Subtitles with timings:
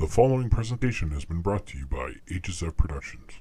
[0.00, 3.32] The following presentation has been brought to you by HSF Productions.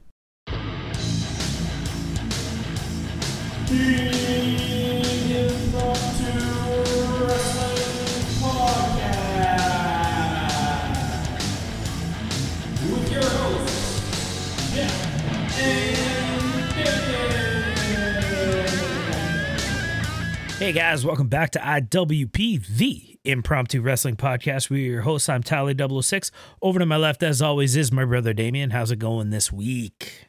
[20.60, 24.70] Hey guys, welcome back to IWP, the impromptu wrestling podcast.
[24.70, 25.30] We're your hosts.
[25.30, 26.32] I'm Tally 006.
[26.62, 28.72] Over to my left, as always, is my brother Damien.
[28.72, 30.28] How's it going this week?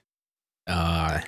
[0.66, 1.20] Uh,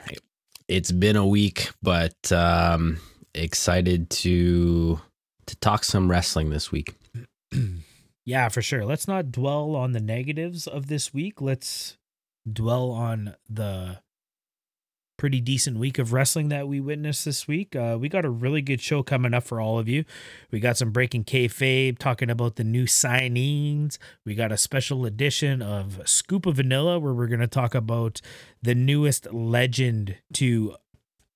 [0.68, 2.98] it's been a week, but um,
[3.34, 5.00] excited to
[5.46, 6.94] to talk some wrestling this week.
[8.24, 8.84] Yeah, for sure.
[8.84, 11.40] Let's not dwell on the negatives of this week.
[11.40, 11.98] Let's
[12.50, 13.98] dwell on the
[15.22, 17.76] pretty decent week of wrestling that we witnessed this week.
[17.76, 20.04] Uh, we got a really good show coming up for all of you.
[20.50, 23.98] We got some breaking kayfabe talking about the new signings.
[24.24, 28.20] We got a special edition of Scoop of Vanilla where we're going to talk about
[28.62, 30.74] the newest legend to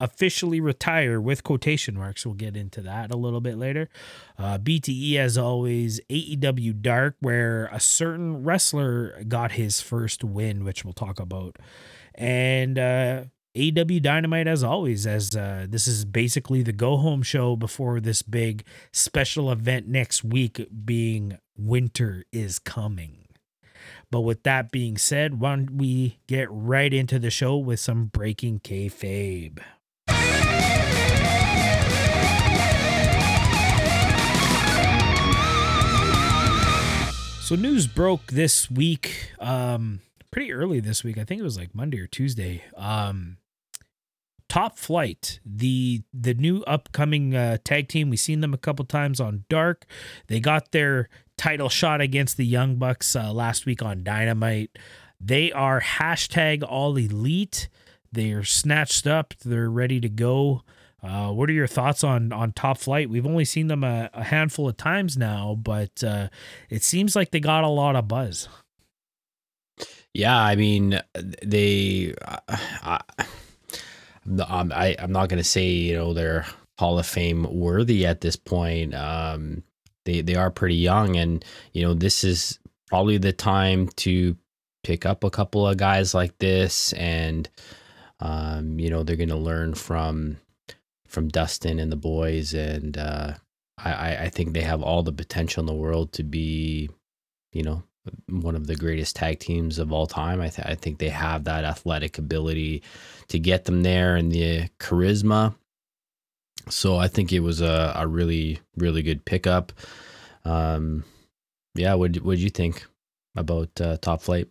[0.01, 2.27] officially retire with quotation marks.
[2.27, 3.89] We'll get into that a little bit later.
[4.37, 10.85] Uh, BTE, as always, AEW Dark, where a certain wrestler got his first win, which
[10.85, 11.55] we'll talk about.
[12.17, 13.25] And uh,
[13.57, 18.21] AEW Dynamite, as always, as uh, this is basically the go home show before this
[18.21, 23.25] big special event next week, being Winter is Coming.
[24.11, 28.07] But with that being said, why don't we get right into the show with some
[28.07, 29.61] breaking kayfabe?
[37.41, 41.17] So news broke this week, um, pretty early this week.
[41.17, 42.63] I think it was like Monday or Tuesday.
[42.77, 43.39] Um,
[44.49, 48.11] Top Flight, the the new upcoming uh, tag team.
[48.11, 49.87] We've seen them a couple times on Dark.
[50.29, 54.71] They got their title shot against the Young Bucks uh, last week on Dynamite.
[55.21, 57.69] They are hashtag All Elite.
[58.13, 59.35] They are snatched up.
[59.45, 60.63] They're ready to go.
[61.03, 63.11] Uh, what are your thoughts on on Top Flight?
[63.11, 66.29] We've only seen them a, a handful of times now, but uh,
[66.71, 68.49] it seems like they got a lot of buzz.
[70.15, 71.01] Yeah, I mean,
[71.45, 72.15] they.
[72.83, 72.99] Uh,
[74.49, 76.47] I'm, I, I'm not going to say you know they're
[76.79, 78.95] Hall of Fame worthy at this point.
[78.95, 79.63] Um,
[80.05, 84.37] they they are pretty young, and you know this is probably the time to
[84.85, 87.49] pick up a couple of guys like this, and
[88.21, 90.39] um, you know they're going to learn from
[91.07, 93.35] from Dustin and the boys, and uh,
[93.79, 96.91] I, I think they have all the potential in the world to be,
[97.53, 97.83] you know,
[98.29, 100.41] one of the greatest tag teams of all time.
[100.41, 102.83] I, th- I think they have that athletic ability
[103.29, 105.55] to get them there and the charisma.
[106.69, 109.73] So I think it was a, a really, really good pickup.
[110.45, 111.05] Um,
[111.75, 112.87] yeah, what what you think
[113.37, 114.49] about uh, Top Flight?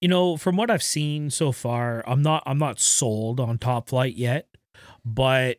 [0.00, 3.88] You know, from what I've seen so far, I'm not I'm not sold on Top
[3.88, 4.48] Flight yet,
[5.04, 5.58] but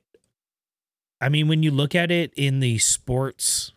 [1.20, 3.74] I mean, when you look at it in the sports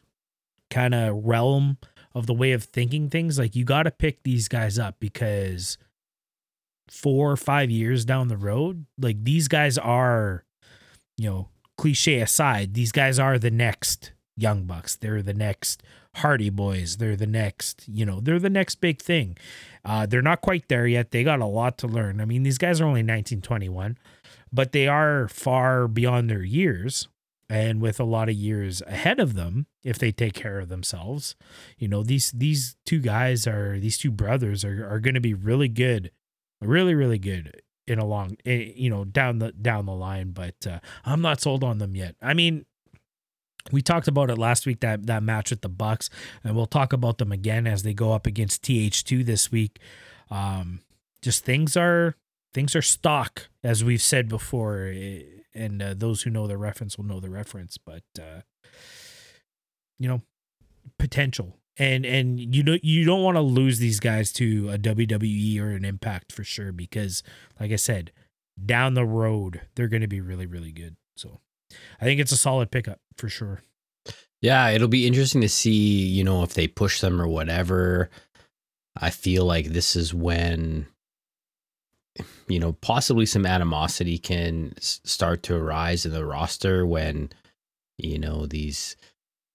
[0.71, 1.79] kind of realm
[2.15, 5.79] of the way of thinking things, like you got to pick these guys up because
[6.91, 10.45] four or five years down the road, like these guys are,
[11.17, 14.97] you know, cliche aside, these guys are the next Young Bucks.
[14.97, 15.83] They're the next
[16.17, 16.97] Hardy Boys.
[16.97, 19.37] They're the next, you know, they're the next big thing.
[19.85, 21.11] Uh, they're not quite there yet.
[21.11, 22.21] They got a lot to learn.
[22.21, 23.99] I mean, these guys are only 1921,
[24.53, 27.09] but they are far beyond their years
[27.51, 31.35] and with a lot of years ahead of them if they take care of themselves.
[31.79, 35.35] You know, these these two guys are these two brothers are are going to be
[35.35, 36.11] really good.
[36.61, 40.67] Really really good in a long eh, you know, down the down the line, but
[40.67, 42.17] uh, I'm not sold on them yet.
[42.23, 42.67] I mean,
[43.73, 46.11] we talked about it last week that that match with the Bucks,
[46.45, 49.79] and we'll talk about them again as they go up against TH2 this week.
[50.31, 50.81] Um,
[51.23, 52.15] just things are
[52.53, 55.23] things are stock, as we've said before, eh,
[55.55, 57.79] and uh, those who know the reference will know the reference.
[57.79, 58.43] But uh,
[59.99, 60.23] you know,
[60.99, 65.61] potential, and and you know you don't want to lose these guys to a WWE
[65.61, 67.23] or an Impact for sure, because
[67.61, 68.13] like I said,
[68.65, 70.97] down the road they're going to be really really good.
[71.17, 71.41] So.
[72.01, 73.61] I think it's a solid pickup for sure.
[74.41, 78.09] Yeah, it'll be interesting to see, you know, if they push them or whatever.
[78.97, 80.87] I feel like this is when,
[82.49, 87.31] you know, possibly some animosity can start to arise in the roster when,
[87.97, 88.97] you know, these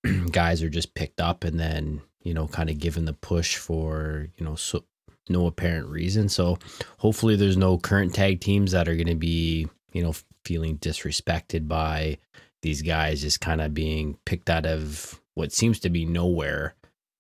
[0.32, 4.28] guys are just picked up and then, you know, kind of given the push for,
[4.38, 4.84] you know, so
[5.30, 6.28] no apparent reason.
[6.30, 6.58] So
[6.98, 11.68] hopefully there's no current tag teams that are going to be, you know, feeling disrespected
[11.68, 12.18] by
[12.62, 16.76] these guys just kind of being picked out of what seems to be nowhere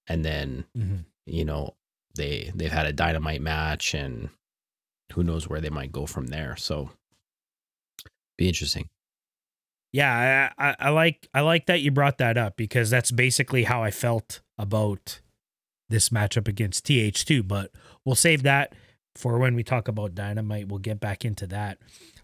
[0.08, 0.98] and then Mm-hmm.
[1.26, 1.76] you know,
[2.16, 4.30] they they've had a dynamite match and
[5.14, 6.56] who knows where they might go from there.
[6.58, 6.90] So
[8.38, 8.90] be interesting.
[9.92, 13.64] Yeah, I, I, I like I like that you brought that up because that's basically
[13.64, 15.22] how I felt about
[15.90, 17.48] this matchup against TH2.
[17.48, 17.72] But
[18.06, 18.74] we'll save that
[19.16, 20.68] for when we talk about Dynamite.
[20.68, 21.78] We'll get back into that.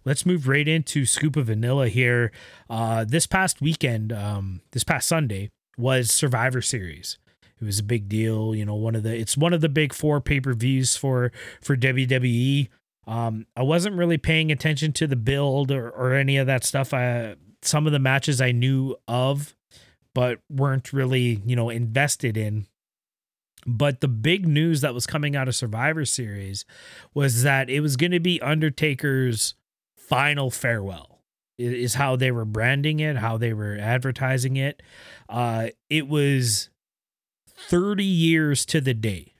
[0.05, 2.31] Let's move right into Scoop of Vanilla here.
[2.69, 7.17] Uh, this past weekend, um, this past Sunday was Survivor Series.
[7.61, 8.75] It was a big deal, you know.
[8.75, 11.31] One of the it's one of the big four pay per views for
[11.61, 12.69] for WWE.
[13.05, 16.93] Um, I wasn't really paying attention to the build or, or any of that stuff.
[16.93, 19.55] I some of the matches I knew of,
[20.13, 22.67] but weren't really, you know, invested in.
[23.65, 26.65] But the big news that was coming out of Survivor Series
[27.13, 29.53] was that it was going to be Undertaker's
[29.97, 31.19] final farewell,
[31.57, 34.81] is how they were branding it, how they were advertising it.
[35.27, 36.69] Uh, it was
[37.47, 39.33] 30 years to the day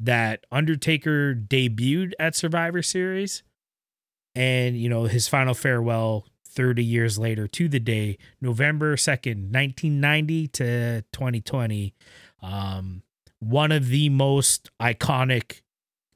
[0.00, 3.42] that Undertaker debuted at Survivor Series
[4.34, 10.48] and you know his final farewell 30 years later to the day november 2nd 1990
[10.48, 11.94] to 2020
[12.42, 13.02] um
[13.38, 15.60] one of the most iconic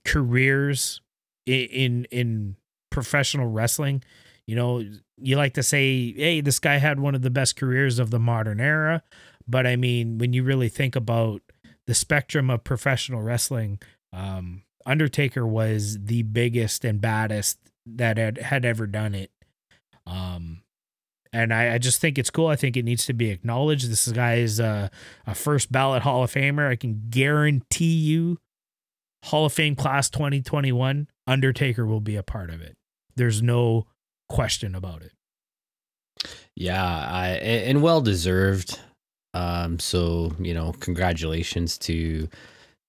[0.05, 1.01] careers
[1.49, 2.57] i- in in
[2.91, 4.03] professional wrestling
[4.47, 4.83] you know
[5.19, 8.19] you like to say hey this guy had one of the best careers of the
[8.19, 9.03] modern era
[9.49, 11.41] but i mean when you really think about
[11.87, 13.79] the spectrum of professional wrestling
[14.13, 19.31] um undertaker was the biggest and baddest that had, had ever done it.
[20.07, 20.63] Um,
[21.33, 22.47] and I, I just think it's cool.
[22.47, 23.91] I think it needs to be acknowledged.
[23.91, 24.91] This guy is a,
[25.27, 26.69] a first ballot Hall of Famer.
[26.69, 28.39] I can guarantee you,
[29.25, 32.77] Hall of Fame class 2021, Undertaker will be a part of it.
[33.17, 33.87] There's no
[34.29, 35.13] question about it.
[36.55, 38.81] Yeah, I and well deserved.
[39.35, 42.29] Um, so you know, congratulations to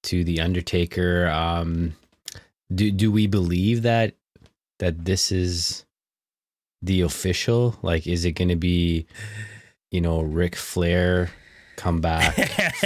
[0.04, 1.28] to the Undertaker.
[1.28, 1.96] Um,
[2.74, 4.16] do do we believe that
[4.80, 5.86] that this is
[6.82, 7.78] the official?
[7.82, 9.08] Like, is it going to be,
[9.92, 11.30] you know, Ric Flair
[11.76, 12.36] come back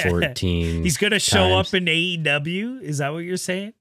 [0.04, 0.84] fourteen?
[0.84, 1.70] He's gonna show times.
[1.70, 2.82] up in AEW.
[2.82, 3.74] Is that what you're saying?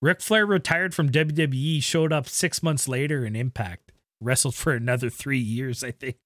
[0.00, 5.08] Ric Flair retired from WWE, showed up six months later in Impact, wrestled for another
[5.08, 6.16] three years, I think.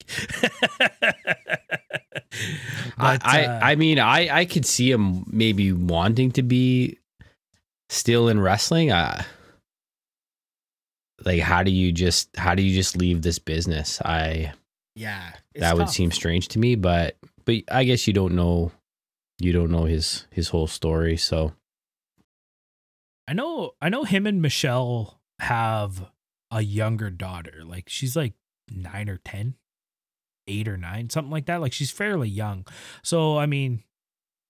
[2.99, 6.99] I, But, I, uh, I mean, I, I could see him maybe wanting to be
[7.90, 8.93] still in wrestling.
[8.93, 9.25] I,
[11.26, 14.00] like, how do you just, how do you just leave this business?
[14.00, 14.55] I,
[14.94, 18.73] yeah, that would seem strange to me, but, but I guess you don't know,
[19.38, 21.19] you don't know his, his whole story.
[21.19, 21.52] So
[23.28, 23.75] I know.
[23.82, 26.11] I know him and Michelle have
[26.52, 27.62] a younger daughter.
[27.64, 28.34] Like she's like
[28.70, 29.56] nine or ten,
[30.46, 31.61] eight or nine, something like that.
[31.61, 32.67] Like she's fairly young.
[33.02, 33.82] So I mean,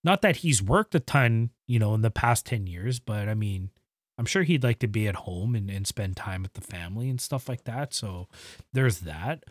[0.03, 3.33] not that he's worked a ton, you know, in the past ten years, but I
[3.33, 3.71] mean,
[4.17, 7.09] I'm sure he'd like to be at home and, and spend time with the family
[7.09, 7.93] and stuff like that.
[7.93, 8.27] So
[8.73, 9.43] there's that.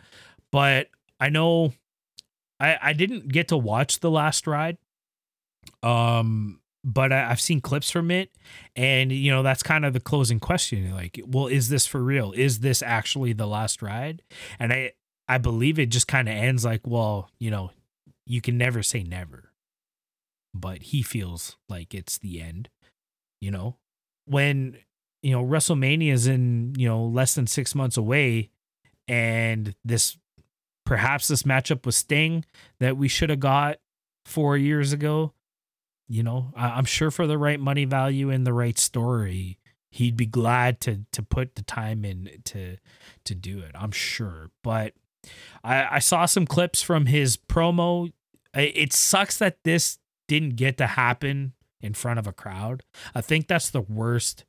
[0.51, 0.89] But
[1.21, 1.73] I know
[2.59, 4.79] I I didn't get to watch the last ride.
[5.83, 8.31] Um but I, I've seen clips from it,
[8.77, 10.93] and you know that's kind of the closing question.
[10.95, 12.33] Like, well, is this for real?
[12.33, 14.23] Is this actually the last ride?
[14.59, 14.93] And I
[15.29, 17.73] I believe it just kind of ends like, well, you know,
[18.25, 19.51] you can never say never,
[20.55, 22.69] but he feels like it's the end.
[23.41, 23.77] You know,
[24.27, 24.77] when
[25.23, 28.51] you know WrestleMania is in you know less than six months away,
[29.09, 30.17] and this
[30.85, 32.45] perhaps this matchup with Sting
[32.79, 33.79] that we should have got
[34.25, 35.33] four years ago
[36.09, 39.59] you know I- i'm sure for the right money value and the right story
[39.91, 42.77] he'd be glad to to put the time in to
[43.25, 44.51] to do it i'm sure.
[44.63, 44.95] But
[45.65, 48.13] i i saw some clips from his promo.
[48.55, 51.53] It sucks that this didn't get to happen
[51.87, 52.83] in front of a crowd.
[53.15, 54.45] I think that's the worst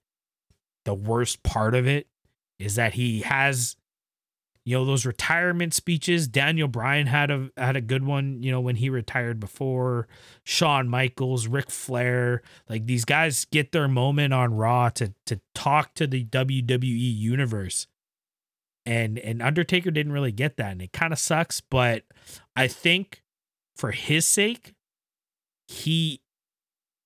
[0.83, 2.07] the worst part of it
[2.59, 3.75] is that he has
[4.65, 6.27] you know those retirement speeches.
[6.27, 10.07] Daniel bryan had a had a good one you know when he retired before.
[10.43, 15.93] Shawn Michaels, Ric Flair, like these guys get their moment on Raw to to talk
[15.93, 17.87] to the WWE universe.
[18.85, 22.03] And and Undertaker didn't really get that and it kind of sucks, but
[22.55, 23.23] I think
[23.77, 24.73] for his sake
[25.67, 26.21] he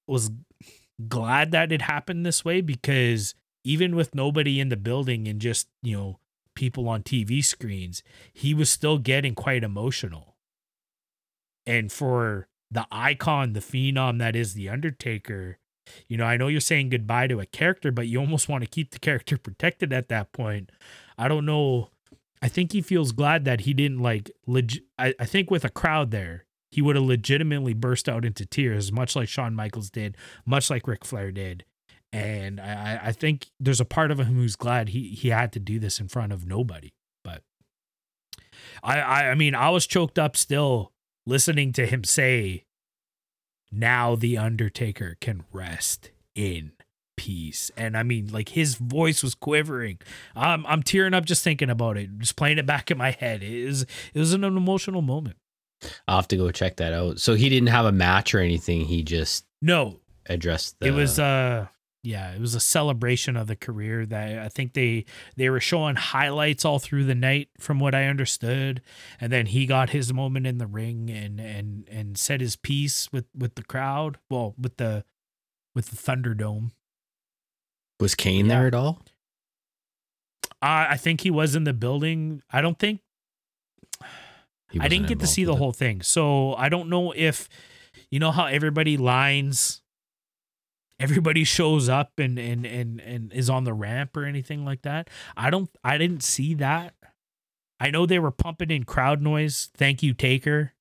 [0.08, 0.31] was
[1.08, 5.67] glad that it happened this way because even with nobody in the building and just,
[5.81, 6.20] you know,
[6.55, 8.03] people on TV screens,
[8.34, 10.36] he was still getting quite emotional.
[11.65, 15.60] And for the icon, the phenom that is the Undertaker,
[16.08, 18.70] you know, I know you're saying goodbye to a character, but you almost want to
[18.70, 20.72] keep the character protected at that point.
[21.17, 21.89] I don't know.
[22.41, 24.84] I think he feels glad that he didn't like legit.
[24.98, 28.91] I, I think with a crowd there, he would have legitimately burst out into tears,
[28.91, 31.65] much like Shawn Michaels did, much like Ric Flair did.
[32.13, 35.59] And I, I think there's a part of him who's glad he he had to
[35.59, 36.91] do this in front of nobody.
[37.23, 37.43] But
[38.83, 40.91] I, I, I mean, I was choked up still
[41.25, 42.65] listening to him say,
[43.71, 46.73] "Now the Undertaker can rest in
[47.15, 49.99] peace." And I mean, like his voice was quivering.
[50.35, 53.41] I'm I'm tearing up just thinking about it, just playing it back in my head.
[53.41, 55.37] It was it was an emotional moment.
[56.07, 57.19] I'll have to go check that out.
[57.19, 58.85] So he didn't have a match or anything.
[58.85, 60.88] He just No, addressed the.
[60.88, 61.67] it was uh
[62.03, 65.05] yeah, it was a celebration of the career that I think they
[65.38, 68.81] they were showing highlights all through the night from what I understood.
[69.19, 73.11] And then he got his moment in the ring and and and said his piece
[73.11, 75.05] with with the crowd, well, with the
[75.75, 76.71] with the Thunderdome.
[78.00, 78.57] was Kane yeah.
[78.57, 79.03] there at all?
[80.61, 82.41] I I think he was in the building.
[82.51, 83.01] I don't think
[84.79, 85.57] I didn't get to see the it.
[85.57, 86.01] whole thing.
[86.01, 87.49] So I don't know if
[88.09, 89.81] you know how everybody lines
[90.99, 95.09] everybody shows up and and and and is on the ramp or anything like that.
[95.35, 96.93] I don't I didn't see that.
[97.79, 99.69] I know they were pumping in crowd noise.
[99.75, 100.73] Thank you Taker.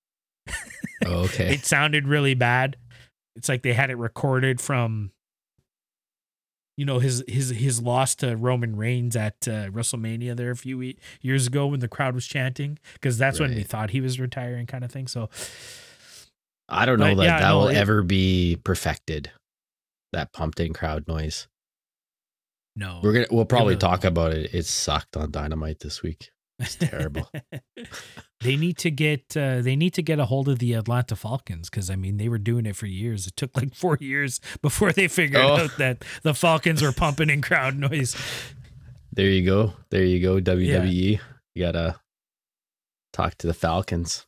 [1.06, 1.54] Oh, okay.
[1.54, 2.76] It sounded really bad.
[3.36, 5.12] It's like they had it recorded from
[6.80, 10.78] you know his his his loss to Roman Reigns at uh, WrestleMania there a few
[10.78, 14.18] we- years ago when the crowd was chanting because that's when we thought he was
[14.18, 15.06] retiring kind of thing.
[15.06, 15.28] So
[16.70, 19.30] I don't know But that yeah, that no, will it- ever be perfected.
[20.14, 21.48] That pumped in crowd noise.
[22.76, 24.54] no, We're gonna we'll probably talk about it.
[24.54, 26.30] It sucked on Dynamite this week.
[26.60, 27.28] It's terrible.
[28.40, 31.70] they need to get uh, they need to get a hold of the Atlanta Falcons
[31.70, 33.26] because I mean they were doing it for years.
[33.26, 35.56] It took like four years before they figured Oh.
[35.56, 38.14] out that the Falcons were pumping in crowd noise.
[39.12, 39.72] There you go.
[39.90, 40.38] There you go.
[40.40, 41.18] WWE.
[41.54, 41.96] You gotta
[43.12, 44.26] talk to the Falcons.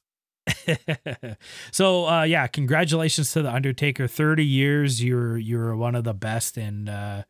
[1.71, 4.07] so uh, yeah, congratulations to the Undertaker.
[4.09, 7.23] Thirty years, you're you're one of the best, and uh,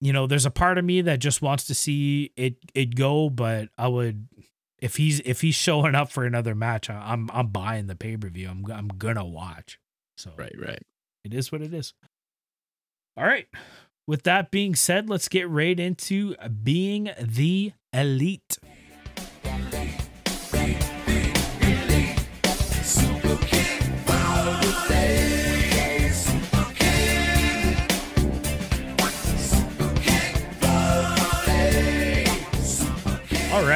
[0.00, 3.30] you know there's a part of me that just wants to see it it go,
[3.30, 4.28] but I would.
[4.78, 8.16] If he's if he's showing up for another match, I- I'm I'm buying the pay
[8.16, 8.48] per view.
[8.48, 9.78] I'm I'm gonna watch.
[10.16, 10.82] So right, right.
[11.24, 11.92] it is what it is.
[13.16, 13.46] All right.
[14.06, 18.58] With that being said, let's get right into being the elite.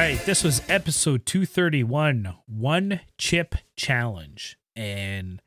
[0.05, 4.55] Right, this was episode 231, One Chip Challenge.
[4.75, 5.41] And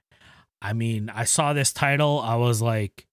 [0.60, 3.06] I mean, I saw this title, I was like,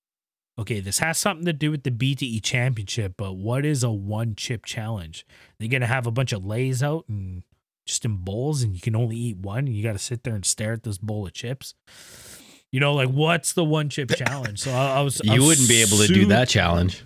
[0.57, 4.33] okay, this has something to do with the BTE championship, but what is a one
[4.35, 5.23] chip challenge?
[5.59, 7.43] They're going to have a bunch of lays out and
[7.85, 10.33] just in bowls, and you can only eat one, and you got to sit there
[10.33, 11.75] and stare at this bowl of chips.
[12.71, 14.61] You know, like what's the one chip challenge?
[14.61, 15.21] So I, I was.
[15.21, 17.05] I You was wouldn't be able to do that challenge.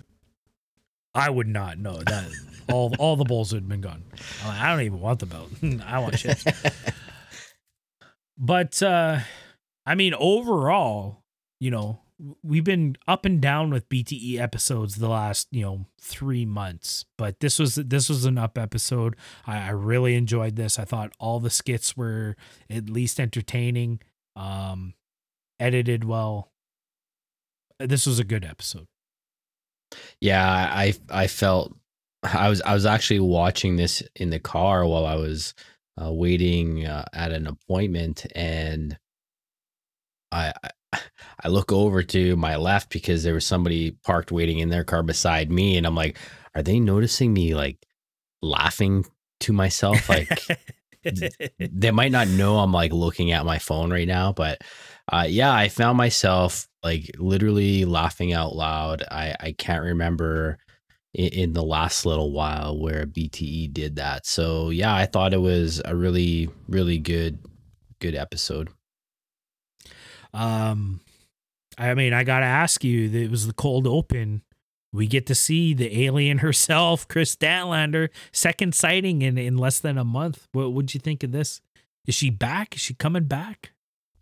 [1.14, 1.76] I would not.
[1.76, 2.30] No, that
[2.72, 4.04] all all the bowls had been gone.
[4.46, 5.50] Like, I don't even want the belt.
[5.86, 6.44] I want chips.
[8.38, 9.20] But uh
[9.86, 11.22] I mean, overall,
[11.58, 12.00] you know,
[12.42, 17.04] we've been up and down with BTE episodes the last, you know, three months.
[17.16, 19.16] But this was this was an up episode.
[19.46, 20.78] I, I really enjoyed this.
[20.78, 22.36] I thought all the skits were
[22.68, 24.00] at least entertaining,
[24.36, 24.94] um,
[25.58, 26.52] edited well.
[27.78, 28.86] This was a good episode.
[30.20, 31.76] Yeah, I I felt
[32.22, 35.54] I was I was actually watching this in the car while I was
[36.00, 38.98] uh, waiting uh, at an appointment, and
[40.30, 41.00] I, I
[41.42, 45.02] I look over to my left because there was somebody parked waiting in their car
[45.02, 46.18] beside me, and I'm like,
[46.54, 47.78] are they noticing me like
[48.42, 49.06] laughing
[49.40, 50.08] to myself?
[50.08, 50.42] Like
[51.58, 54.62] they might not know I'm like looking at my phone right now, but
[55.10, 59.02] uh, yeah, I found myself like literally laughing out loud.
[59.10, 60.58] I I can't remember
[61.14, 64.26] in, the last little while where BTE did that.
[64.26, 67.38] So yeah, I thought it was a really really good
[68.00, 68.68] good episode.
[70.32, 71.00] Um,
[71.78, 73.10] I mean, I gotta ask you.
[73.10, 74.42] It was the cold open.
[74.92, 79.98] We get to see the alien herself, Kris Statlander, second sighting in in less than
[79.98, 80.46] a month.
[80.52, 81.60] What would you think of this?
[82.06, 82.76] Is she back?
[82.76, 83.72] Is she coming back?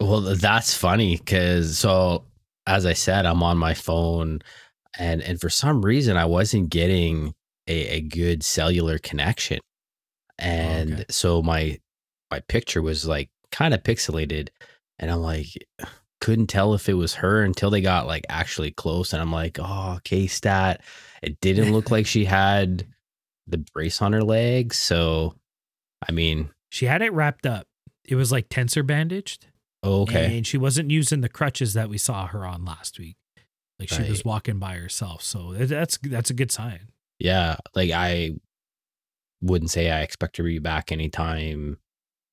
[0.00, 2.24] Well, that's funny because so
[2.68, 4.40] as I said, I'm on my phone,
[4.98, 7.34] and and for some reason I wasn't getting
[7.66, 11.04] a, a good cellular connection, oh, and okay.
[11.10, 11.78] so my
[12.30, 14.48] my picture was like kind of pixelated,
[14.98, 15.46] and I'm like
[16.20, 19.58] couldn't tell if it was her until they got like actually close, and I'm like,
[19.60, 20.82] oh, K stat.
[21.22, 22.86] It didn't look like she had
[23.46, 25.34] the brace on her leg, so
[26.06, 27.66] I mean, She had it wrapped up.
[28.04, 29.46] it was like tensor bandaged.
[29.82, 30.36] Oh, okay.
[30.36, 33.16] And she wasn't using the crutches that we saw her on last week.
[33.78, 35.22] Like she was walking by herself.
[35.22, 36.88] So that's that's a good sign.
[37.18, 38.32] Yeah, like I
[39.40, 41.78] wouldn't say I expect her to be back anytime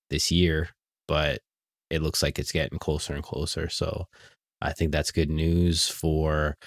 [0.10, 0.70] this year,
[1.08, 1.42] but
[1.90, 3.70] it looks like it's getting closer and closer.
[3.70, 4.08] So
[4.62, 6.58] I think that's good news for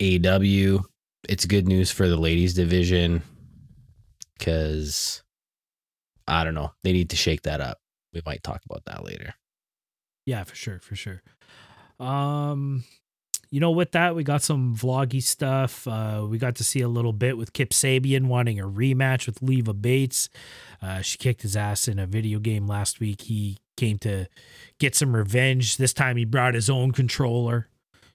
[0.00, 0.78] AW.
[1.28, 3.22] It's good news for the ladies division
[4.38, 5.22] because
[6.28, 6.72] I don't know.
[6.84, 7.78] They need to shake that up.
[8.12, 9.34] We might talk about that later.
[10.26, 11.22] Yeah, for sure, for sure.
[11.98, 12.84] Um,
[13.52, 15.86] you know, with that, we got some vloggy stuff.
[15.86, 19.42] Uh, we got to see a little bit with Kip Sabian wanting a rematch with
[19.42, 20.30] Leva Bates.
[20.80, 23.20] Uh, she kicked his ass in a video game last week.
[23.20, 24.26] He came to
[24.78, 25.76] get some revenge.
[25.76, 27.68] This time, he brought his own controller.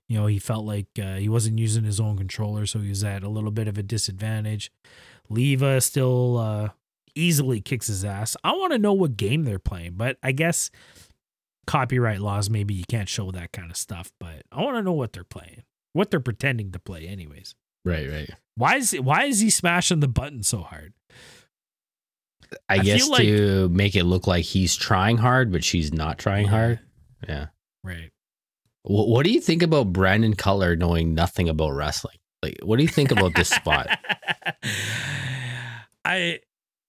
[0.07, 3.03] You know, he felt like uh, he wasn't using his own controller, so he was
[3.03, 4.71] at a little bit of a disadvantage.
[5.29, 6.69] Leva still uh,
[7.13, 8.35] easily kicks his ass.
[8.43, 10.71] I want to know what game they're playing, but I guess
[11.67, 14.93] copyright laws maybe you can't show that kind of stuff but i want to know
[14.93, 15.61] what they're playing
[15.93, 17.53] what they're pretending to play anyways
[17.85, 18.29] Right, right.
[18.55, 20.93] why is why is he smashing the button so hard
[22.69, 26.17] I, I guess like- to make it look like he's trying hard, but she's not
[26.17, 26.79] trying hard.
[27.27, 27.47] Yeah.
[27.83, 28.09] right
[28.83, 32.15] What, what do you think about Brandon Cutler knowing nothing about wrestling?
[32.41, 33.87] Like, what do you think about this spot?
[36.05, 36.39] I,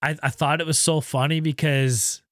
[0.02, 2.22] I I thought it was so funny because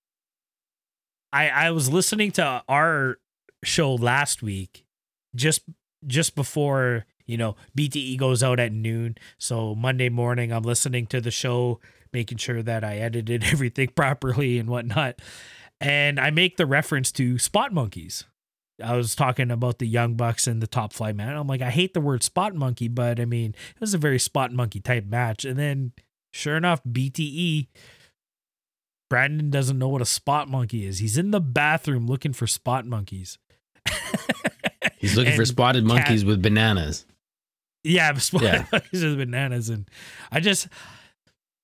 [1.37, 3.19] I I was listening to our
[3.63, 4.85] show last week
[5.35, 5.63] just
[6.07, 9.17] just before you know BTE goes out at noon.
[9.39, 11.81] So Monday morning I'm listening to the show,
[12.13, 15.21] making sure that I edited everything properly and whatnot.
[15.79, 18.25] And I make the reference to spot monkeys.
[18.83, 21.37] I was talking about the Young Bucks and the Top Flight Man.
[21.37, 24.19] I'm like, I hate the word spot monkey, but I mean, it was a very
[24.19, 25.45] spot monkey type match.
[25.45, 25.93] And then,
[26.33, 27.69] sure enough, BTE,
[29.09, 30.99] Brandon doesn't know what a spot monkey is.
[30.99, 33.39] He's in the bathroom looking for spot monkeys.
[34.99, 37.07] He's looking for spotted cat- monkeys with bananas.
[37.85, 38.67] Yeah, spot Yeah.
[38.73, 39.89] monkeys with bananas, and
[40.33, 40.69] I just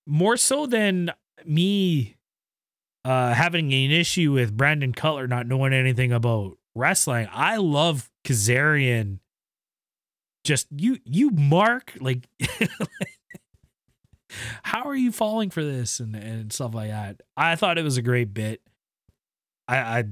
[0.06, 1.10] more so than
[1.44, 2.16] me
[3.04, 7.28] uh having an issue with Brandon Cutler not knowing anything about wrestling.
[7.32, 9.18] I love Kazarian.
[10.44, 12.28] Just you, you mark like.
[14.62, 17.20] How are you falling for this and, and stuff like that?
[17.36, 18.60] I thought it was a great bit.
[19.68, 20.04] I I,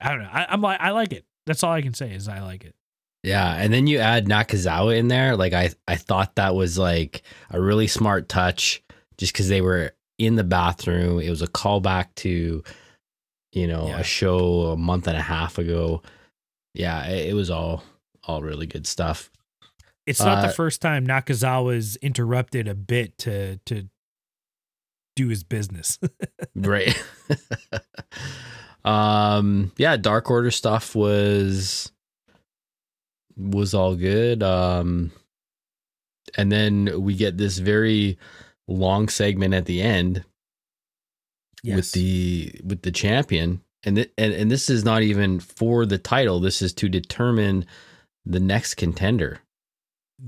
[0.00, 0.30] I don't know.
[0.32, 1.24] I, I'm like I like it.
[1.46, 2.74] That's all I can say is I like it.
[3.24, 5.36] Yeah, and then you add Nakazawa in there.
[5.36, 8.82] Like I, I thought that was like a really smart touch,
[9.16, 11.20] just because they were in the bathroom.
[11.20, 12.64] It was a callback to,
[13.52, 14.00] you know, Yeah.
[14.00, 16.02] a show a month and a half ago.
[16.74, 17.84] Yeah, it, it was all,
[18.24, 19.30] all really good stuff.
[20.06, 23.88] It's not Uh, the first time Nakazawa's interrupted a bit to to
[25.14, 25.98] do his business.
[26.54, 27.00] right.
[28.84, 31.92] Um yeah dark order stuff was
[33.36, 34.42] was all good.
[34.42, 35.12] Um
[36.36, 38.18] and then we get this very
[38.66, 40.24] long segment at the end
[41.76, 43.60] with the with the champion.
[43.84, 46.40] And, th- and and this is not even for the title.
[46.40, 47.66] This is to determine
[48.24, 49.40] the next contender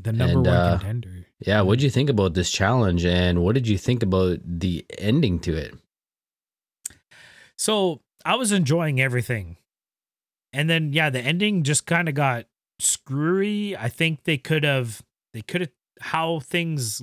[0.03, 1.27] the number and, one uh, contender.
[1.41, 4.85] yeah what did you think about this challenge and what did you think about the
[4.99, 5.75] ending to it
[7.57, 9.57] So I was enjoying everything.
[10.53, 12.47] And then yeah, the ending just kind of got
[12.79, 13.77] screwy.
[13.77, 15.03] I think they could have
[15.33, 17.03] they could have how things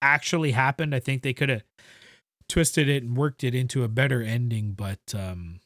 [0.00, 0.94] actually happened.
[0.94, 1.64] I think they could have
[2.48, 5.60] twisted it and worked it into a better ending, but um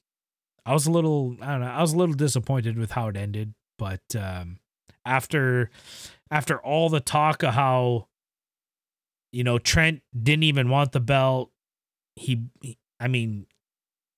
[0.67, 3.17] I was a little I don't know, I was a little disappointed with how it
[3.17, 4.59] ended, but um
[5.05, 5.71] after
[6.31, 8.09] after all the talk of how
[9.33, 11.51] you know Trent didn't even want the belt,
[12.17, 12.47] he,
[13.01, 13.47] I mean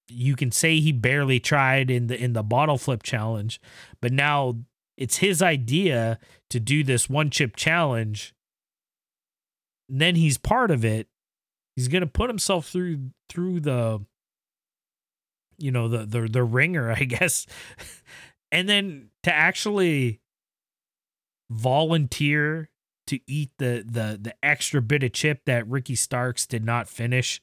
[0.08, 3.60] you can say he barely tried in the in the bottle flip challenge,
[4.00, 4.56] but now
[4.96, 6.18] it's his idea
[6.50, 8.34] to do this one chip challenge.
[9.88, 11.08] And then he's part of it.
[11.76, 14.04] He's gonna put himself through through the
[15.58, 17.46] you know the the the ringer, I guess.
[18.52, 20.19] and then to actually
[21.50, 22.70] volunteer
[23.08, 27.42] to eat the the the extra bit of chip that Ricky Starks did not finish.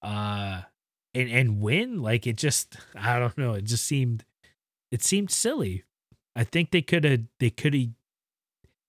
[0.00, 0.62] Uh
[1.14, 2.02] and and win?
[2.02, 3.52] Like it just i don't know.
[3.52, 4.24] It just seemed
[4.90, 5.84] it seemed silly.
[6.34, 7.88] I think they could have they could have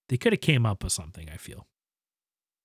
[0.08, 1.66] they could have came up with something i feel.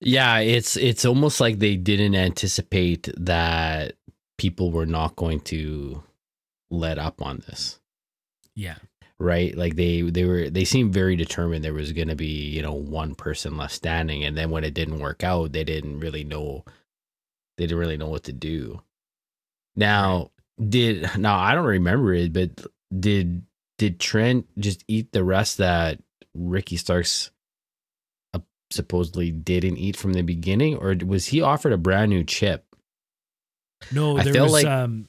[0.01, 3.97] Yeah, it's it's almost like they didn't anticipate that
[4.37, 6.01] people were not going to
[6.71, 7.81] let up on this,
[8.55, 8.75] yeah
[9.19, 9.55] right?
[9.55, 12.73] Like they they were they seemed very determined there was going to be, you know,
[12.73, 16.63] one person left standing and then when it didn't work out, they didn't really know
[17.57, 18.81] they didn't really know what to do.
[19.75, 20.31] Now,
[20.67, 22.65] did now I don't remember it, but
[22.97, 23.43] did
[23.77, 25.99] did Trent just eat the rest that
[26.33, 27.31] Ricky Starks
[28.33, 28.39] uh,
[28.71, 32.65] supposedly didn't eat from the beginning, or was he offered a brand new chip?
[33.91, 35.08] No, I there was like- um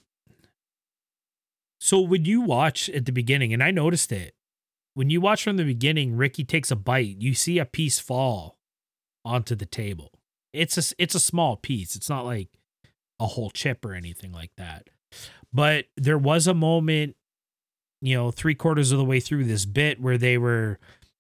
[1.80, 4.34] So when you watch at the beginning, and I noticed it,
[4.94, 8.58] when you watch from the beginning, Ricky takes a bite, you see a piece fall
[9.24, 10.12] onto the table.
[10.52, 11.96] It's a it's a small piece.
[11.96, 12.48] It's not like
[13.18, 14.88] a whole chip or anything like that.
[15.52, 17.16] But there was a moment,
[18.02, 20.78] you know, three quarters of the way through this bit where they were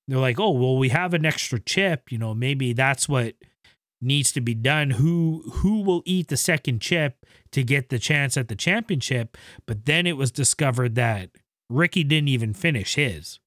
[0.08, 2.12] they're like, oh well, we have an extra chip.
[2.12, 3.34] You know, maybe that's what
[4.02, 4.90] needs to be done.
[4.90, 9.36] Who who will eat the second chip to get the chance at the championship?
[9.66, 11.30] But then it was discovered that
[11.68, 13.38] Ricky didn't even finish his.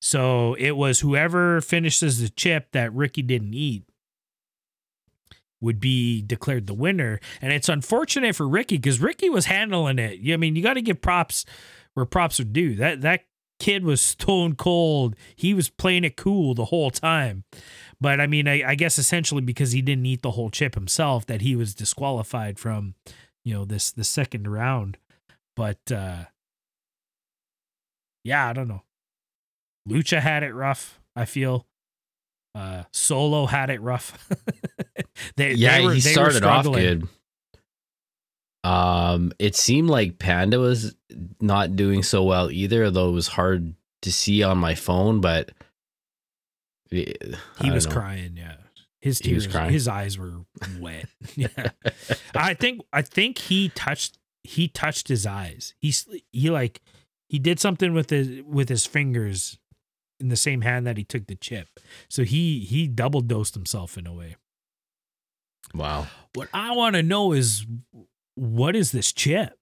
[0.00, 3.84] So it was whoever finishes the chip that Ricky didn't eat
[5.60, 7.20] would be declared the winner.
[7.42, 10.20] And it's unfortunate for Ricky because Ricky was handling it.
[10.32, 11.44] I mean, you got to give props
[11.94, 12.76] where props are due.
[12.76, 13.24] That that
[13.60, 15.14] kid was stone cold.
[15.36, 17.44] He was playing it cool the whole time.
[18.00, 21.26] But I mean, I, I guess essentially because he didn't eat the whole chip himself,
[21.26, 22.94] that he was disqualified from,
[23.44, 24.96] you know, this the second round.
[25.54, 26.24] But uh
[28.24, 28.82] yeah, I don't know.
[29.88, 30.98] Lucha had it rough.
[31.14, 31.66] I feel.
[32.54, 34.28] Uh Solo had it rough.
[35.36, 37.06] they, yeah, they were, he started off good.
[38.62, 40.94] Um, it seemed like Panda was
[41.40, 45.20] not doing so well either, although it was hard to see on my phone.
[45.20, 45.52] But
[46.92, 47.12] eh,
[47.58, 47.92] I He was know.
[47.92, 48.36] crying.
[48.36, 48.56] Yeah,
[49.00, 50.44] his He tears, his eyes were
[50.78, 51.06] wet.
[51.36, 51.70] yeah,
[52.34, 55.74] I think I think he touched he touched his eyes.
[55.78, 56.82] He's he like
[57.28, 59.58] he did something with his with his fingers
[60.18, 61.68] in the same hand that he took the chip.
[62.08, 64.36] So he he double dosed himself in a way.
[65.74, 66.08] Wow.
[66.34, 67.64] What I want to know is
[68.34, 69.56] what is this chip?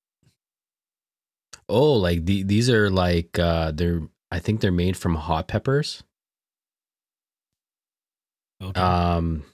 [1.69, 6.03] Oh, like the, these are like uh they're I think they're made from hot peppers.
[8.63, 8.81] Okay.
[8.81, 9.45] Um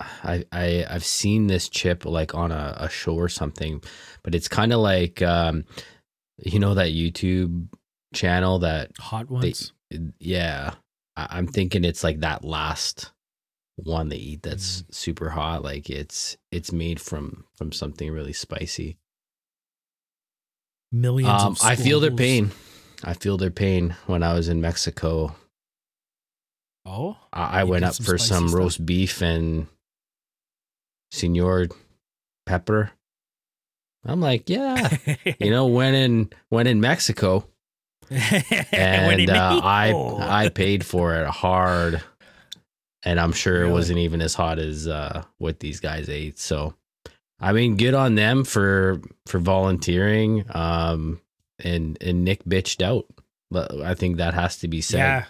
[0.00, 3.82] I I I've seen this chip like on a, a show or something,
[4.22, 5.64] but it's kind of like um
[6.44, 7.68] you know that YouTube
[8.14, 9.72] channel that Hot they ones.
[10.18, 10.74] yeah.
[11.16, 13.12] I, I'm thinking it's like that last
[13.82, 14.94] one they eat that's Mm.
[14.94, 15.62] super hot.
[15.62, 18.98] Like it's it's made from from something really spicy.
[20.90, 21.42] Millions.
[21.42, 22.50] Um, I feel their pain.
[23.04, 25.34] I feel their pain when I was in Mexico.
[26.86, 28.58] Oh, I, I went up some for some stuff?
[28.58, 29.66] roast beef and
[31.12, 31.68] senor
[32.46, 32.90] pepper.
[34.04, 34.96] I'm like, yeah,
[35.38, 37.46] you know, when in when in Mexico,
[38.10, 39.92] and uh, I
[40.44, 42.02] I paid for it hard,
[43.08, 46.38] and I'm sure it wasn't even as hot as uh, what these guys ate.
[46.38, 46.74] So,
[47.40, 50.44] I mean, good on them for for volunteering.
[50.50, 51.18] Um,
[51.58, 53.06] and and Nick bitched out.
[53.50, 54.98] But I think that has to be said.
[54.98, 55.24] yeah,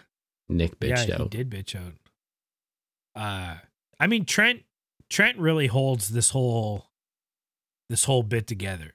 [0.49, 1.31] Nick bitched yeah, he out.
[1.31, 1.93] did bitch out.
[3.15, 3.59] Uh,
[4.01, 4.65] I mean Trent.
[5.09, 6.87] Trent really holds this whole,
[7.89, 8.93] this whole bit together.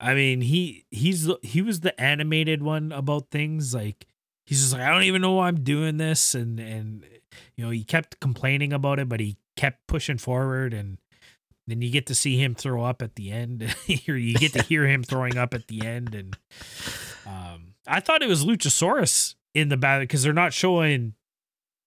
[0.00, 4.08] I mean he he's he was the animated one about things like
[4.44, 7.04] he's just like I don't even know why I'm doing this and and
[7.56, 10.98] you know he kept complaining about it but he kept pushing forward and
[11.66, 13.74] then you get to see him throw up at the end.
[13.86, 16.36] You get to hear him throwing up at the end and
[17.26, 21.14] um I thought it was Luchasaurus in the battle because they're not showing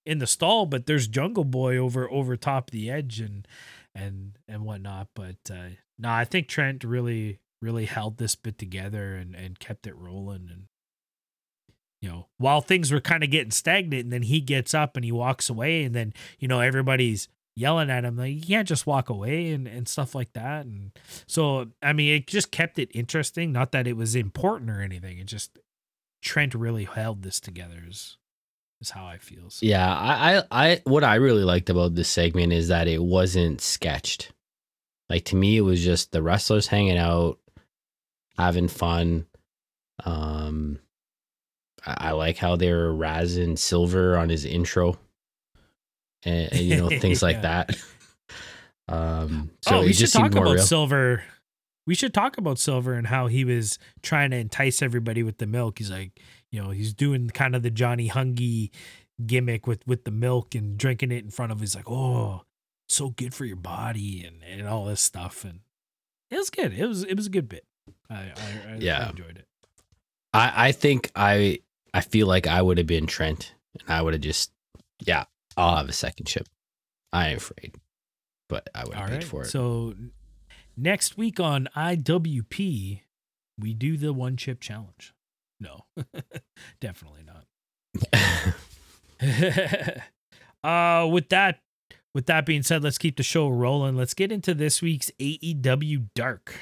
[0.05, 3.47] in the stall but there's Jungle Boy over over top the edge and
[3.95, 9.15] and and whatnot but uh no I think Trent really really held this bit together
[9.15, 10.63] and and kept it rolling and
[12.01, 15.05] you know while things were kind of getting stagnant and then he gets up and
[15.05, 18.87] he walks away and then you know everybody's yelling at him like you can't just
[18.87, 20.91] walk away and and stuff like that and
[21.27, 25.17] so i mean it just kept it interesting not that it was important or anything
[25.17, 25.57] it just
[26.21, 28.17] trent really held this together is
[28.81, 32.07] is how i feel so, Yeah, I, I, I, what I really liked about this
[32.07, 34.31] segment is that it wasn't sketched.
[35.09, 37.39] Like to me, it was just the wrestlers hanging out,
[38.37, 39.25] having fun.
[40.05, 40.79] Um,
[41.89, 44.97] I, I like how they were razzing Silver on his intro,
[46.23, 47.77] and, and, you know things like that.
[48.87, 50.63] Um, so oh we should talk about real.
[50.63, 51.23] silver.
[51.85, 55.47] We should talk about silver and how he was trying to entice everybody with the
[55.47, 55.79] milk.
[55.79, 56.19] He's like
[56.51, 58.71] you know he's doing kind of the johnny hungy
[59.25, 62.41] gimmick with with the milk and drinking it in front of he's like oh
[62.89, 65.45] so good for your body and and all this stuff.
[65.45, 65.59] And
[66.29, 66.73] it was good.
[66.73, 67.65] It was it was a good bit.
[68.09, 69.05] I i, I, Yeah.
[69.05, 69.45] I enjoyed it.
[70.33, 71.59] I, I think I,
[71.93, 74.51] I feel like I would have been Trent, and I would have just,
[75.05, 75.25] yeah,
[75.57, 76.47] I'll have a second chip.
[77.11, 77.75] I ain't afraid,
[78.47, 79.47] but I would have paid right for it.
[79.47, 79.93] so
[80.81, 83.01] Next week on IWP,
[83.59, 85.13] we do the one chip challenge.
[85.59, 85.83] No,
[86.79, 87.43] definitely not.
[91.03, 91.59] uh, with that,
[92.15, 93.97] with that being said, let's keep the show rolling.
[93.97, 96.55] Let's get into this week's AEW Dark.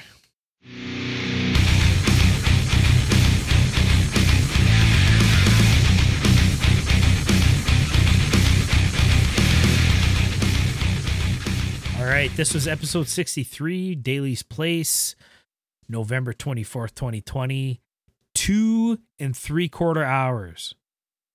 [12.08, 15.16] Right, this was episode 63, Daily's Place,
[15.88, 17.80] November 24th, 2020.
[18.34, 20.74] Two and three quarter hours.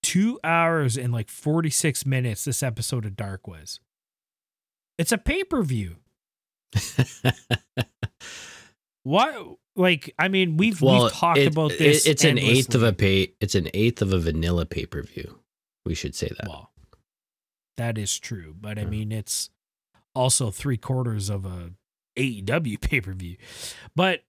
[0.02, 3.80] Two hours and like 46 minutes this episode of Dark was.
[4.98, 5.98] It's a pay per view.
[9.04, 9.58] What?
[9.76, 12.08] Like, I mean, we've well, we've talked it- about it- this.
[12.08, 13.34] it's an eighth of a pay.
[13.40, 15.40] It's an eighth of a vanilla pay per view.
[15.86, 16.48] We should say that.
[16.48, 16.72] Well,
[17.78, 18.92] that is true, but I uh-huh.
[18.92, 19.50] mean, it's
[20.16, 21.72] also three quarters of a
[22.18, 23.38] AEW pay per view.
[23.96, 24.24] But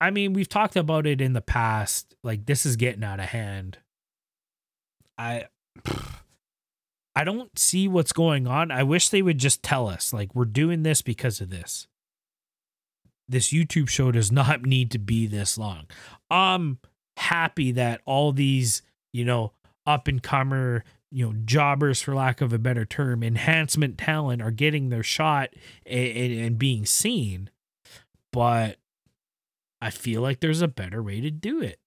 [0.00, 2.14] I mean, we've talked about it in the past.
[2.22, 3.78] Like, this is getting out of hand.
[5.16, 5.46] I.
[7.16, 8.70] I don't see what's going on.
[8.70, 11.88] I wish they would just tell us, like, we're doing this because of this.
[13.28, 15.86] This YouTube show does not need to be this long.
[16.30, 16.78] I'm
[17.16, 18.82] happy that all these,
[19.12, 19.52] you know,
[19.84, 24.50] up and comer, you know, jobbers, for lack of a better term, enhancement talent are
[24.50, 25.50] getting their shot
[25.86, 27.50] and, and, and being seen.
[28.32, 28.76] But
[29.80, 31.78] I feel like there's a better way to do it.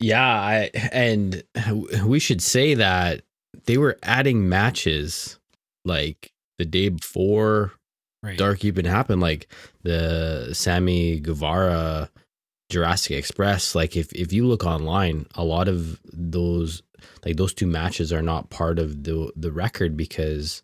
[0.00, 1.44] Yeah, I and
[2.04, 3.22] we should say that
[3.66, 5.38] they were adding matches
[5.84, 7.72] like the day before
[8.22, 8.38] Right.
[8.38, 9.52] Dark even happened, like
[9.82, 12.08] the Sammy Guevara
[12.72, 13.74] Jurassic Express.
[13.74, 16.82] Like if if you look online, a lot of those
[17.24, 20.62] like those two matches are not part of the the record because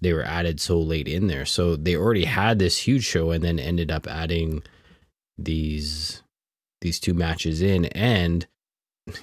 [0.00, 1.44] they were added so late in there.
[1.44, 4.62] So they already had this huge show and then ended up adding
[5.36, 6.22] these
[6.80, 8.46] these two matches in and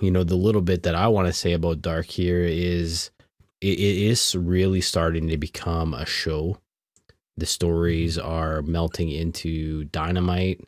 [0.01, 3.09] you know the little bit that I want to say about Dark here is
[3.61, 6.57] it, it is really starting to become a show.
[7.37, 10.59] The stories are melting into dynamite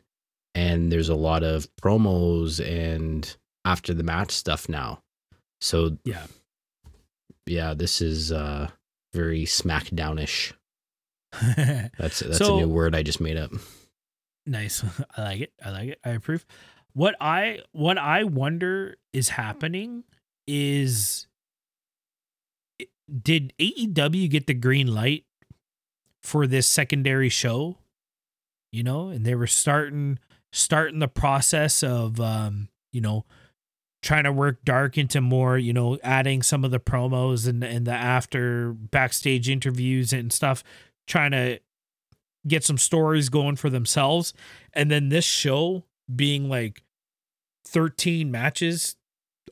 [0.54, 5.00] and there's a lot of promos and after the match stuff now.
[5.60, 6.26] So Yeah.
[7.46, 8.68] yeah, this is uh
[9.14, 10.52] very smackdownish.
[11.32, 13.52] That's that's So- a new word I just made up.
[14.46, 14.84] Nice.
[15.16, 15.52] I like it.
[15.64, 15.98] I like it.
[16.04, 16.44] I approve.
[16.94, 20.04] What I what I wonder is happening
[20.46, 21.26] is
[23.22, 25.24] did AEW get the green light
[26.22, 27.76] for this secondary show?
[28.72, 30.18] You know, and they were starting
[30.52, 33.24] starting the process of um, you know,
[34.02, 37.86] trying to work dark into more, you know, adding some of the promos and and
[37.86, 40.62] the after backstage interviews and stuff,
[41.06, 41.60] trying to
[42.46, 44.34] get some stories going for themselves.
[44.72, 45.84] And then this show
[46.14, 46.82] being like
[47.66, 48.96] 13 matches,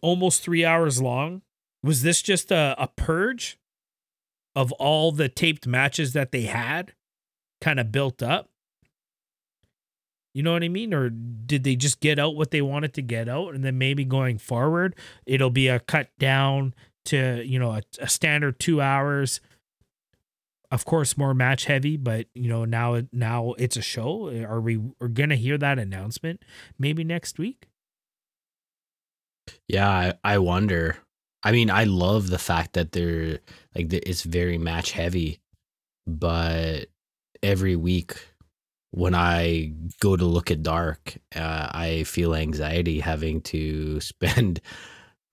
[0.02, 1.42] almost three hours long.
[1.82, 3.58] Was this just a, a purge
[4.54, 6.92] of all the taped matches that they had
[7.60, 8.49] kind of built up?
[10.32, 10.94] You know what I mean?
[10.94, 13.54] Or did they just get out what they wanted to get out?
[13.54, 14.94] And then maybe going forward,
[15.26, 16.74] it'll be a cut down
[17.06, 19.40] to, you know, a, a standard two hours
[20.70, 24.80] of course more match heavy but you know now now it's a show are we
[25.00, 26.44] are gonna hear that announcement
[26.78, 27.68] maybe next week
[29.68, 30.98] Yeah, I, I wonder.
[31.42, 33.38] I mean, I love the fact that they're
[33.74, 35.40] like it's very match heavy,
[36.06, 36.86] but
[37.42, 38.29] every week
[38.92, 44.60] when I go to look at Dark, uh, I feel anxiety having to spend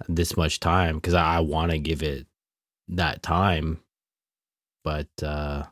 [0.08, 2.28] this much time because I, I want to give it
[2.89, 3.80] that time,
[4.84, 5.63] but uh,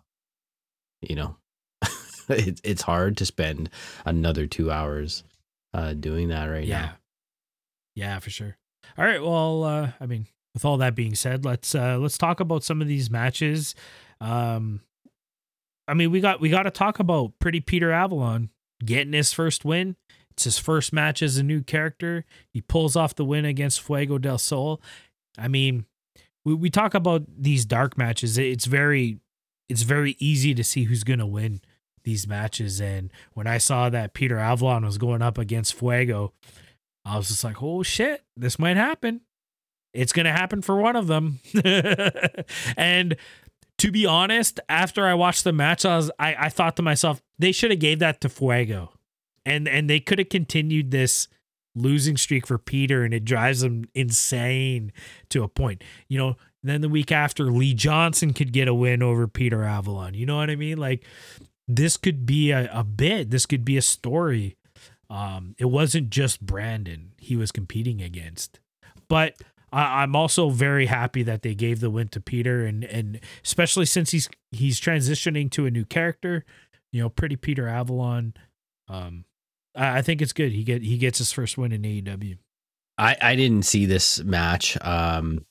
[1.01, 1.35] you know,
[2.29, 3.69] it, it's hard to spend
[4.05, 5.23] another two hours
[5.73, 6.93] uh, doing that right yeah now.
[7.95, 8.19] yeah.
[8.19, 8.57] For sure.
[8.97, 12.39] All right well uh i mean with all that being said let's uh let's talk
[12.39, 13.75] about some of these matches.
[14.21, 14.81] Um
[15.87, 18.49] i mean we got we got to talk about pretty peter avalon
[18.83, 19.95] getting his first win.
[20.31, 22.25] It's his first match as a new character.
[22.51, 24.81] He pulls off the win against fuego del sol.
[25.37, 25.85] I mean
[26.43, 28.37] we, we talk about these dark matches.
[28.37, 29.19] It's very
[29.69, 31.61] it's very easy to see who's gonna win
[32.03, 32.81] these matches.
[32.81, 36.33] And when i saw that peter avalon was going up against fuego
[37.05, 39.21] I was just like, oh shit, this might happen.
[39.93, 41.39] It's to happen for one of them.
[42.75, 43.15] and
[43.77, 47.21] to be honest, after I watched the match, I was I, I thought to myself,
[47.37, 48.93] they should have gave that to Fuego.
[49.45, 51.27] And and they could have continued this
[51.75, 54.93] losing streak for Peter and it drives him insane
[55.29, 55.83] to a point.
[56.07, 60.13] You know, then the week after Lee Johnson could get a win over Peter Avalon.
[60.13, 60.77] You know what I mean?
[60.77, 61.03] Like
[61.67, 64.55] this could be a, a bit, this could be a story.
[65.09, 68.59] Um, it wasn't just Brandon he was competing against.
[69.07, 69.35] But
[69.75, 73.85] I, I'm also very happy that they gave the win to Peter and and especially
[73.85, 76.45] since he's he's transitioning to a new character,
[76.91, 78.33] you know, pretty Peter Avalon.
[78.87, 79.25] Um
[79.75, 80.51] I, I think it's good.
[80.51, 82.37] He get he gets his first win in AEW.
[82.97, 84.77] I I didn't see this match.
[84.81, 85.45] Um,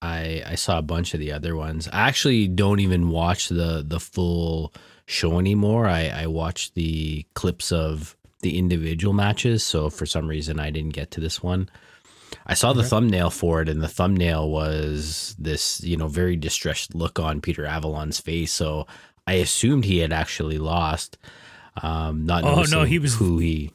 [0.00, 1.88] I I saw a bunch of the other ones.
[1.88, 4.72] I actually don't even watch the the full
[5.06, 5.86] show anymore.
[5.86, 9.64] I I watch the clips of the individual matches.
[9.64, 11.68] So for some reason, I didn't get to this one.
[12.46, 12.88] I saw the Okay.
[12.88, 17.64] thumbnail for it, and the thumbnail was this, you know, very distressed look on Peter
[17.66, 18.52] Avalon's face.
[18.52, 18.86] So
[19.26, 21.18] I assumed he had actually lost.
[21.82, 23.72] Um, not Oh, no, he was- who he.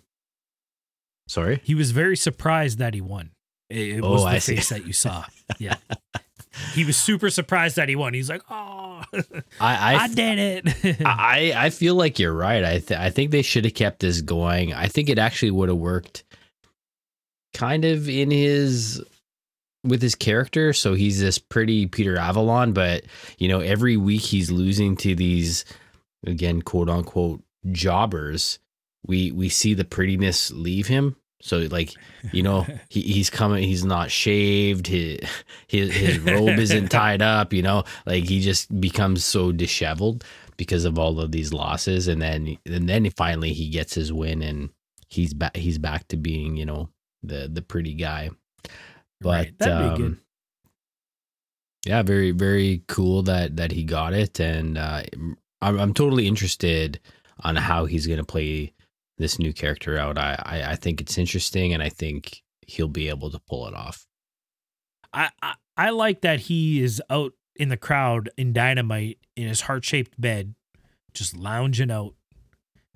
[1.27, 1.61] Sorry.
[1.63, 3.31] He was very surprised that he won.
[3.69, 4.55] It, it Oh, was the I see.
[4.55, 5.25] face that you saw.
[5.59, 5.75] Yeah.
[6.73, 8.13] he was super surprised that he won.
[8.13, 9.03] He's like, "Oh,
[9.59, 12.63] I I, did it." I I feel like you're right.
[12.63, 14.73] I th- I think they should have kept this going.
[14.73, 16.23] I think it actually would have worked
[17.53, 19.03] kind of in his
[19.83, 20.73] with his character.
[20.73, 23.03] So he's this pretty Peter Avalon, but
[23.37, 25.65] you know, every week he's losing to these
[26.25, 28.59] again, quote unquote jobbers.
[29.05, 31.15] We we see the prettiness leave him.
[31.43, 31.93] So like,
[32.31, 35.19] you know, he, he's coming, he's not shaved, his
[35.67, 40.23] his his robe isn't tied up, you know, like he just becomes so disheveled
[40.57, 44.43] because of all of these losses and then and then finally he gets his win
[44.43, 44.69] and
[45.09, 46.87] he's back he's back to being you know
[47.23, 48.29] the the pretty guy.
[49.19, 50.05] But Right, that'd be good.
[50.13, 50.21] um,
[51.85, 54.39] yeah very very cool that that he got it.
[54.39, 55.03] And uh
[55.61, 56.99] i'm, I'm totally interested
[57.43, 58.73] on how he's going to play
[59.17, 60.17] this new character out.
[60.17, 63.73] I, I i think it's interesting and i think he'll be able to pull it
[63.73, 64.05] off.
[65.13, 69.61] I, I I like that he is out in the crowd in Dynamite in his
[69.61, 70.55] heart shaped bed,
[71.13, 72.13] just lounging out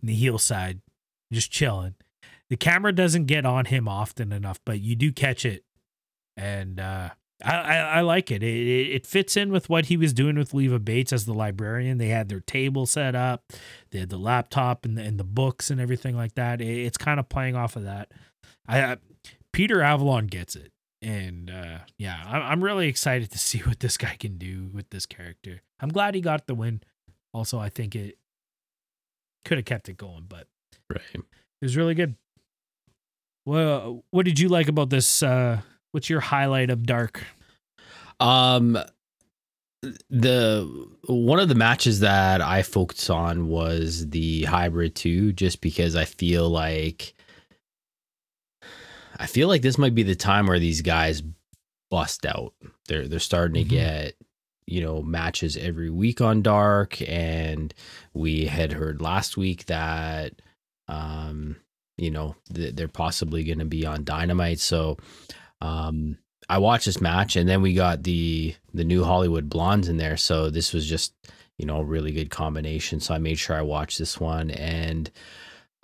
[0.01, 0.81] in the heel side,
[1.31, 1.95] just chilling.
[2.49, 5.63] The camera doesn't get on him often enough, but you do catch it,
[6.37, 7.09] and uh,
[7.43, 8.43] I, I I like it.
[8.43, 11.33] It it it fits in with what he was doing with Leva Bates as the
[11.33, 11.97] librarian.
[11.97, 13.43] They had their table set up,
[13.91, 16.61] they had the laptop and the, and the books and everything like that.
[16.61, 18.11] It, it's kind of playing off of that.
[18.67, 18.97] I, I
[19.51, 20.71] Peter Avalon gets it
[21.05, 24.89] and uh, yeah, I'm, I'm really excited to see what this guy can do with
[24.89, 25.61] this character.
[25.79, 26.81] I'm glad he got the win.
[27.33, 28.17] Also, I think it
[29.43, 30.47] could have kept it going, but
[30.89, 31.23] right it
[31.61, 32.15] was really good.
[33.45, 35.21] Well, what did you like about this?
[35.21, 37.23] Uh, what's your highlight of Dark?
[38.19, 38.77] Um,
[40.09, 45.95] the one of the matches that I focused on was the hybrid two, just because
[45.95, 47.13] I feel like
[49.17, 51.21] I feel like this might be the time where these guys
[51.91, 52.53] bust out.
[52.87, 53.69] They're they're starting Mhm.
[53.69, 54.15] to get
[54.65, 57.71] you know matches every week on Dark, and
[58.15, 60.41] we had heard last week that
[60.87, 61.57] um
[61.97, 64.59] you know th- they're possibly going to be on Dynamite.
[64.59, 64.97] So
[65.61, 69.97] um I watched this match, and then we got the the new Hollywood Blondes in
[69.97, 70.17] there.
[70.17, 71.13] So this was just
[71.57, 72.99] you know a really good combination.
[72.99, 75.09] So I made sure I watched this one, and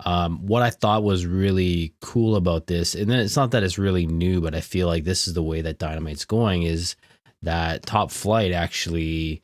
[0.04, 3.78] um, what I thought was really cool about this, and then it's not that it's
[3.78, 6.96] really new, but I feel like this is the way that Dynamite's going, is
[7.42, 9.42] that Top Flight actually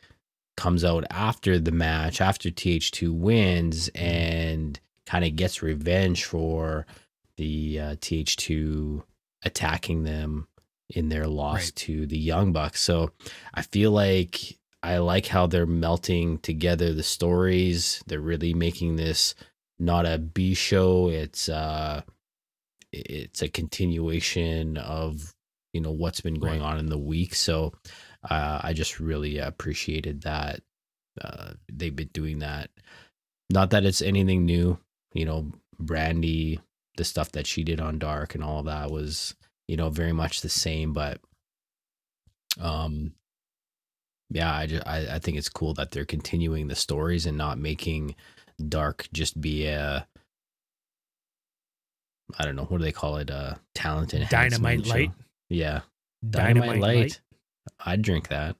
[0.56, 4.78] comes out after the match, after TH2 wins, and
[5.08, 6.86] kind of gets revenge for
[7.38, 9.02] the uh, TH2
[9.42, 10.46] attacking them
[10.90, 11.76] in their loss Right.
[11.76, 12.80] to the Young Bucks.
[12.82, 13.10] So
[13.54, 18.02] I feel like I like how they're melting together the stories.
[18.06, 19.34] They're really making this
[19.78, 21.08] not a B show.
[21.08, 22.02] It's uh
[22.92, 25.34] it's a continuation of
[25.72, 26.72] you know what's been going Right.
[26.72, 27.34] on in the week.
[27.34, 27.72] So
[28.28, 30.60] uh, I just really appreciated that
[31.20, 32.70] uh, they've been doing that.
[33.50, 34.78] Not that it's anything new,
[35.12, 35.50] you know.
[35.80, 36.58] Brandi,
[36.96, 39.36] the stuff that she did on Dark and all that was
[39.68, 41.20] you know very much the same, but
[42.60, 43.12] um
[44.30, 47.58] yeah i just I, I think it's cool that they're continuing the stories and not
[47.58, 48.14] making
[48.68, 50.06] dark just be a
[52.38, 55.12] i don't know what do they call it uh talent and Dynamite Light.
[55.48, 55.80] yeah
[56.28, 57.20] Dynamite, Light.
[57.86, 58.56] i'd drink that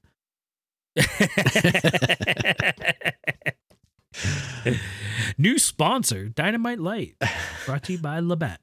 [5.39, 7.17] New sponsor, Dynamite Light,
[7.67, 8.61] brought to you by Labatt.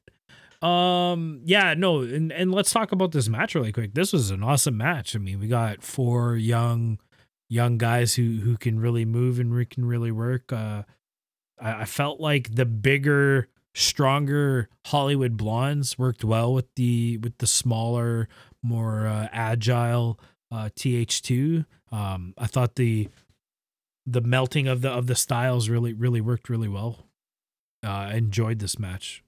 [0.62, 3.94] Um, yeah, no, and, and let's talk about this match really quick.
[3.94, 5.16] This was an awesome match.
[5.16, 7.00] I mean, we got four young
[7.48, 10.52] young guys who who can really move and can really work.
[10.52, 10.84] Uh
[11.60, 17.48] I, I felt like the bigger stronger Hollywood blondes worked well with the with the
[17.48, 18.28] smaller,
[18.62, 20.20] more uh, agile
[20.52, 21.66] uh, TH2.
[21.92, 23.10] Um, I thought the
[24.06, 27.06] the melting of the of the styles really really worked really well.
[27.84, 29.24] Uh, I enjoyed this match.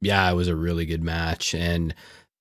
[0.00, 1.54] Yeah, it was a really good match.
[1.54, 1.94] And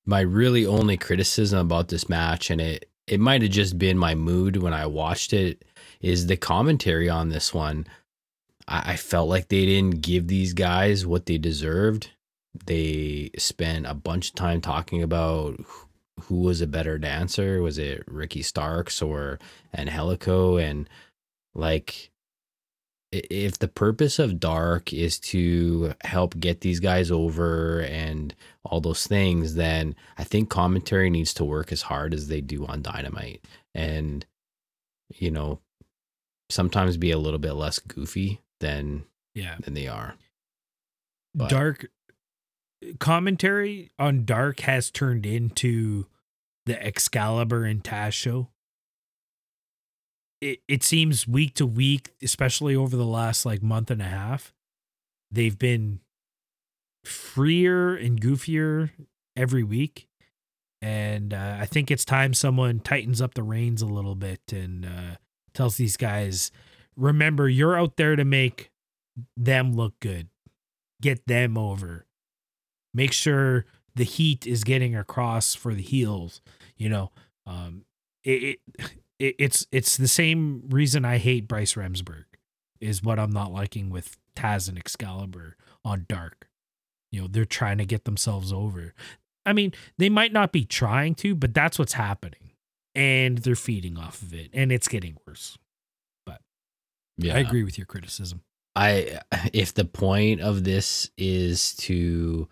[0.05, 4.15] my really only criticism about this match, and it it might have just been my
[4.15, 5.63] mood when I watched it,
[6.01, 7.87] is the commentary on this one.
[8.67, 12.11] I, I felt like they didn't give these guys what they deserved.
[12.65, 15.59] They spent a bunch of time talking about
[16.21, 17.61] who was a better dancer.
[17.61, 19.39] Was it Ricky Starks or
[19.77, 20.57] Angelico?
[20.57, 20.89] And
[21.57, 22.11] like
[23.11, 28.35] if the purpose of dark is to help get these guys over and
[28.65, 32.65] all those things then i think commentary needs to work as hard as they do
[32.65, 33.43] on dynamite.
[33.73, 34.25] And
[35.15, 35.59] you know
[36.49, 39.03] sometimes be a little bit less goofy than
[39.35, 40.15] Yeah, than they are.
[41.35, 41.87] But- dark
[42.99, 46.05] commentary on dark has turned into
[46.65, 48.49] the Excalibur and Taz show.
[50.41, 54.53] It it seems week to week, especially over the last like month and a half,
[55.31, 55.99] they've been
[57.03, 58.91] freer and goofier
[59.35, 60.07] every week.
[60.81, 64.85] And uh, I think it's time someone tightens up the reins a little bit and
[64.85, 65.15] uh,
[65.53, 66.51] tells these guys,
[66.95, 68.69] remember, you're out there to make
[69.35, 70.27] them look good,
[71.01, 72.05] get them over,
[72.93, 73.65] make sure
[73.95, 76.41] the heat is getting across for the heels.
[76.77, 77.11] You know,
[77.47, 77.85] um,
[78.23, 82.25] it, it, it it's it's the same reason I hate Bryce Remsburg
[82.79, 86.47] is what I'm not liking with Taz and Excalibur on Dark.
[87.11, 88.93] You know, they're trying to get themselves over.
[89.45, 92.51] I mean, they might not be trying to, but that's what's happening.
[92.93, 95.57] And they're feeding off of it, and it's getting worse.
[96.25, 96.41] But
[97.17, 98.41] yeah I agree with your criticism.
[98.75, 99.21] I
[99.53, 102.47] if the point of this is to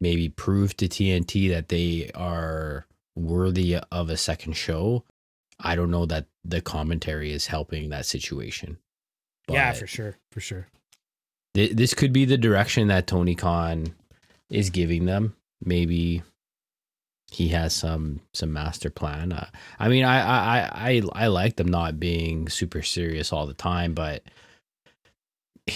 [0.00, 2.86] maybe prove to TNT that they are
[3.16, 5.04] worthy of a second show,
[5.60, 8.78] I don't know that the commentary is helping that situation.
[9.46, 10.68] But yeah, for sure, for sure.
[11.54, 13.94] thi- this could be the direction that Tony Khan
[14.50, 15.34] is giving them.
[15.64, 16.22] Maybe
[17.30, 19.32] he has some some master plan.
[19.32, 19.48] Uh,
[19.78, 23.54] I mean, I I I I I like them not being super serious all the
[23.54, 24.22] time, but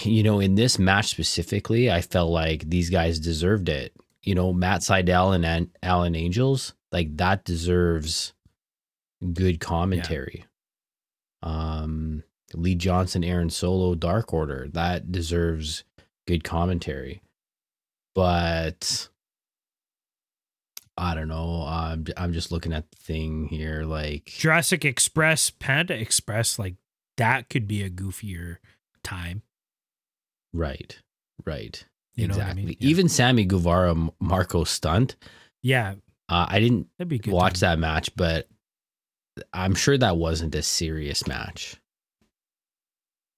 [0.03, 3.93] you know, in this match specifically, I felt like these guys deserved it.
[4.23, 8.33] You know, Matt Sydal and An- Alan Angels, like that deserves
[9.33, 10.45] good commentary.
[11.41, 15.83] Um, Lee Johnson, Aaron Solo, Dark Order, that deserves
[16.27, 17.21] good commentary.
[18.15, 19.09] But
[20.97, 21.65] I don't know.
[21.67, 26.75] I'm I'm just looking at the thing here, like Jurassic Express, Panda Express, like
[27.17, 28.57] that could be a goofier
[29.03, 29.41] time.
[30.53, 30.97] right,
[31.45, 31.83] right,
[32.15, 32.65] You know what I exactly.
[32.65, 32.77] mean?
[32.79, 32.87] Yeah.
[32.89, 35.15] Even Sammy Guevara, Marco Stunt.
[35.61, 35.95] Yeah,
[36.29, 37.33] Uh, I didn't that'd be good.
[37.33, 37.79] watch time.
[37.81, 38.47] that match, but
[39.51, 41.77] I'm sure that wasn't a serious match.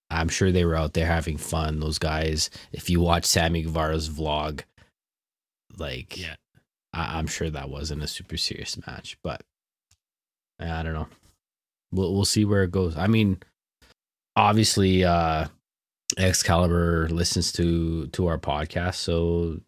[0.09, 1.79] I'm sure they were out there having fun.
[1.79, 2.49] Those guys.
[2.71, 4.61] If you watch Sammy Guevara's vlog,
[5.77, 6.35] like Yeah.
[6.93, 9.41] I, I'm sure that wasn't a super serious match, but
[10.59, 11.07] I don't know.
[11.91, 12.95] We'll we'll see where it goes.
[12.97, 13.41] I mean,
[14.35, 15.47] obviously, uh,
[16.17, 19.59] Excalibur listens to to our podcast, so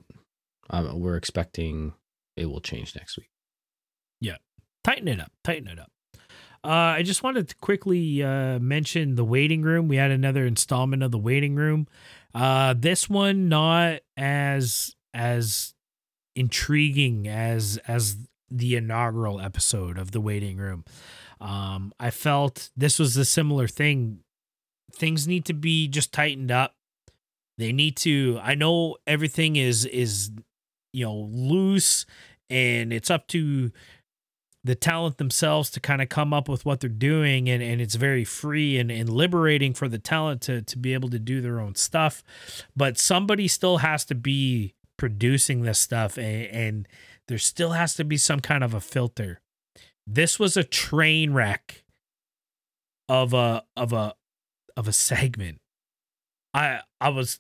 [0.70, 1.94] um, we're expecting
[2.36, 3.30] it will change next week.
[4.22, 4.38] Yeah,
[4.84, 5.32] tighten it up.
[5.44, 5.90] Tighten it up.
[6.64, 9.88] Uh, I just wanted to quickly uh, mention the waiting room.
[9.88, 11.88] We had another installment of the waiting room.
[12.34, 15.74] Uh, this one not as as
[16.36, 18.18] intriguing as as
[18.50, 20.86] the inaugural episode of the waiting room.
[21.40, 24.20] Um, I felt this was a similar thing.
[24.94, 26.76] Things need to be just tightened up.
[27.58, 28.40] They need to.
[28.42, 30.32] I know everything is is
[30.94, 32.06] you know loose,
[32.50, 33.72] and it's up to
[34.64, 37.96] the talent themselves to kind of come up with what they're doing and, and it's
[37.96, 41.60] very free and, and liberating for the talent to, to be able to do their
[41.60, 42.24] own stuff.
[42.76, 46.88] But somebody still has to be producing this stuff and, and
[47.28, 49.42] there still has to be some kind of a filter.
[50.06, 51.84] This was a train wreck
[53.10, 54.16] of a of a
[54.76, 55.60] of a segment.
[56.54, 57.40] I i was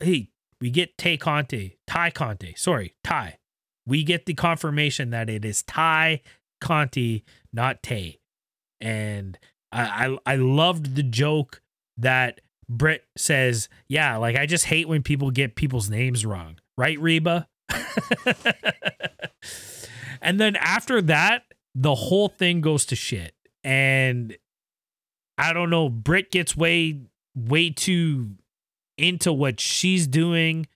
[0.00, 0.30] hey
[0.60, 3.38] we get tay Conti ty Conti sorry ty.
[3.86, 6.22] We get the confirmation that it is ty
[6.60, 8.20] Conti, not Tay.
[8.80, 9.38] And
[9.72, 11.62] I, I I loved the joke
[11.98, 16.58] that Britt says, yeah, like I just hate when people get people's names wrong.
[16.78, 17.48] Right, Reba?
[20.22, 21.44] and then after that,
[21.74, 23.34] the whole thing goes to shit.
[23.64, 24.36] And
[25.38, 27.00] I don't know, Britt gets way
[27.34, 28.30] way too
[28.98, 30.66] into what she's doing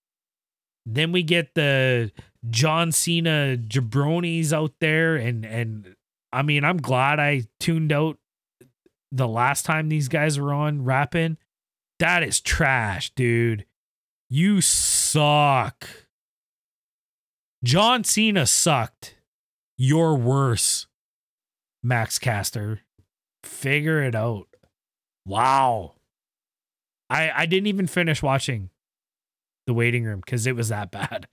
[0.87, 2.13] Then we get the
[2.51, 5.97] John Cena jabronis out there, and and
[6.33, 8.19] I mean, I'm glad I tuned out
[9.13, 11.39] the last time these guys were on rapping.
[11.99, 13.65] That is trash, dude.
[14.29, 15.89] You suck.
[17.63, 19.15] John Cena sucked.
[19.79, 20.87] You're worse.
[21.83, 22.81] Max Caster.
[23.43, 24.49] Figure it out.
[25.27, 25.95] Wow.
[27.09, 28.71] I I didn't even finish watching
[29.67, 31.27] the waiting room because it was that bad.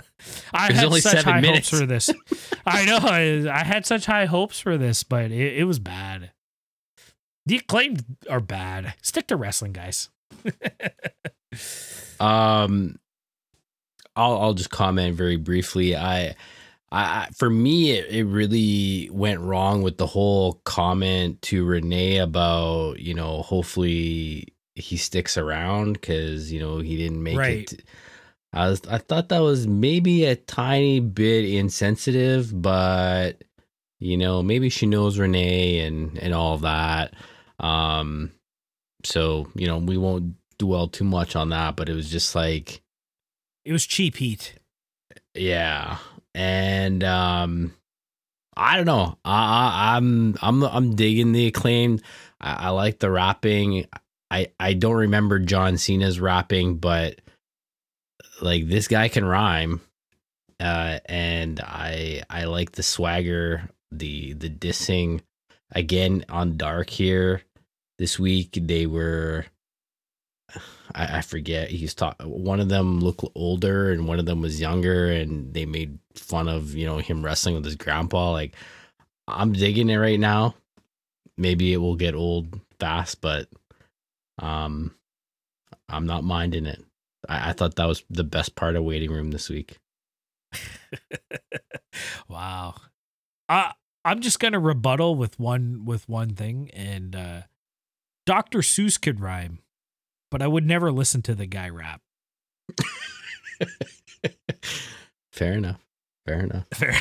[0.52, 1.70] I had only such seven high minutes.
[1.70, 2.10] hopes for this.
[2.66, 2.98] I know.
[3.00, 6.32] I, I had such high hopes for this, but it, it was bad.
[7.46, 8.94] The acclaimed are bad.
[9.02, 10.08] Stick to wrestling, guys.
[12.18, 12.96] Um,
[14.14, 15.94] I'll I'll just comment very briefly.
[15.96, 16.34] I, I
[16.92, 22.98] I- for me, it, it really went wrong with the whole comment to Renee about
[23.00, 27.72] you know hopefully he sticks around because you know he didn't make Right.
[27.72, 27.82] it.
[28.52, 33.42] I was I thought that was maybe a tiny bit insensitive, but
[33.98, 37.14] you know maybe she knows Renee and and all of that.
[37.58, 38.32] Um,
[39.04, 42.82] so you know we won't dwell too much on that, but it was just like
[43.64, 44.54] It was cheap heat.
[45.34, 45.98] yeah,
[46.34, 47.74] and um,
[48.56, 49.18] I don't know.
[49.24, 49.32] I,
[49.92, 52.00] I I'm I'm I'm digging the acclaim.
[52.40, 53.86] I, I like the rapping.
[54.30, 57.20] I I don't remember John Cena's rapping, but
[58.40, 59.80] like this guy can rhyme,
[60.60, 65.20] uh, and I I like the swagger, the the dissing.
[65.72, 67.42] Again on Dark here
[67.98, 69.46] this week, they were.
[70.94, 71.70] I, I forget.
[71.70, 75.66] He's taught one of them looked older and one of them was younger, and they
[75.66, 78.30] made fun of you know him wrestling with his grandpa.
[78.30, 78.54] Like
[79.28, 80.54] I'm digging it right now.
[81.36, 83.48] Maybe it will get old fast, but
[84.38, 84.94] um,
[85.88, 86.84] I'm not minding it.
[87.28, 89.78] I, I thought that was the best part of waiting room this week.
[92.28, 92.74] wow.
[93.48, 93.72] I
[94.04, 97.42] I'm just gonna rebuttal with one with one thing, and uh
[98.24, 98.58] Dr.
[98.58, 99.60] Seuss could rhyme,
[100.30, 102.00] but I would never listen to the guy rap.
[105.32, 105.80] Fair enough.
[106.26, 106.64] Fair enough.
[106.74, 106.94] Fair.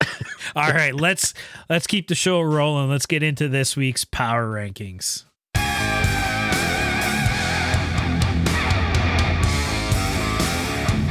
[0.56, 1.34] All right, let's
[1.68, 2.90] let's keep the show rolling.
[2.90, 5.24] Let's get into this week's power rankings.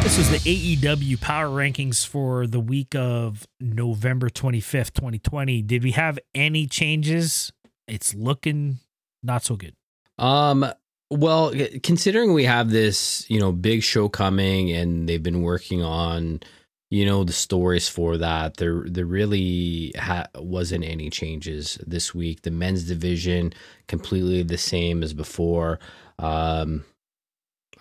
[0.03, 5.61] This was the AEW Power Rankings for the week of November 25th, 2020.
[5.61, 7.53] Did we have any changes?
[7.87, 8.79] It's looking
[9.23, 9.75] not so good.
[10.19, 10.65] Um.
[11.09, 16.41] Well, considering we have this, you know, big show coming, and they've been working on,
[16.89, 18.57] you know, the stories for that.
[18.57, 22.41] There, there really ha- wasn't any changes this week.
[22.41, 23.53] The men's division
[23.87, 25.79] completely the same as before.
[26.19, 26.83] Um,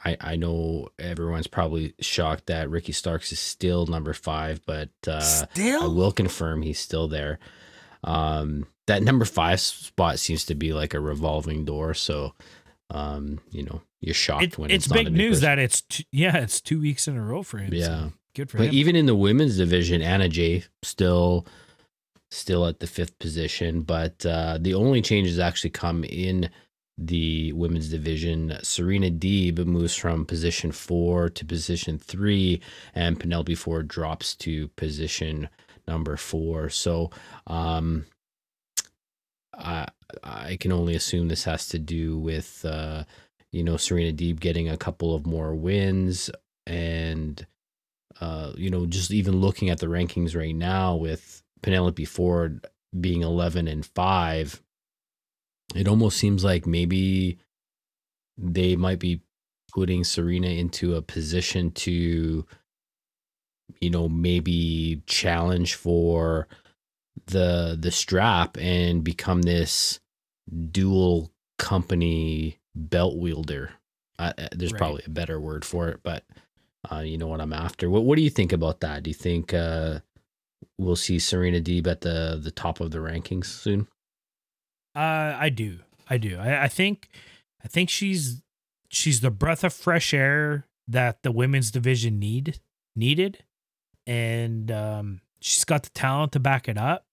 [0.05, 5.47] I I know everyone's probably shocked that Ricky Starks is still number five, but uh,
[5.57, 7.39] I will confirm he's still there.
[8.05, 11.95] Um, that number five spot seems to be like a revolving door.
[11.95, 12.35] So,
[12.91, 15.43] um, you know, you're shocked It- when it's it's, not a big new news person.
[15.45, 17.71] that it's t- yeah, it's two weeks in a row for him.
[17.71, 18.09] so Yeah.
[18.35, 18.75] good for But him.
[18.75, 21.47] even in the women's division, Anna Jay still
[22.31, 23.83] still at the fifth position.
[23.83, 26.49] But uh, the only changes actually come in
[26.99, 28.59] the women's division.
[28.63, 32.61] Serena Deeb moves from position four to position three,
[32.95, 35.49] and Penelope Ford drops to position
[35.89, 36.69] number four.
[36.69, 37.11] So
[37.47, 38.07] um,
[39.55, 39.89] I
[40.23, 43.05] I can only assume this has to do with uh,
[43.51, 46.31] you know Serena Deeb getting a couple of more wins
[46.67, 47.47] and
[48.23, 52.65] uh, you know, just even looking at the rankings right now with Penelope Ford
[53.01, 54.63] being 11 and 5,
[55.75, 57.39] it almost seems like maybe
[58.39, 59.23] they might be
[59.75, 62.47] putting Serena into a position to,
[63.81, 66.49] you know, maybe challenge for
[67.27, 70.01] the the strap and become this
[70.71, 73.71] dual company belt wielder.
[74.19, 74.79] Uh, there's Right.
[74.79, 76.25] probably a better word for it, but
[76.91, 77.89] uh, you know what I'm after.
[77.91, 79.03] What What do you think about that?
[79.03, 80.01] Do you think uh,
[80.79, 83.89] we'll see Serena Deeb at the the top of the rankings soon?
[84.95, 85.79] Uh, I do.
[86.09, 86.39] I do.
[86.39, 87.09] I, I think
[87.65, 88.43] I think she's
[88.89, 92.61] she's the breath of fresh air that the women's division need
[92.95, 93.45] needed.
[94.07, 97.07] And um she's got the talent to back it up.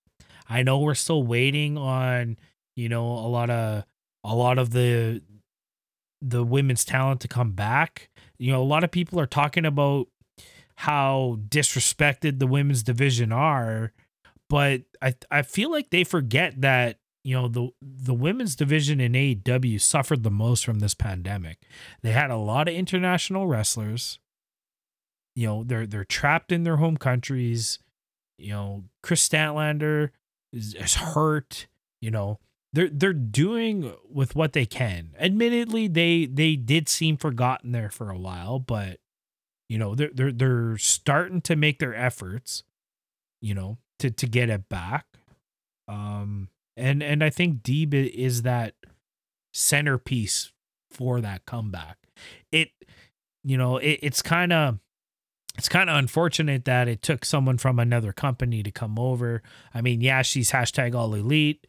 [0.50, 2.38] I know we're still waiting on,
[2.76, 3.86] you know, a lot of
[4.24, 5.22] a lot of the
[6.22, 8.10] the women's talent to come back.
[8.38, 10.08] You know, a lot of people are talking about
[10.76, 13.94] how disrespected the women's division are,
[14.50, 16.98] but I I feel like they forget that
[17.30, 21.60] you know the the women's division in AEW suffered the most from this pandemic.
[22.02, 24.18] They had a lot of international wrestlers.
[25.36, 27.78] you know they're they're trapped in their home countries.
[28.40, 30.10] You know, Kris Statlander
[30.52, 31.68] is, is hurt.
[32.02, 32.40] You know,
[32.74, 35.12] they're they're doing with what they can.
[35.20, 38.98] Admittedly, they they did seem forgotten there for a while, but
[39.68, 42.64] you know they're they're they're starting to make their efforts.
[43.40, 45.06] You know, to to get it back.
[45.88, 46.50] Um,
[46.80, 48.74] and and I think Deeb is that
[49.54, 50.52] centerpiece
[50.90, 51.98] for that comeback.
[52.52, 52.70] It,
[53.44, 54.80] you know, it, it's kind of
[55.58, 59.42] it's kind of unfortunate that it took someone from another company to come over.
[59.74, 61.68] I mean, yeah, she's hashtag all elite.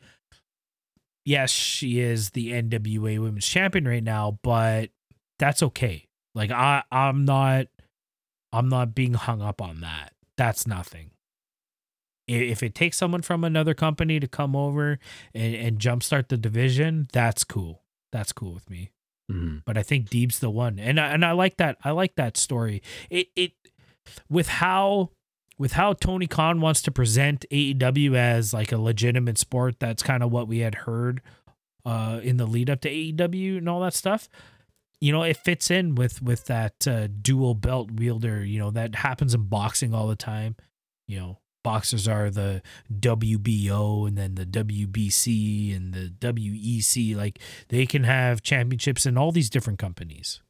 [1.25, 4.91] Yes, she is the NWA Women's Champion right now, but
[5.39, 6.07] that's okay.
[6.35, 7.67] Like I, I'm not,
[8.53, 10.13] I'm not being hung up on that.
[10.37, 11.11] That's nothing.
[12.31, 14.99] If it takes someone from another company to come over
[15.35, 17.83] and, and jumpstart the division, that's cool.
[18.13, 18.91] That's cool with me
[19.31, 19.63] Mhm.
[19.65, 21.77] but I think Deeb's the one, and I, and I like that.
[21.85, 22.83] I like that story.
[23.11, 23.53] It it
[24.29, 25.11] with how
[25.59, 29.79] with how Tony Khan wants to present AEW as like a legitimate sport.
[29.79, 31.21] That's kind of what we had heard
[31.85, 34.29] uh, in the lead up to AEW and all that stuff.
[35.01, 38.45] You know, it fits in with with that uh, dual belt wielder.
[38.45, 40.57] You know, that happens in boxing all the time.
[41.07, 47.17] You know, boxers are the WBO and then the WBC and the WEC.
[47.17, 47.39] Like
[47.69, 50.41] they can have championships in all these different companies.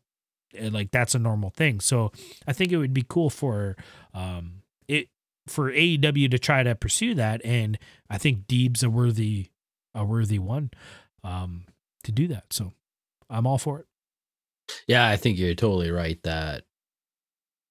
[0.57, 1.81] And, like that's a normal thing.
[1.81, 2.13] So
[2.47, 3.77] I think it would be cool for
[4.15, 5.09] um it
[5.47, 9.51] for AEW to try to pursue that, and I think Deeb's a worthy
[9.95, 10.71] a worthy one
[11.23, 11.65] um
[12.05, 12.53] to do that.
[12.53, 12.73] So
[13.29, 13.87] I'm all for it.
[14.87, 16.65] Yeah, I think you're totally right that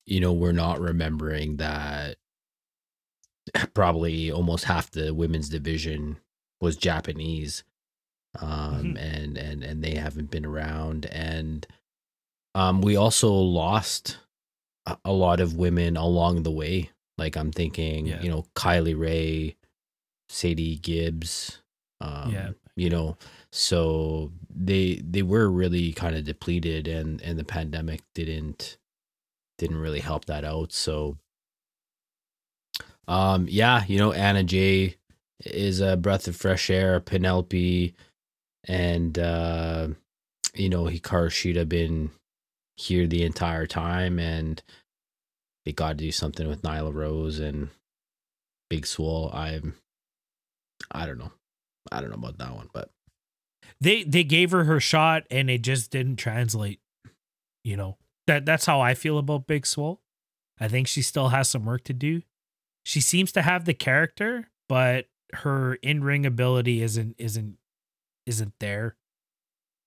[0.06, 2.18] you know we're not remembering that
[3.74, 6.18] probably almost half the women's division
[6.62, 7.64] was Japanese,
[8.40, 8.98] um, Mhm.
[9.02, 11.66] and and and they haven't been around, and
[12.56, 14.18] um, we also lost
[14.86, 16.90] a, a lot of women along the way.
[17.18, 18.22] Like I'm thinking, Yeah.
[18.22, 19.56] you know, Kylie Rae,
[20.30, 21.62] Sadie Gibbs,
[22.02, 22.52] um, Yeah.
[22.76, 23.18] you know,
[23.52, 28.78] so they they were really kind of depleted, and and the pandemic didn't
[29.58, 30.72] didn't really help that out.
[30.72, 31.18] So,
[33.10, 34.96] um, yeah, you know, Anna Jay
[35.44, 37.00] is a breath of fresh air.
[37.00, 37.94] Penelope
[38.66, 39.88] and uh,
[40.54, 42.12] you know, Hikaru Shida been
[42.78, 44.62] here the entire time, and
[45.66, 47.70] they got to do something with Nyla Rose and
[48.70, 49.32] Big Swole.
[49.34, 49.74] I'm,
[50.92, 51.32] I don't know,
[51.92, 52.90] I don't know about that one, but
[53.82, 56.80] They they gave her her shot, and it just didn't translate.
[57.64, 57.98] You know
[58.28, 60.00] that that's how I feel about Big Swole.
[60.60, 62.22] I think she still has some work to do.
[62.84, 67.58] She seems to have the character, but her in ring ability isn't isn't
[68.26, 68.96] isn't there.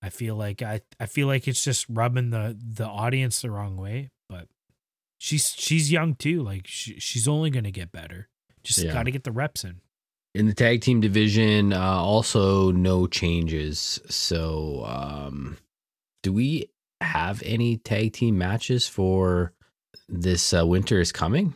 [0.02, 3.76] I feel like I I feel like it's just rubbing the the audience the wrong
[3.76, 4.10] way.
[4.28, 4.48] But
[5.18, 6.42] she's she's young too.
[6.42, 8.28] Like she, she's only gonna get better.
[8.62, 8.92] Just Yeah.
[8.92, 9.80] got to get the reps in.
[10.34, 14.00] in the tag team division, uh, also no changes.
[14.08, 15.58] So, um,
[16.22, 16.70] do we
[17.00, 19.52] have any tag team matches for
[20.08, 21.54] this uh, winter is coming?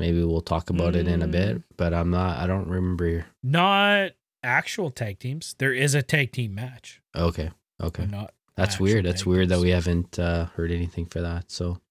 [0.00, 2.38] Maybe we'll talk about it in a bit, but I'm not.
[2.38, 3.26] I don't remember.
[3.42, 5.54] Not actual tag teams.
[5.58, 7.02] There is a tag team match.
[7.14, 7.50] Okay,
[7.82, 8.06] okay.
[8.06, 9.04] Not That's weird.
[9.04, 11.50] That's weird that we haven't uh, heard anything for that.
[11.50, 11.82] So,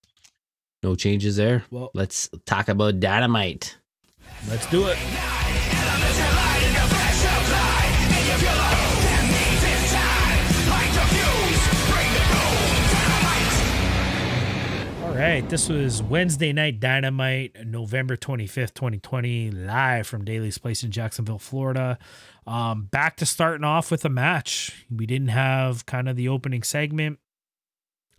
[0.82, 1.66] no changes there.
[1.70, 3.78] Well, Let's talk about Dynamite.
[4.50, 4.98] let's do it.
[15.50, 21.98] This was Wednesday Night Dynamite, November 25th, 2020, live from Daly's Place in Jacksonville, Florida.
[22.46, 24.86] Um, back to starting off with a match.
[24.96, 27.18] We didn't have kind of the opening segment.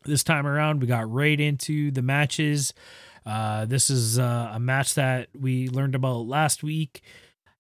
[0.05, 2.74] This time around, we got right into the matches.
[3.24, 7.01] Uh, this is uh, a match that we learned about last week.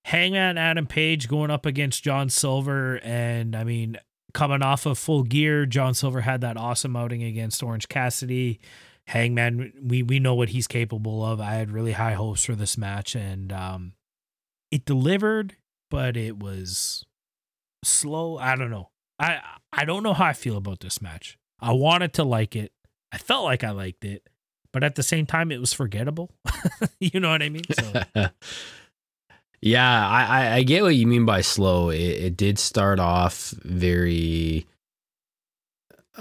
[0.04, 2.98] Hangman Adam Page going up against John Silver.
[3.04, 3.98] And I mean,
[4.34, 8.58] coming off of full gear, John Silver had that awesome outing against Orange Cassidy.
[9.10, 11.40] Hangman, we we know what he's capable of.
[11.40, 13.94] I had really high hopes for this match, and um,
[14.70, 15.56] it delivered,
[15.90, 17.04] but it was
[17.84, 18.38] slow.
[18.38, 18.90] I don't know.
[19.18, 19.40] I
[19.72, 21.38] I don't know how I feel about this match.
[21.58, 22.70] I wanted to like it.
[23.10, 24.28] I felt like I liked it,
[24.72, 26.30] but at the same time, it was forgettable.
[27.00, 27.64] you know what I mean?
[27.72, 28.02] So
[29.60, 31.90] yeah, I, I get what you mean by slow.
[31.90, 34.68] It, it did start off very.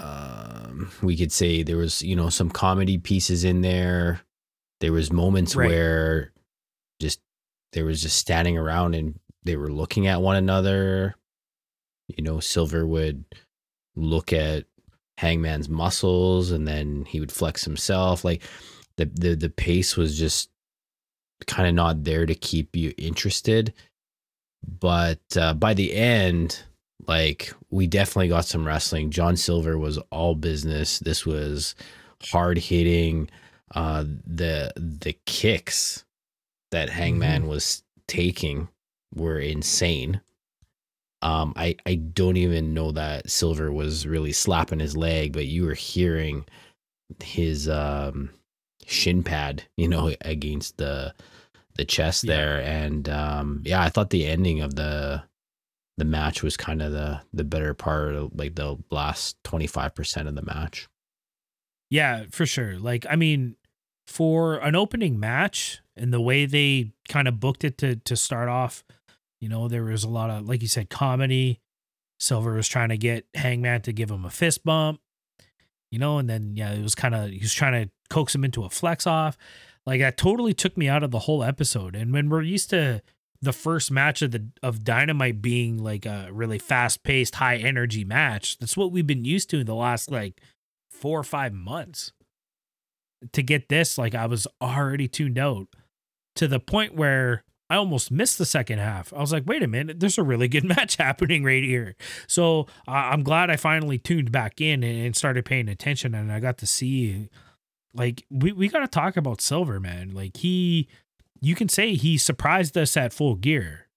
[0.00, 4.20] Um, we could say there was you know some comedy pieces in there.
[4.80, 5.68] There was moments Right.
[5.68, 6.32] where
[7.00, 7.20] just
[7.72, 11.14] there was just standing around and they were looking at one another.
[12.08, 13.24] You know, Silver would
[13.94, 14.64] look at
[15.18, 18.24] Hangman's muscles and then he would flex himself.
[18.24, 18.42] Like
[18.96, 20.50] the the the pace was just
[21.46, 23.74] kind of not there to keep you interested.
[24.66, 26.62] But uh, by the end,
[27.06, 29.10] like we definitely got some wrestling.
[29.10, 30.98] John Silver was all business.
[31.00, 31.74] This was
[32.22, 33.28] hard hitting.
[33.74, 36.04] Uh, the the kicks
[36.70, 38.68] that Hangman was taking
[39.14, 40.20] were insane.
[41.22, 45.64] Um, I I don't even know that Silver was really slapping his leg, but you
[45.66, 46.44] were hearing
[47.22, 48.30] his um
[48.86, 51.14] shin pad, you know, against the
[51.76, 52.34] the chest Yeah.
[52.36, 55.22] there, and um, yeah, I thought the ending of the
[56.00, 59.94] the match was kind of the the better part, of, like the last twenty five
[59.94, 60.88] percent of the match.
[61.90, 62.78] Yeah, for sure.
[62.78, 63.56] Like, I mean,
[64.06, 68.48] for an opening match and the way they kind of booked it to to start
[68.48, 68.82] off,
[69.42, 71.60] you know, there was a lot of, like you said, comedy.
[72.18, 75.00] Silver was trying to get Hangman to give him a fist bump,
[75.90, 78.44] you know, and then yeah, it was kind of he was trying to coax him
[78.44, 79.36] into a flex off.
[79.84, 81.94] Like that totally took me out of the whole episode.
[81.94, 83.02] And when we're used to
[83.42, 88.04] the first match of the of Dynamite being like a really fast paced, high energy
[88.04, 90.40] match, that's what we've been used to in the last like
[90.90, 92.12] four or five months.
[93.32, 95.68] To get this, like I was already tuned out
[96.36, 99.12] to the point where I almost missed the second half.
[99.12, 101.94] I was like, wait a minute, there's a really good match happening right here.
[102.26, 106.32] So uh, I'm glad I finally tuned back in and, and started paying attention, and
[106.32, 107.28] I got to see,
[107.94, 110.10] like, we we got to talk about Silver, man.
[110.12, 110.88] Like he,
[111.40, 113.88] you can say he surprised us at full gear.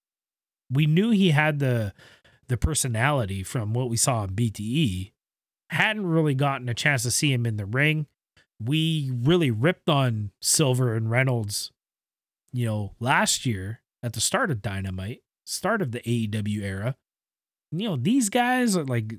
[0.70, 1.92] We knew he had the
[2.48, 5.12] the personality from what we saw in BTE.
[5.70, 8.06] Hadn't really gotten a chance to see him in the ring.
[8.62, 11.72] We really ripped on Silver and Reynolds,
[12.52, 16.96] you know, last year at the start of Dynamite, start of the AEW era.
[17.72, 19.14] You know, these guys are like,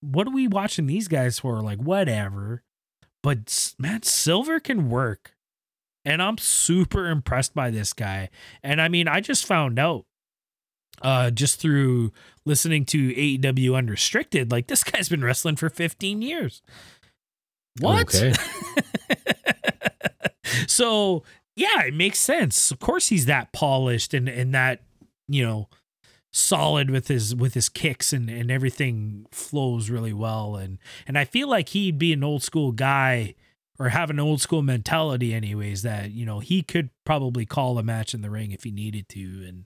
[0.00, 1.60] what are we watching these guys for?
[1.60, 2.62] Like, whatever.
[3.22, 5.34] But man, Silver can work.
[6.08, 8.30] And I'm super impressed by this guy.
[8.62, 10.06] And I mean, I just found out
[11.02, 12.12] uh just through
[12.46, 16.62] listening to AEW Unrestricted, like this guy's been wrestling for 15 years.
[17.78, 18.14] What?
[18.14, 18.32] Okay.
[20.66, 22.70] so yeah, it makes sense.
[22.70, 24.80] Of course he's that polished and and that,
[25.28, 25.68] you know,
[26.32, 31.26] solid with his with his kicks and and everything flows really well and and I
[31.26, 33.34] feel like he'd be an old school guy
[33.78, 37.82] or have an old school mentality anyways that you know he could probably call a
[37.82, 39.64] match in the ring if he needed to and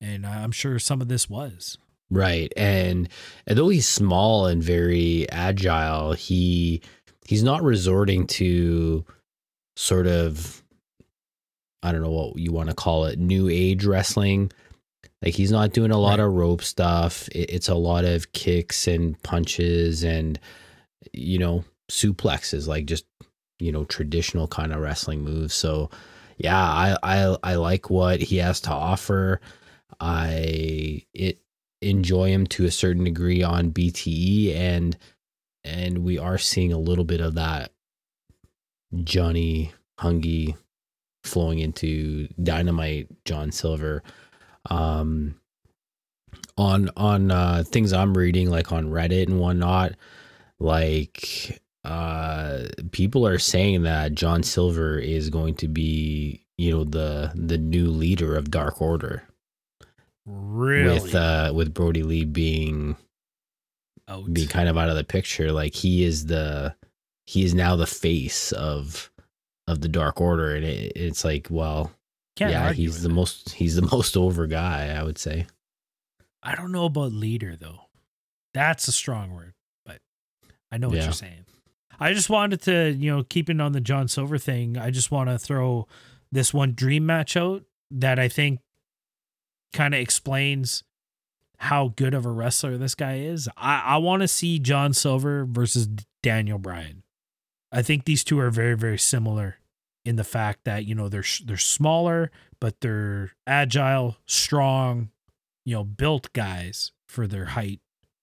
[0.00, 1.78] and I'm sure some of this was
[2.10, 2.52] Right.
[2.58, 3.08] And
[3.46, 6.82] though he's small and very agile, he
[7.26, 9.06] he's not resorting to
[9.76, 10.62] sort of
[11.82, 14.52] I don't know what you want to call it, new age wrestling.
[15.22, 16.26] Like he's not doing a lot Right.
[16.26, 17.28] of rope stuff.
[17.28, 20.38] It, it's a lot of kicks and punches and
[21.14, 23.06] you know, suplexes, like just
[23.58, 25.54] you know, traditional kind of wrestling moves.
[25.54, 25.90] So
[26.38, 29.40] yeah, I I I like what he has to offer.
[30.00, 31.38] I it
[31.80, 34.96] enjoy him to a certain degree on BTE and
[35.64, 37.72] and we are seeing a little bit of that
[39.04, 40.56] Johnny Hungee
[41.24, 44.02] flowing into Dynamite John Silver
[44.70, 45.36] um
[46.56, 49.92] on on uh things I'm reading like on Reddit and whatnot
[50.58, 57.32] like uh people are saying that John Silver is going to be you know the
[57.34, 59.24] the new leader of Dark Order
[60.26, 62.96] really with uh with Brodie Lee being
[64.08, 64.32] out.
[64.32, 66.74] being kind of out of the picture like he is the
[67.26, 69.10] he is now the face of
[69.66, 71.90] of the dark order and it, it's like well
[72.36, 73.14] Can't yeah he's the that.
[73.14, 75.46] most he's the most over guy i would say
[76.44, 77.82] I don't know about leader though.
[78.52, 79.54] That's a strong word,
[79.86, 80.00] but
[80.72, 81.04] I know what Yeah.
[81.04, 81.44] you're saying.
[82.02, 85.30] I just wanted to, you know, keeping on the John Silver thing, I just want
[85.30, 85.86] to throw
[86.32, 88.58] this one dream match out that I think
[89.72, 90.82] kind of explains
[91.58, 93.48] how good of a wrestler this guy is.
[93.56, 95.86] I, I want to see John Silver versus
[96.24, 97.04] Daniel Bryan.
[97.70, 99.58] I think these two are very, very similar
[100.04, 105.10] in the fact that, you know, they're they're smaller, but they're agile, strong,
[105.64, 107.78] you know, built guys for their height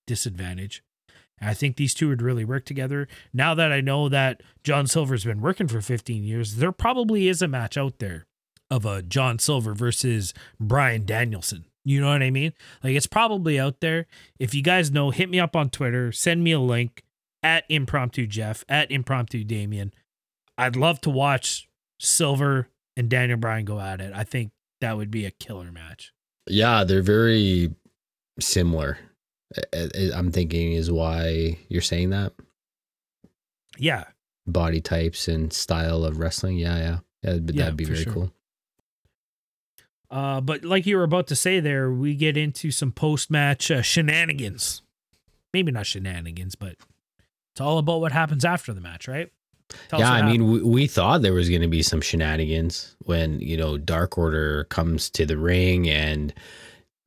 [0.06, 0.84] disadvantage.
[1.40, 3.08] And I think these two would really work together.
[3.34, 7.42] Now that I know that John Silver's been working for 15 years, there probably is
[7.42, 8.26] a match out there
[8.72, 11.66] of a John Silver versus Bryan Danielson.
[11.86, 12.54] You know what I mean?
[12.84, 14.06] Like it's probably out there.
[14.38, 17.04] If you guys know, hit me up on Twitter, send me a link
[17.42, 19.94] at impromptu Jeff, at impromptu Damien.
[20.58, 21.68] I'd love to watch
[22.00, 22.68] Silver
[22.98, 24.12] and Daniel Bryan go at it.
[24.14, 26.14] I think that would be a killer match.
[26.48, 27.74] yeah they're very
[28.40, 28.98] similar
[30.16, 32.34] i'm thinking is why you're saying that
[33.78, 34.06] Yeah,
[34.46, 36.58] body types and style of wrestling.
[36.58, 37.40] Yeah, yeah, yeah.
[37.40, 38.14] But Yeah, that'd be very sure.
[38.14, 38.34] cool.
[40.12, 43.70] Uh, but like you were about to say there, we get into some post match
[43.70, 44.82] uh, shenanigans.
[45.54, 46.76] Maybe not shenanigans, but
[47.54, 49.32] it's all about what happens after the match, right?
[49.90, 53.40] Tell yeah, I mean, we, we thought there was going to be some shenanigans when
[53.40, 56.34] you know Dark Order comes to the ring, and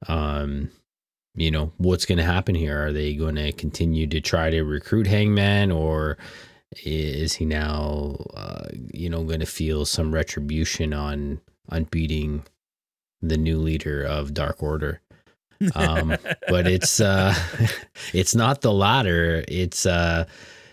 [0.06, 0.70] um,
[1.34, 2.86] you know what's going to happen here?
[2.86, 6.18] Are they going to continue to try to recruit Hangman, or
[6.84, 12.44] is he now, uh, you know, going to feel some retribution on on beating
[13.20, 15.00] the new leader of Dark Order?
[15.74, 16.16] um,
[16.48, 17.34] but it's uh
[18.12, 20.24] it's not the latter it's uh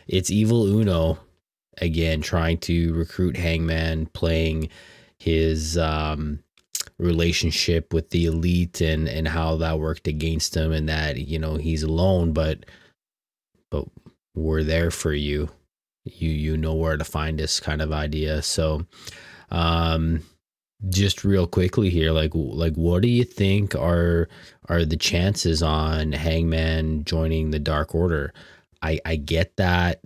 [0.07, 1.19] it's evil uno
[1.81, 4.69] again trying to recruit hangman playing
[5.17, 6.39] his um
[6.99, 11.55] relationship with the elite and and how that worked against him and that you know
[11.55, 12.65] he's alone but
[13.71, 13.85] but
[14.35, 15.49] we're there for you.
[16.05, 18.41] You you know where to find us kind of idea.
[18.41, 18.85] So
[19.49, 20.21] um
[20.87, 24.29] just real quickly here like like what do you think are
[24.69, 28.33] are the chances on hangman joining the dark order?
[28.81, 30.01] I i get that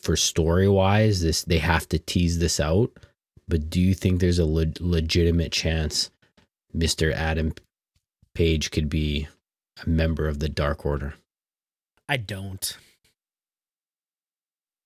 [0.00, 2.92] for story wise this they have to tease this out
[3.48, 6.10] but do you think there's a le- legitimate chance
[6.74, 7.52] mr adam
[8.34, 9.28] page could be
[9.84, 11.14] a member of the dark order
[12.08, 12.76] I don't.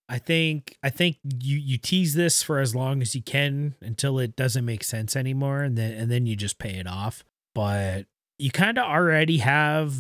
[0.09, 4.19] I think I think you you tease this for as long as you can until
[4.19, 7.23] it doesn't make sense anymore, and then and then you just pay it off.
[7.55, 8.07] But
[8.39, 9.95] you kind of already have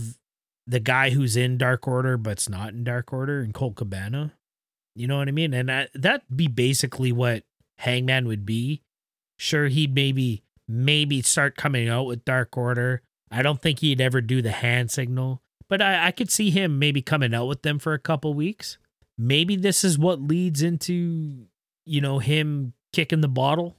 [0.66, 4.32] the guy who's in Dark Order but's not in Dark Order in Colt Cabana.
[4.96, 5.54] You know what I mean?
[5.54, 7.44] And that that'd be basically what
[7.80, 8.82] Hangman would be.
[9.38, 13.02] Sure, he'd maybe maybe start coming out with Dark Order.
[13.30, 16.78] I don't think he'd ever do the hand signal, but I, I could see him
[16.78, 18.78] maybe coming out with them for a couple weeks.
[19.18, 21.46] Maybe this is what leads into,
[21.84, 23.76] you know, him kicking the bottle,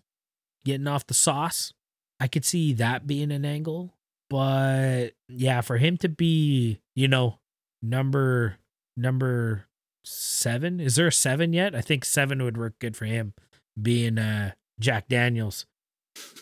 [0.66, 1.74] getting off the sauce.
[2.20, 3.93] I could see that being an angle.
[4.30, 7.39] But yeah, for him to be, you know,
[7.82, 8.58] number
[8.95, 9.66] number
[10.04, 10.80] seven.
[10.80, 11.76] Is there a seven yet?
[11.76, 13.34] I think seven would work good for him,
[13.80, 15.66] being uh Jack Daniels.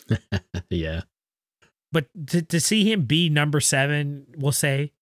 [0.70, 1.02] yeah
[1.92, 4.94] But to to see him be number seven, we'll say,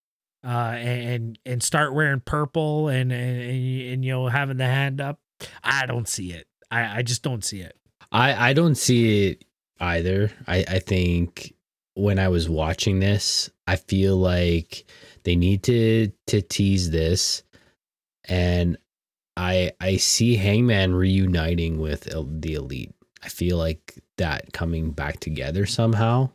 [0.45, 4.99] uh, and and start wearing purple and and, and, and you know having the hand
[5.01, 5.19] up,
[5.63, 6.47] I don't see it.
[6.71, 7.77] I I just don't see it.
[8.11, 9.45] I I don't see it
[9.79, 10.31] either.
[10.47, 11.53] I I think
[11.95, 14.85] when I was watching this, I feel like
[15.23, 17.43] they need to to tease this,
[18.25, 18.77] and
[19.37, 22.93] I I see Hangman reuniting with el- the Elite.
[23.23, 26.31] I feel like that coming back together somehow.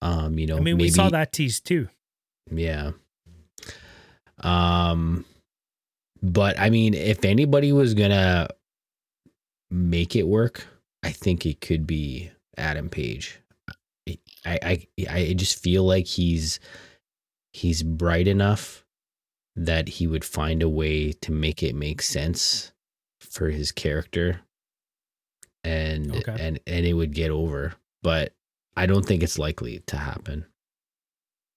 [0.00, 1.88] Um, you know, I mean, maybe, we saw that tease too.
[2.50, 2.92] yeah.
[4.40, 5.24] Um,
[6.22, 8.48] but I mean, if anybody was gonna
[9.70, 10.66] make it work,
[11.02, 13.40] I think it could be Adam Page.
[14.46, 16.60] I I I just feel like he's
[17.52, 18.83] he's bright enough
[19.56, 22.72] that he would find a way to make it make sense
[23.20, 24.40] for his character
[25.62, 26.36] and Okay.
[26.38, 28.32] and and it would get over but
[28.76, 30.44] i don't think it's likely to happen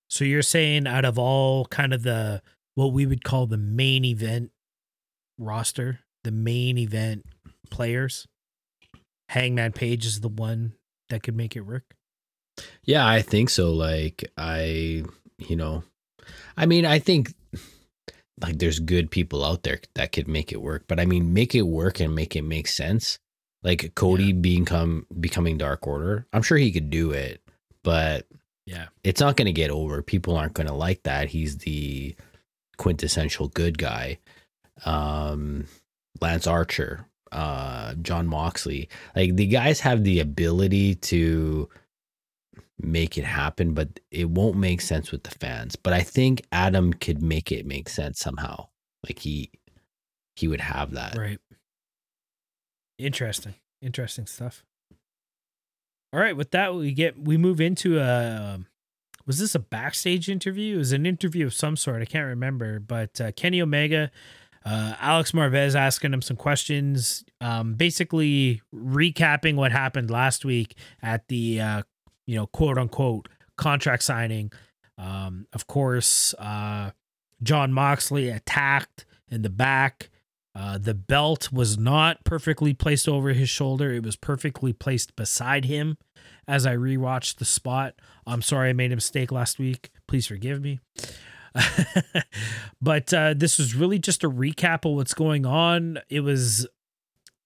[0.10, 2.42] So you're saying out of all kind of the
[2.76, 4.52] what we would call the main event
[5.40, 7.26] roster, the main event
[7.72, 8.28] players,
[9.30, 10.74] Hangman Page is the one
[11.10, 11.84] that could make it work.
[12.84, 13.74] Yeah, I think so.
[13.74, 15.04] Like I,
[15.40, 15.84] you know,
[16.56, 17.34] I mean, I think
[18.42, 21.56] like there's good people out there that could make it work, but I mean, make
[21.56, 23.18] it work and make it make sense.
[23.64, 27.42] Like Cody become becoming Dark Order, I'm sure he could do it,
[27.84, 28.28] but
[28.66, 28.88] Yeah.
[29.04, 30.02] it's not going to get over.
[30.04, 31.30] People aren't going to like that.
[31.30, 32.16] He's the
[32.78, 34.20] quintessential good guy.
[34.86, 35.66] Um,
[36.22, 41.70] Lance Archer, uh, Jon Moxley, like the guys have the ability to
[42.80, 45.76] make it happen, but it won't make sense with the fans.
[45.76, 48.68] But I think Adam could make it make sense somehow.
[49.08, 49.52] Like he
[50.36, 51.18] he would have that.
[51.18, 51.40] Right.
[52.98, 53.56] Interesting.
[53.82, 54.64] Interesting stuff.
[56.14, 58.60] All right, with that we get we move into a
[59.26, 60.76] was this a backstage interview?
[60.76, 62.02] It was an interview of some sort.
[62.02, 64.10] I can't remember, but uh, Kenny Omega,
[64.66, 71.28] uh, Alex Marvez asking him some questions, um, basically recapping what happened last week at
[71.28, 71.84] the uh,
[72.28, 74.52] you know quote unquote contract signing.
[75.00, 76.92] Um, of course, uh,
[77.42, 80.10] Jon Moxley attacked in the back.
[80.56, 83.92] Uh, the belt was not perfectly placed over his shoulder.
[83.94, 85.98] It was perfectly placed beside him
[86.48, 87.94] as I rewatched the spot.
[88.26, 89.92] I'm sorry I made a mistake last week.
[90.08, 90.80] Please forgive me.
[92.82, 96.00] but uh, this was really just a recap of what's going on.
[96.10, 96.68] It was,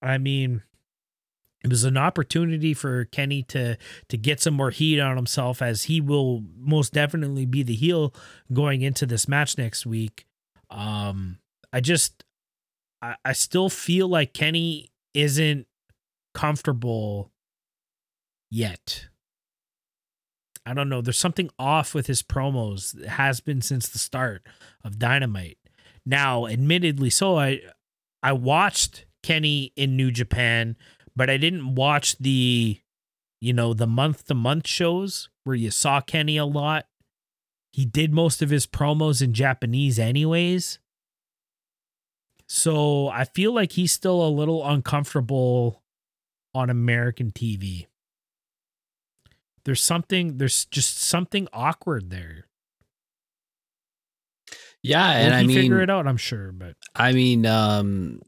[0.02, 0.64] I mean,
[1.64, 3.78] it was an opportunity for Kenny to
[4.10, 8.14] to get some more heat on himself, as he will most definitely be the heel
[8.52, 10.26] going into this match next week.
[10.70, 11.38] Um,
[11.72, 12.24] I just,
[13.02, 15.68] I, I still feel like Kenny isn't
[16.34, 17.32] comfortable
[18.50, 19.08] yet.
[20.66, 21.02] I don't know.
[21.02, 23.00] There's something off with his promos.
[23.00, 24.44] It has been since the start
[24.84, 25.58] of Dynamite.
[26.06, 27.62] Now, admittedly, so I
[28.24, 30.78] I watched Kenny in New Japan,
[31.16, 32.80] but I didn't watch the
[33.44, 36.86] you know, the month to month shows where you saw Kenny a lot.
[37.72, 40.78] He did most of his promos in Japanese anyways.
[42.48, 45.82] So, I feel like he's still a little uncomfortable
[46.54, 47.88] on American TV
[49.64, 52.46] there's something there's just something awkward there.
[54.84, 58.22] Yeah, Will and I mean, figure it out, I'm sure, but I mean, um,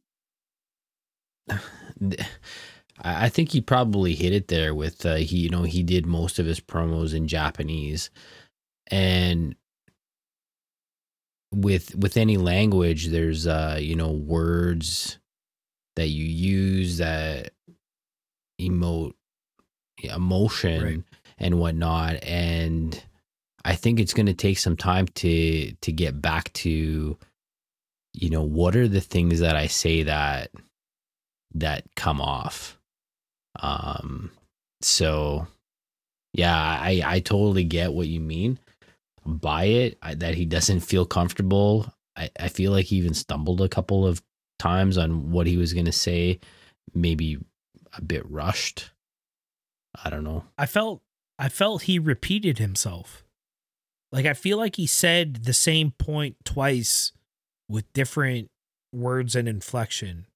[3.04, 6.06] I I think he probably hit it there with uh, he, you know, he did
[6.06, 8.10] most of his promos in Japanese,
[8.88, 9.56] and
[11.54, 15.20] with with any language, there's uh, you know, words
[15.96, 17.52] that you use that
[18.60, 19.14] emote
[20.04, 21.04] emotion Right.
[21.38, 23.02] and whatnot, and
[23.64, 27.18] I think it's going to take some time to to get back to
[28.16, 30.52] you know what are the things that I say that
[31.56, 32.80] that come off
[33.60, 34.32] um
[34.82, 35.48] so
[36.34, 38.60] yeah I I totally get what you mean
[39.26, 43.62] by it I, that he doesn't feel comfortable I I feel like he even stumbled
[43.62, 44.22] a couple of
[44.60, 46.40] times on what he was going to say
[46.94, 47.38] maybe
[47.96, 48.92] a bit rushed
[50.04, 51.02] I don't know I felt
[51.40, 53.24] I felt he repeated himself.
[54.12, 57.12] Like I feel like he said the same point twice
[57.68, 58.50] with different
[58.94, 60.28] words and inflection.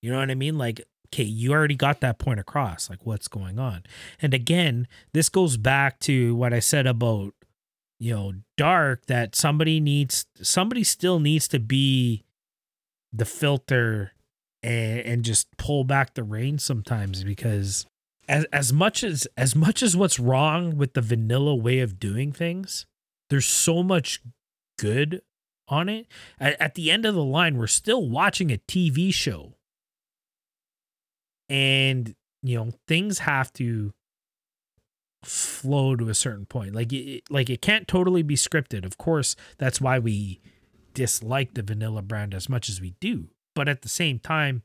[0.00, 0.56] You know what I mean?
[0.56, 0.80] Like,
[1.12, 2.90] okay, you already got that point across.
[2.90, 3.84] Like, what's going on?
[4.20, 7.34] And again, this goes back to what I said about,
[7.98, 12.24] you know, dark that somebody needs, somebody still needs to be
[13.12, 14.12] the filter
[14.62, 17.86] and, and just pull back the reins sometimes because
[18.28, 22.32] as as much as as much as what's wrong with the vanilla way of doing
[22.32, 22.86] things,
[23.30, 24.20] there's so much
[24.78, 25.22] good
[25.68, 26.06] on it.
[26.38, 29.54] At, at the end of the line, we're still watching a TV show.
[31.48, 33.92] And, you know, things have to
[35.24, 36.74] flow to a certain point.
[36.74, 38.84] Like it, like it can't totally be scripted.
[38.84, 40.40] Of course, that's why we
[40.94, 43.28] dislike the vanilla brand as much as we do.
[43.54, 44.62] But at the same time,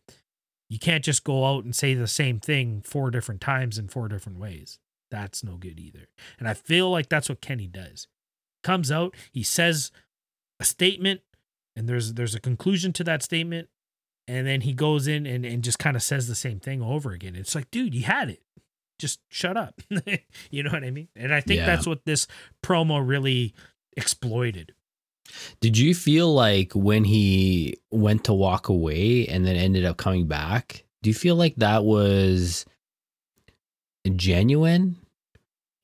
[0.69, 4.07] you can't just go out and say the same thing four different times in four
[4.07, 4.79] different ways.
[5.11, 6.07] That's no good either.
[6.39, 8.07] And I feel like that's what Kenny does.
[8.63, 9.91] Comes out, he says
[10.59, 11.21] a statement,
[11.75, 13.67] and there's there's a conclusion to that statement,
[14.27, 17.11] and then he goes in and, and just kind of says the same thing over
[17.11, 17.35] again.
[17.35, 18.41] It's like, dude, you had it.
[18.99, 19.81] Just shut up.
[20.51, 21.07] you know what I mean?
[21.15, 21.65] And I think Yeah.
[21.65, 22.27] that's what this
[22.63, 23.53] promo really
[23.97, 24.73] exploited.
[25.61, 30.27] Did you feel like when he went to walk away and then ended up coming
[30.27, 32.65] back, do you feel like that was
[34.15, 34.97] genuine?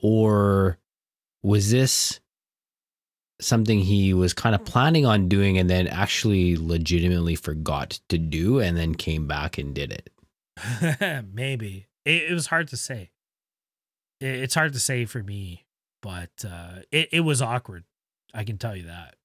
[0.02, 0.78] Or
[1.44, 2.20] was this
[3.42, 8.60] something he was kind of planning on doing and then actually legitimately forgot to do
[8.60, 10.10] and then came back and did it?
[11.34, 13.12] Maybe it, it was hard to say.
[14.20, 15.66] It, it's hard to say for me,
[16.02, 17.84] but uh, it it was awkward.
[18.34, 19.16] I can tell you that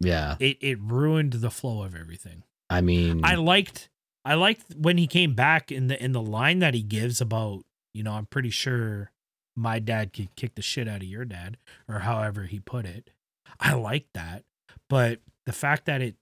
[0.00, 0.36] Yeah.
[0.40, 2.44] it it ruined the flow of everything.
[2.70, 3.90] I mean, I liked
[4.24, 7.64] I liked when he came back in the in the line that he gives about
[7.92, 9.10] you know I'm pretty sure
[9.54, 13.10] my dad could kick the shit out of your dad or however he put it.
[13.60, 14.44] I like that,
[14.88, 16.16] but the fact that it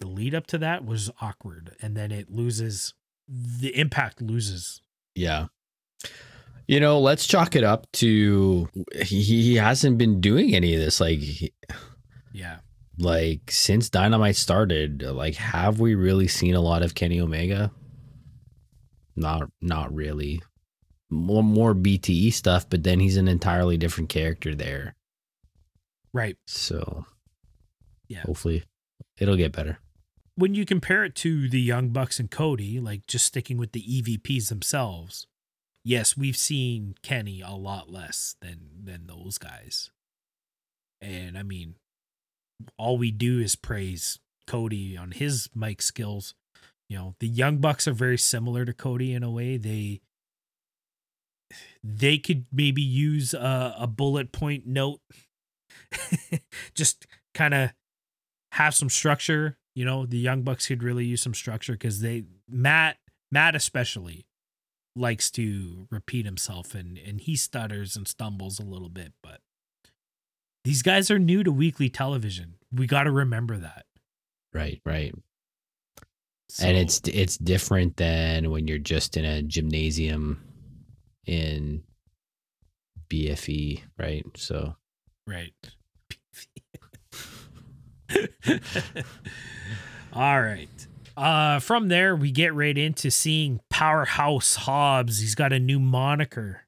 [0.00, 2.92] the lead up to that was awkward and then it loses
[3.28, 4.82] the impact loses
[5.14, 5.46] Yeah.
[6.68, 11.00] You know, let's chalk it up to he, he hasn't been doing any of this.
[11.00, 11.52] Like, he-
[12.32, 12.58] yeah
[12.98, 17.70] like since Dynamite started, like, have we really seen a lot of Kenny Omega?
[19.14, 20.42] Not, not really.
[21.10, 24.95] More, more BTE stuff, but then he's an entirely different character there.
[26.16, 27.04] Right So,
[28.08, 28.22] Yeah.
[28.22, 28.64] hopefully,
[29.18, 29.78] it'll get better.
[30.36, 33.80] when you compare it to the Young Bucks and Cody, like just sticking with the
[33.82, 35.26] EVPs themselves,
[35.84, 39.90] yes, we've seen Kenny a lot less than than those guys.
[41.00, 41.76] And I mean,
[42.78, 46.34] all we do is praise Cody on his mic skills.
[46.88, 49.56] You know, the Young Bucks are very similar to Cody in a way.
[49.56, 50.00] They
[51.82, 55.00] they could maybe use a, a bullet point note.
[56.74, 57.72] just kind of
[58.52, 59.56] have some structure.
[59.74, 62.96] You know, the Young Bucks could really use some structure because they Matt
[63.30, 64.26] Matt especially
[64.94, 69.40] likes to repeat himself and and he stutters and stumbles a little bit, but
[70.64, 72.54] these guys are new to weekly television.
[72.72, 73.86] We got to remember that.
[74.52, 75.14] Right, right.
[76.48, 80.42] So, and it's it's different than when you're just in a gymnasium
[81.26, 81.82] in
[83.08, 84.24] BFE, right?
[84.36, 84.74] So
[85.26, 85.52] right.
[90.12, 90.68] All right.
[91.16, 95.20] Uh, from there, we get right into seeing Powerhouse Hobbs.
[95.20, 96.62] He's got a new moniker.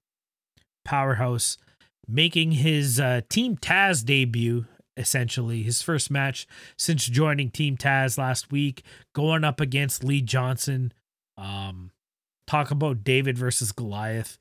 [0.85, 1.59] Powerhouse
[2.07, 4.65] making his uh, Team Taz debut,
[4.97, 6.47] essentially, his first match
[6.79, 8.83] since joining Team Taz last week,
[9.15, 10.93] going up against Lee Johnson.
[11.37, 11.91] Um,
[12.47, 14.39] talk about David versus Goliath.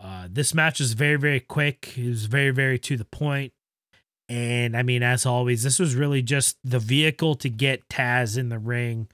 [0.00, 1.98] Uh, this match is very, very quick.
[1.98, 3.52] It was very, very to the point.
[4.30, 8.48] And I mean, as always, this was really just the vehicle to get Taz in
[8.48, 9.08] the ring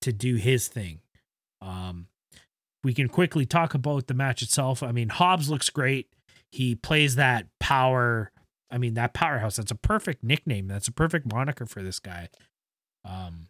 [0.00, 0.98] to do his thing.
[1.62, 2.08] Um,
[2.82, 4.82] we can quickly talk about the match itself.
[4.82, 6.08] I mean, Hobbs looks great.
[6.50, 8.32] He plays that power.
[8.68, 9.56] I mean, that powerhouse.
[9.56, 10.66] That's a perfect nickname.
[10.66, 12.28] That's a perfect moniker for this guy.
[13.04, 13.46] Um,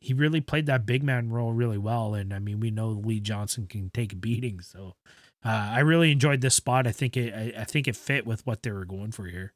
[0.00, 2.14] he really played that big man role really well.
[2.14, 4.60] And I mean, we know Lee Johnson can take a beating.
[4.60, 4.96] So
[5.44, 6.88] uh, I really enjoyed this spot.
[6.88, 7.32] I think it.
[7.32, 9.52] I, I think it fit with what they were going for here.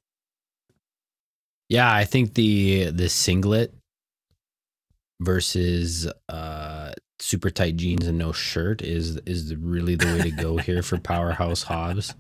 [1.73, 3.73] Yeah, I think the the singlet
[5.23, 10.59] versus uh super tight jeans and no shirt is is really the way to go
[10.59, 12.15] here for Powerhouse Hobbs.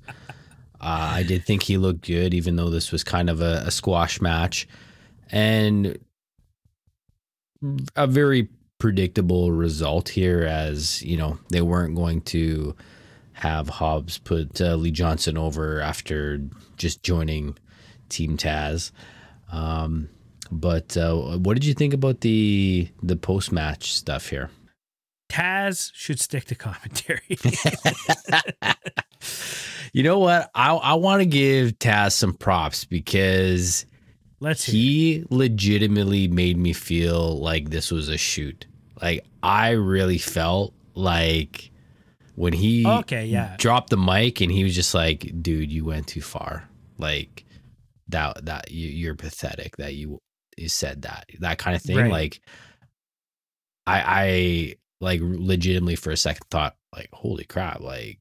[0.80, 3.70] Uh, I did think he looked good, even though this was kind of a, a
[3.70, 4.66] squash match,
[5.30, 5.98] and
[7.94, 8.48] a very
[8.78, 10.44] predictable result here.
[10.44, 12.74] As you know, they weren't going to
[13.34, 16.40] have Hobbs put uh, Lee Johnson over after
[16.78, 17.58] just joining
[18.08, 18.92] Team Taz.
[19.52, 20.08] Um,
[20.50, 24.50] but uh, what did you think about the the post match stuff here?
[25.30, 27.20] Taz should stick to commentary.
[29.92, 30.50] you know what?
[30.54, 33.86] I I want to give Taz some props because
[34.40, 34.74] Let's hear.
[34.74, 38.66] he legitimately made me feel like this was a shoot.
[39.00, 41.70] Like I really felt like
[42.34, 43.56] when he Okay, yeah.
[43.58, 47.44] dropped the mic and he was just like, "Dude, you went too far." Like
[48.12, 50.18] that that you, you're pathetic that you
[50.56, 51.96] you said that that kind of thing.
[51.96, 52.10] Right.
[52.10, 52.40] Like
[53.86, 58.20] I I like legitimately for a second thought like, "Holy crap!" Like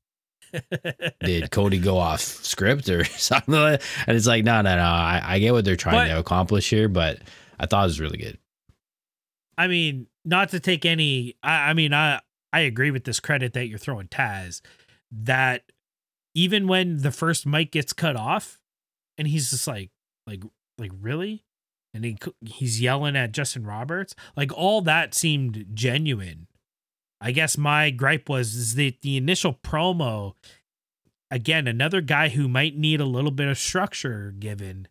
[1.23, 3.53] did Cody go off script or something?
[3.53, 3.81] Like?
[4.07, 4.81] And it's like, no, no, no.
[4.83, 7.19] I, I get what they're trying But- to accomplish here, but
[7.59, 8.37] I thought it was really good.
[9.57, 11.35] I mean, not to take any.
[11.43, 12.19] I, I mean, I
[12.51, 14.61] I agree with this credit that you're throwing Taz.
[15.11, 15.63] That
[16.33, 18.59] even when the first mic gets cut off,
[19.17, 19.91] and he's just like,
[20.27, 20.43] like,
[20.77, 21.43] like really,
[21.93, 26.47] and he he's yelling at Justin Roberts, like all that seemed genuine.
[27.19, 30.33] I guess my gripe was is that the initial promo,
[31.29, 34.87] again, another guy who might need a little bit of structure given,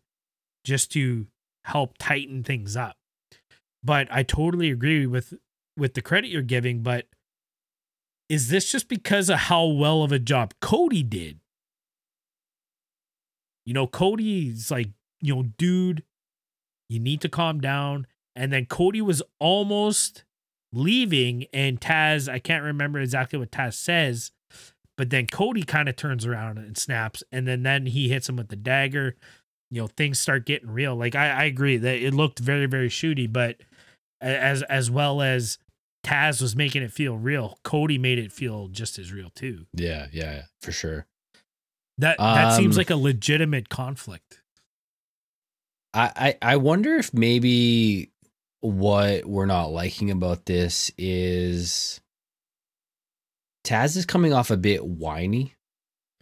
[0.63, 1.27] just to
[1.65, 2.95] help tighten things up
[3.83, 5.33] but I totally agree with
[5.77, 6.81] with the credit you're giving.
[6.83, 7.07] But
[8.29, 11.39] is this just because of how well of a job Cody did?
[13.71, 14.89] You know, Cody's like,
[15.21, 16.03] you know, dude,
[16.89, 18.05] you need to calm down.
[18.35, 20.25] And then Cody was almost
[20.73, 24.33] leaving, and Taz, I can't remember exactly what Taz says,
[24.97, 28.35] but then Cody kind of turns around and snaps, and then then he hits him
[28.35, 29.15] with the dagger.
[29.69, 30.97] You know, things start getting real.
[30.97, 33.61] Like I, I agree that it looked very, very shooty, but
[34.19, 35.57] as as well as
[36.05, 39.67] Taz was making it feel real, Cody made it feel just as real too.
[39.73, 41.07] Yeah, yeah, yeah for sure.
[41.97, 44.41] That that seems Um, like a legitimate conflict.
[45.93, 48.11] I, I I wonder if maybe
[48.61, 51.99] what we're not liking about this is
[53.65, 55.53] Taz is coming off a bit whiny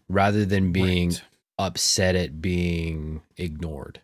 [0.10, 1.22] rather than being Right.
[1.58, 4.02] upset at being ignored.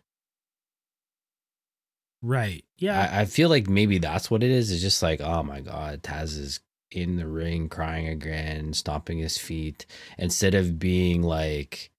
[2.22, 2.64] right.
[2.78, 3.08] Yeah.
[3.12, 4.70] I, I feel like maybe that's what it is.
[4.72, 6.60] It's just like, oh my god, Taz is
[6.96, 9.86] in the ring crying again, stomping his feet,
[10.18, 11.90] instead of being like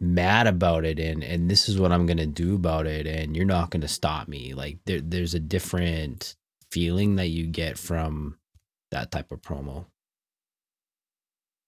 [0.00, 3.44] mad about it and and this is what I'm gonna do about it, and you're
[3.46, 4.54] not gonna stop me.
[4.54, 6.36] Like there there's a different
[6.70, 8.38] feeling that you get from
[8.90, 9.86] that type of promo.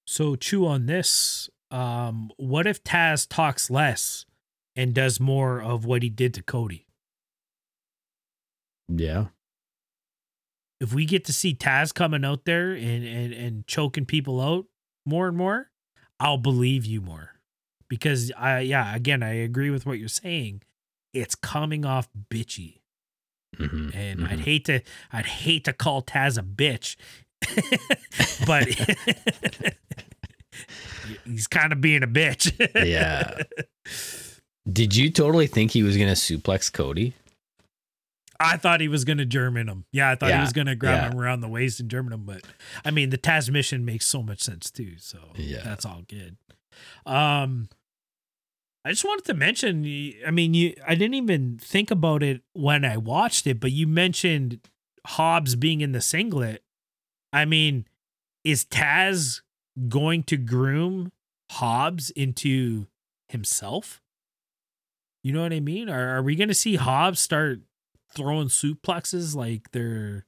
[0.06, 1.48] so chew on this.
[1.70, 4.26] Um, what if Taz talks less
[4.76, 6.86] and does more of what he did to Cody?
[8.88, 9.26] Yeah.
[10.84, 14.66] If we get to see Taz coming out there and and, and choking people out
[15.06, 15.70] more and more,
[16.20, 17.30] I'll believe you more.
[17.88, 20.62] Because I yeah, again, I agree with what you're saying.
[21.12, 22.80] it's coming off bitchy.
[23.56, 24.42] Mhm, And I'd mhm.
[24.42, 24.80] hate to
[25.12, 26.96] I'd hate to call Taz a bitch.
[28.46, 28.66] but
[31.24, 32.52] he's kind of being a bitch.
[32.86, 33.42] yeah.
[34.72, 37.12] Did you totally think he was gonna suplex Cody?
[38.40, 39.84] I thought he was going to German him.
[39.92, 41.10] Yeah, I thought he was going to grab yeah.
[41.10, 42.24] him around the waist and German him.
[42.24, 42.42] But
[42.84, 44.94] I mean, the Taz mission makes so much sense too.
[44.98, 45.62] So Yeah.
[45.64, 46.36] that's all good.
[47.06, 47.68] Um,
[48.84, 49.84] I just wanted to mention.
[50.26, 50.74] I mean, you.
[50.86, 54.60] I didn't even think about it when I watched it, but you mentioned
[55.06, 56.62] Hobbs being in the singlet.
[57.32, 57.86] I mean,
[58.44, 59.40] is Taz
[59.88, 61.12] going to groom
[61.50, 62.86] Hobbs into
[63.28, 64.02] himself?
[65.22, 65.88] You know what I mean?
[65.88, 67.60] Are, are we going to see Hobbs start
[68.14, 70.26] throwing suplexes like they're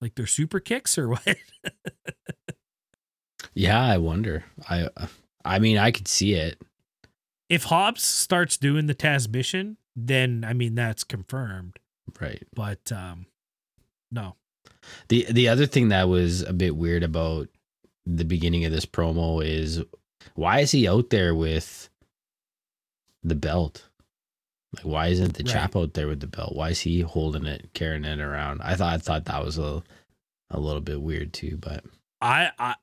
[0.00, 1.36] like they're super kicks or what?
[3.54, 4.44] Yeah, I wonder.
[4.68, 4.88] I
[5.44, 6.60] I mean, I could see it.
[7.48, 11.78] if Hobbs starts doing the Taz mission, then I mean that's confirmed.
[12.20, 12.42] Right.
[12.54, 13.26] But um
[14.10, 14.36] no.
[15.08, 17.48] The the other thing that was a bit weird about
[18.04, 19.82] the beginning of this promo is
[20.34, 21.88] why is he out there with
[23.24, 23.85] the belt?
[24.74, 25.52] Like why isn't the Right.
[25.52, 26.54] chap out there with the belt?
[26.56, 28.62] Why is he holding it, carrying it around?
[28.62, 29.82] I thought I thought that was a
[30.50, 31.84] a little bit weird too, but
[32.20, 32.74] I I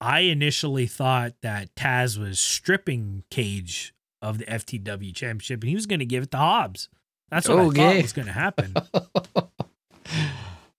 [0.00, 5.86] I initially thought that Taz was stripping Cage of the FTW championship and he was
[5.86, 6.88] gonna give it to Hobbs.
[7.30, 8.74] That's what I thought was gonna happen.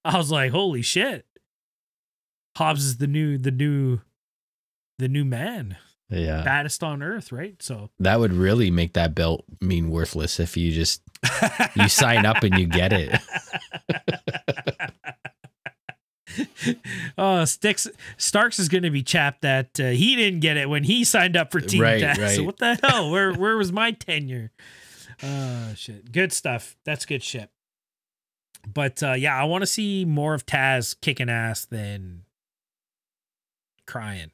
[0.04, 1.26] I was like, holy shit.
[2.58, 4.00] Hobbs is the new the new
[5.00, 5.78] the new man.
[6.12, 6.44] Yeah.
[6.44, 7.62] Baddest on earth, right?
[7.62, 11.02] So That would really make that belt mean worthless if you just
[11.76, 13.20] you sign up and you get it.
[17.18, 20.84] oh, Sticks Starks is going to be chapped that uh, he didn't get it when
[20.84, 22.36] he signed up for Team Right, Taz.
[22.36, 23.12] So what the hell?
[23.12, 24.52] Where where was my tenure?
[25.24, 26.12] Oh shit.
[26.12, 26.76] Good stuff.
[26.86, 27.50] That's good shit.
[28.72, 32.24] But uh, yeah, I want to see more of Taz kicking ass than
[33.88, 34.32] crying.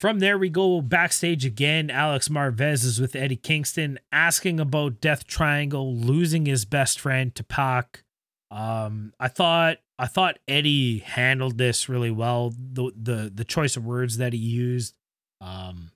[0.00, 1.90] From there, we go backstage again.
[1.90, 7.44] Alex Marvez is with Eddie Kingston, asking about Death Triangle losing his best friend to
[7.44, 8.02] Pac.
[8.50, 12.54] Um, I thought I thought Eddie handled this really well.
[12.56, 14.94] The the the choice of words that he used,
[15.42, 15.90] um,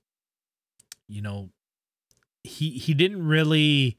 [1.09, 1.49] you know,
[2.43, 3.97] he he didn't really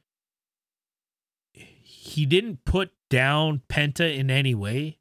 [1.52, 5.00] he didn't put down Penta in any way.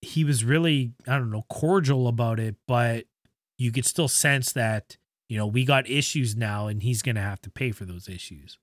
[0.00, 3.06] He was really I don't know cordial about it, but
[3.62, 4.96] you could still sense that
[5.28, 8.58] you know we got issues now, and he's gonna have to pay for those issues.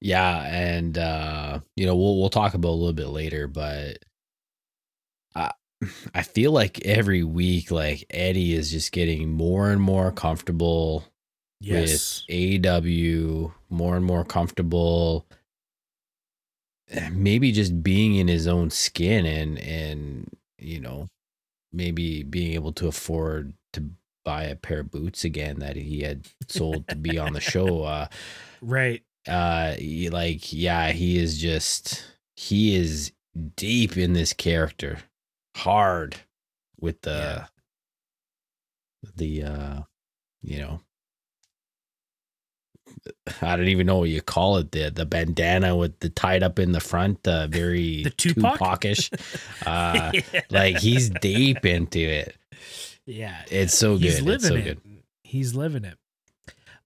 [0.00, 3.98] Yeah, and uh, you know, we'll we'll talk about a little bit later, but
[5.34, 5.52] I
[6.14, 11.04] I feel like every week like Eddie is just getting more and more comfortable
[11.60, 12.26] Yes.
[12.28, 15.26] with aw more and more comfortable
[16.88, 21.08] eh, maybe just being in his own skin and and you know,
[21.74, 23.90] maybe being able to afford to
[24.24, 27.82] buy a pair of boots again that he had sold to be on the show.
[27.82, 28.06] Uh
[28.62, 29.02] Right.
[29.28, 29.74] uh
[30.10, 32.04] like yeah he is just
[32.36, 33.12] he is
[33.56, 34.98] deep in this character
[35.56, 36.16] hard
[36.80, 37.46] with the
[39.16, 39.80] the uh
[40.42, 40.80] you know
[43.42, 46.58] I don't even know what you call it the the bandana with the tied up
[46.58, 48.54] in the front uh very The Tupac?
[48.54, 49.10] Tupac-ish
[49.66, 50.12] uh
[50.50, 52.36] like he's deep into it
[53.06, 53.42] yeah.
[53.50, 54.64] it's so He's good living it's so it.
[54.64, 54.80] good
[55.34, 55.98] He's living it.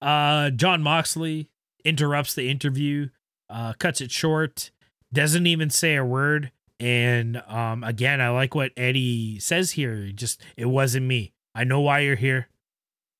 [0.00, 1.50] Uh, Jon Moxley
[1.84, 3.10] interrupts the interview,
[3.50, 4.70] uh, cuts it short,
[5.12, 6.50] doesn't even say a word.
[6.80, 10.10] And um, again, I like what Eddie says here.
[10.14, 11.34] Just it wasn't me.
[11.54, 12.48] I know why you're here.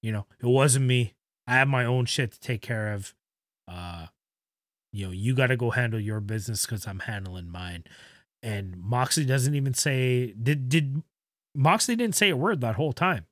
[0.01, 1.13] You know, it wasn't me.
[1.49, 3.15] I have my own shit to take care of.
[3.67, 4.07] Uh,
[4.93, 7.85] you know, you got to go handle your business because I'm handling mine.
[8.43, 11.03] And Moxley doesn't even say did did
[11.55, 13.27] Moxley didn't say a word that whole time,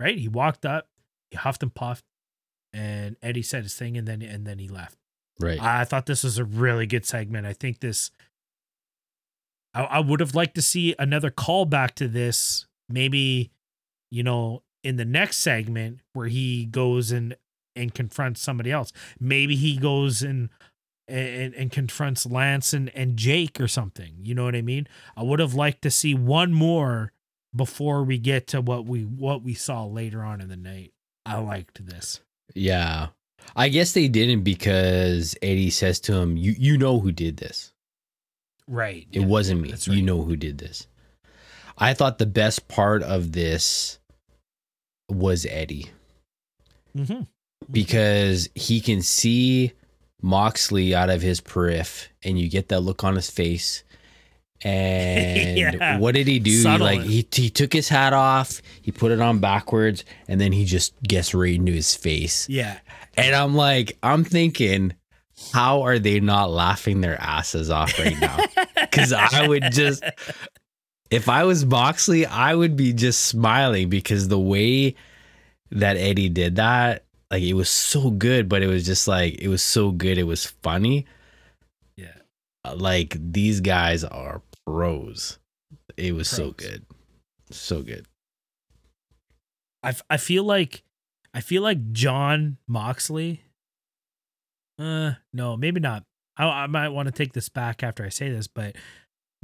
[0.00, 0.18] right?
[0.18, 0.88] He walked up,
[1.30, 2.04] he huffed and puffed,
[2.72, 4.96] and Eddie said his thing, and then and then he left.
[5.38, 7.46] right I thought this was a really good segment.
[7.46, 8.10] I think this.
[9.72, 13.52] I, I would have liked to see another callback to this, maybe,
[14.10, 17.36] you know, in the next segment where he goes and
[17.76, 18.92] and confronts somebody else.
[19.18, 20.50] Maybe he goes and
[21.08, 24.14] and, and confronts Lance and, and Jake or something.
[24.22, 24.86] You know what I mean?
[25.16, 27.12] I would have liked to see one more
[27.54, 30.92] before we get to what we what we saw later on in the night.
[31.26, 32.20] I liked this.
[32.54, 33.08] Yeah.
[33.56, 37.72] I guess they didn't because Eddie says to him, You you know who did this.
[38.68, 39.08] Right.
[39.10, 39.70] It wasn't me.
[39.70, 40.86] that's You know who did this.
[41.76, 43.98] I thought the best part of this
[45.08, 45.90] was Eddie.
[46.96, 47.22] Mm-hmm.
[47.70, 49.72] Because he can see
[50.22, 53.82] Moxley out of his periph, and you get that look on his face.
[54.62, 55.98] And Yeah.
[55.98, 56.50] what did he do?
[56.50, 60.52] He, like he he took his hat off, he put it on backwards, and then
[60.52, 62.48] he just gets right into his face.
[62.48, 62.78] Yeah.
[63.16, 64.92] And I'm like, I'm thinking,
[65.52, 68.38] how are they not laughing their asses off right now?
[68.90, 70.02] Because I would just,
[71.12, 74.96] if I was Moxley, I would be just smiling because the way
[75.70, 79.48] that Eddie did that, like it was so good, but it was just like, it
[79.48, 80.18] was so good.
[80.18, 81.06] It was funny.
[81.96, 82.12] Yeah.
[82.64, 85.38] Uh, Like these guys are pros.
[85.96, 86.84] It was so good.
[87.50, 88.06] So good.
[89.82, 90.82] I, f- I feel like
[91.32, 93.44] I feel like Jon Moxley.
[94.78, 96.04] Uh, no, maybe not.
[96.36, 98.76] I, I might want to take this back after I say this, but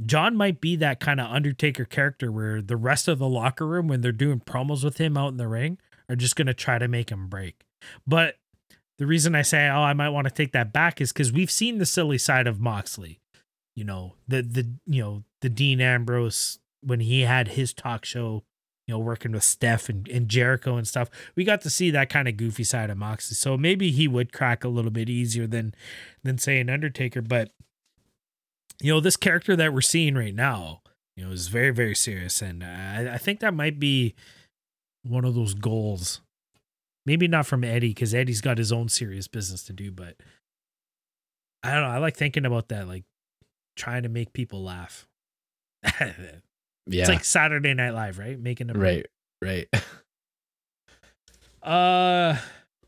[0.05, 3.87] John might be that kind of Undertaker character where the rest of the locker room,
[3.87, 5.77] when they're doing promos with him out in the ring,
[6.09, 7.63] are just gonna try to make him break.
[8.05, 8.35] But
[8.97, 11.51] the reason I say, oh, I might want to take that back is because we've
[11.51, 13.19] seen the silly side of Moxley.
[13.75, 18.43] You know, the the you know the Dean Ambrose when he had his talk show
[18.87, 21.09] you know, working with Steph and, and Jericho and stuff.
[21.35, 23.35] We got to see that kind of goofy side of Moxley.
[23.35, 25.75] So maybe he would crack a little bit easier than
[26.23, 27.21] than say an Undertaker.
[27.21, 27.51] But
[28.81, 30.81] you know, this character that we're seeing right now,
[31.15, 32.41] you know, is very, very serious.
[32.41, 34.15] And I, I think that might be
[35.03, 36.21] one of those goals.
[37.07, 40.17] Maybe not from Eddie, because Eddie's got his own serious business to do, but
[41.63, 41.87] I don't know.
[41.89, 43.05] I like thinking about that, like
[43.75, 45.07] trying to make people laugh.
[46.89, 47.01] Yeah.
[47.01, 48.39] It's like Saturday Night Live, right?
[48.39, 49.05] Making them right.
[49.41, 49.67] Right.
[51.61, 52.37] Uh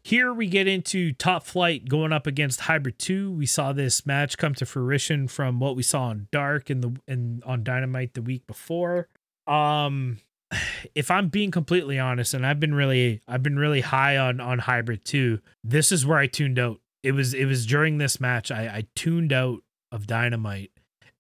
[0.05, 4.37] here we get into top flight going up against hybrid 2 we saw this match
[4.37, 8.21] come to fruition from what we saw on dark and the and on dynamite the
[8.21, 9.09] week before
[9.47, 10.19] um
[10.95, 14.59] if i'm being completely honest and i've been really i've been really high on on
[14.59, 18.51] hybrid 2 this is where i tuned out it was it was during this match
[18.51, 19.59] i i tuned out
[19.91, 20.71] of dynamite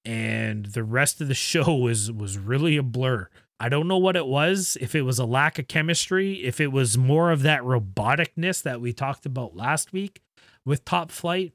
[0.03, 3.29] and the rest of the show was was really a blur
[3.59, 6.71] I don't know what it was, if it was a lack of chemistry, if it
[6.71, 10.21] was more of that roboticness that we talked about last week
[10.65, 11.53] with Top Flight.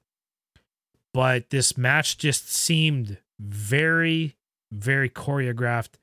[1.15, 4.37] But this match just seemed very,
[4.71, 5.95] very choreographed,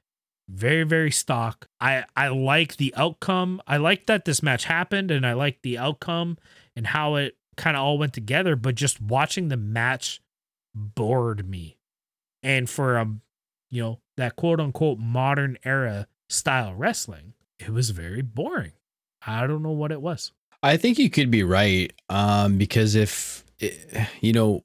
[0.51, 1.67] very, very stock.
[1.79, 3.61] I, I like the outcome.
[3.67, 6.37] I like that this match happened and I like the outcome
[6.75, 8.55] and how it kind of all went together.
[8.55, 10.21] But just watching the match
[10.73, 11.77] bored me.
[12.43, 13.07] And for a
[13.69, 18.73] you know, that quote unquote modern era style wrestling, it was very boring.
[19.25, 20.31] I don't know what it was.
[20.61, 21.91] I think you could be right.
[22.09, 24.63] Um, because if eh, you know,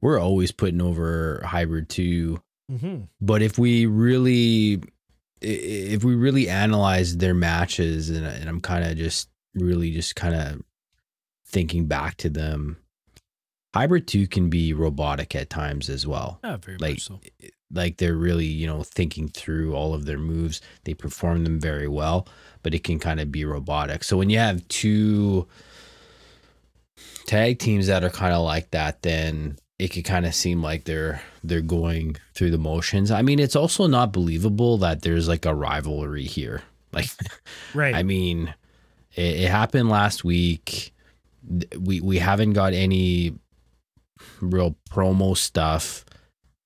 [0.00, 3.04] we're always putting over hybrid two, Mm-hmm.
[3.20, 4.82] but if we really,
[5.42, 10.34] if we really analyze their matches, and, and I'm kind of just really just kind
[10.34, 10.62] of
[11.46, 12.78] thinking back to them,
[13.74, 16.40] hybrid two can be robotic at times as well.
[16.42, 17.20] Yeah, very Like, much so.
[17.72, 21.88] like they're really you know thinking through all of their moves they perform them very
[21.88, 22.26] well
[22.62, 25.48] but it can kind of be robotic so when you have two
[27.26, 30.84] tag teams that are kind of like that then it could kind of seem like
[30.84, 35.44] they're they're going through the motions i mean it's also not believable that there's like
[35.44, 36.62] a rivalry here
[36.94, 37.08] like
[37.74, 37.94] Right.
[37.94, 38.54] I mean,
[39.14, 40.94] it, it happened last week.
[41.78, 43.34] We we haven't got any
[44.40, 46.04] real promo stuff.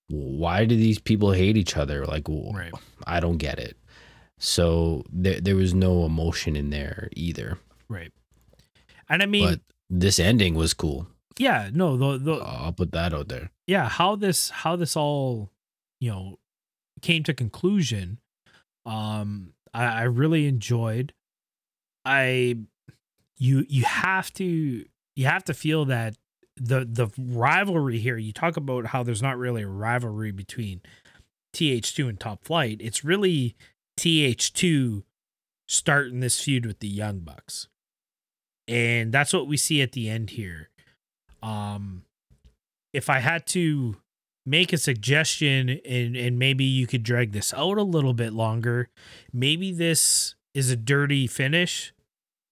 [0.08, 2.06] Why do these people hate each other?
[2.06, 2.72] Like, right.
[3.06, 3.76] I don't get it.
[4.38, 7.58] So there there was no emotion in there either.
[7.88, 8.12] Right.
[9.08, 11.08] And I mean, but this ending was cool.
[11.38, 13.50] Yeah, no, the, the I'll put that out there.
[13.66, 15.50] yeah, how this how this all,
[16.00, 16.38] you know,
[17.00, 18.18] came to conclusion,
[18.86, 21.12] um, I, I really enjoyed.
[22.04, 22.58] I
[23.36, 24.84] you you have to
[25.16, 26.16] you have to feel that
[26.56, 30.80] the the rivalry here, you talk about how there's not really a rivalry between
[31.54, 32.78] TH2 and Top Flight.
[32.80, 33.56] It's really
[33.98, 35.02] TH2
[35.66, 37.68] starting this feud with the Young Bucks.
[38.66, 40.67] And that's what we see at the end here.
[41.42, 42.02] Um
[42.92, 43.96] if I had to
[44.46, 48.88] make a suggestion and and maybe you could drag this out a little bit longer,
[49.32, 51.92] maybe this is a dirty finish.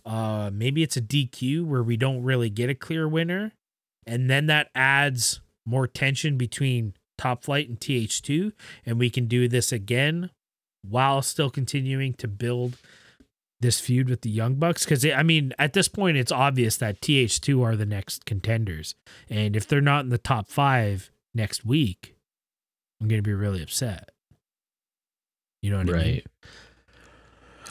[0.05, 3.53] Uh maybe it's a DQ where we don't really get a clear winner
[4.07, 8.53] and then that adds more tension between Top Flight and TH2
[8.85, 10.31] and we can do this again
[10.89, 12.77] while still continuing to build
[13.61, 17.01] this feud with the Young Bucks cuz I mean at this point it's obvious that
[17.01, 18.95] TH2 are the next contenders
[19.31, 22.15] and if they're not in the top 5 next week
[23.01, 24.11] I'm going to be really upset.
[25.63, 26.03] You know what I mean?
[26.03, 26.27] Right.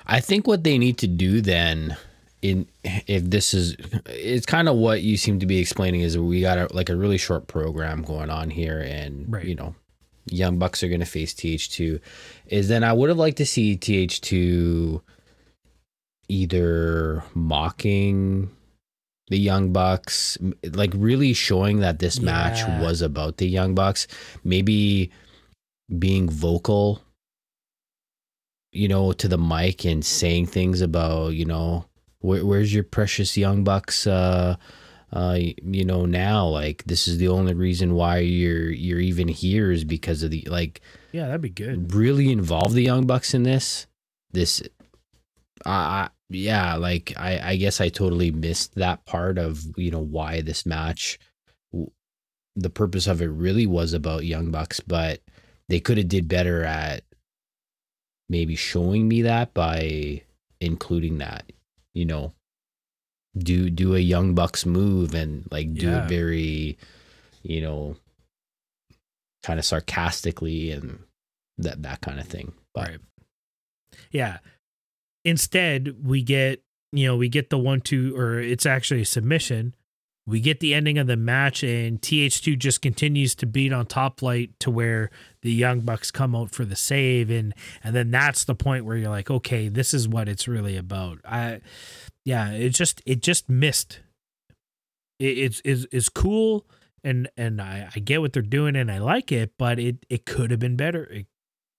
[0.06, 1.98] I think what they need to do then
[2.42, 3.76] in if this is
[4.06, 6.96] it's kind of what you seem to be explaining is we got a, like a
[6.96, 9.46] really short program going on here and Right.
[9.46, 9.74] you know
[10.30, 12.00] young bucks are going to face th2
[12.48, 15.02] is then i would have liked to see th2
[16.28, 18.50] either mocking
[19.30, 20.38] the young bucks
[20.74, 24.08] like really showing that this match was about the young bucks
[24.44, 25.10] maybe
[25.98, 27.02] being vocal
[28.72, 31.86] you know to the mic and saying things about you know
[32.20, 34.56] where, where's your precious young bucks uh
[35.14, 36.48] uh you know now?
[36.48, 40.46] Like this is the only reason why you're you're even here is because of the
[40.50, 40.82] like
[41.12, 41.94] Yeah, that'd be good.
[41.94, 43.88] really involve the young bucks in this?
[44.32, 44.62] This
[45.66, 50.00] I I yeah like i i guess i totally missed that part of you know
[50.00, 51.20] why this match
[52.56, 55.22] the purpose of it really was about young bucks but
[55.70, 57.04] they could have did better at
[58.30, 60.22] maybe showing me that by
[60.60, 61.52] including that
[61.94, 62.34] you know
[63.38, 66.06] do do a young bucks move and like do Yeah.
[66.06, 66.78] it very
[67.44, 67.98] you know
[69.44, 71.00] kind of sarcastically and
[71.60, 73.00] that that kind of thing but Right.
[74.12, 74.40] Yeah.
[75.26, 79.76] Instead, we get, you know, we get the one two or it's actually a submission.
[80.28, 84.20] We get the ending of the match and TH2 just continues to beat on top
[84.20, 85.12] flight to where
[85.42, 87.54] the Young Bucks come out for the save and
[87.84, 91.20] and then that's the point where you're like, okay, this is what it's really about.
[91.26, 91.62] I
[92.24, 94.00] yeah, it just it just missed.
[95.20, 96.66] It, it's is is cool
[97.04, 100.26] and and I, I get what they're doing and I like it, but it it
[100.26, 101.06] could have been better.
[101.06, 101.28] It,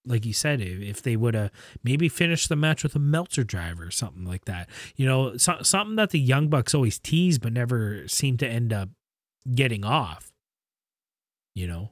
[0.07, 1.51] like you said, if, they would have
[1.83, 5.57] maybe finished the match with a Meltzer driver or something like that, you know, so,
[5.63, 8.89] something that the Young Bucks always tease but never seem to end up
[9.55, 10.33] getting off,
[11.55, 11.91] you know.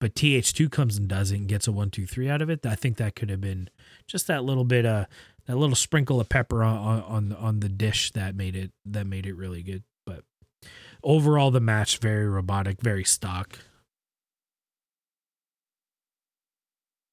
[0.00, 2.64] But TH2 comes and does it and gets a one, two, three out of it.
[2.64, 3.68] I think that could have been
[4.06, 5.06] just that little bit of
[5.46, 9.26] that little sprinkle of pepper on on, on the dish that made it that made
[9.26, 9.82] it really good.
[10.06, 10.22] But
[11.02, 13.58] overall, the match very robotic, very stock.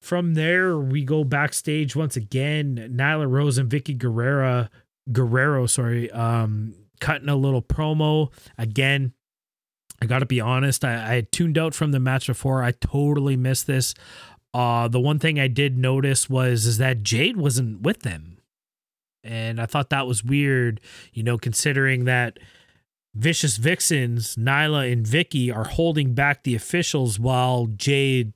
[0.06, 2.92] From there, we go backstage once again.
[2.96, 4.68] Nyla Rose and Vickie Guerrero,
[5.12, 9.14] Guerrero, sorry, um, cutting a little promo again.
[10.00, 12.62] I got to be honest, I, I tuned out from the match before.
[12.62, 13.96] I totally missed this.
[14.54, 18.38] Uh, the one thing I did notice was is that Jade wasn't with them,
[19.24, 20.82] and I thought that was weird.
[21.14, 22.38] You know, considering that
[23.16, 28.34] Vicious Vixens, Nyla and Vickie are holding back the officials while Jade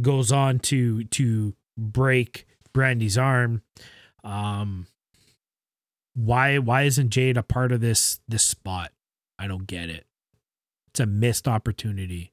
[0.00, 3.62] goes on to to break Brandi's arm.
[4.24, 4.86] Um
[6.14, 8.92] why why isn't Jade a part of this this spot?
[9.38, 10.06] I don't get it.
[10.88, 12.32] It's a missed opportunity.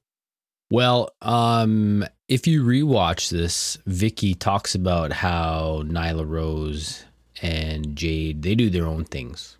[0.72, 7.06] Well, um, if you rewatch this, Vickie talks about how Nyla Rose
[7.42, 9.58] and Jade they do their own things.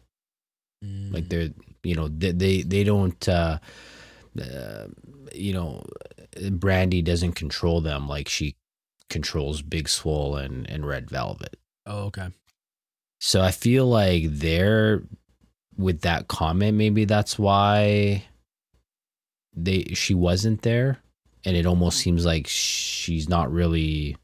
[1.12, 1.50] Like they're
[1.84, 3.60] you know they they, they don't uh,
[4.40, 4.86] uh,
[5.34, 5.84] you know
[6.36, 8.56] Brandi doesn't control them like she
[9.10, 11.58] controls Big Swole and and Red Velvet.
[11.86, 12.30] Oh, okay.
[13.20, 15.04] So I feel like they're
[15.78, 18.24] with that comment maybe that's why
[19.54, 21.00] they she wasn't there
[21.44, 24.16] and it almost seems like she's not really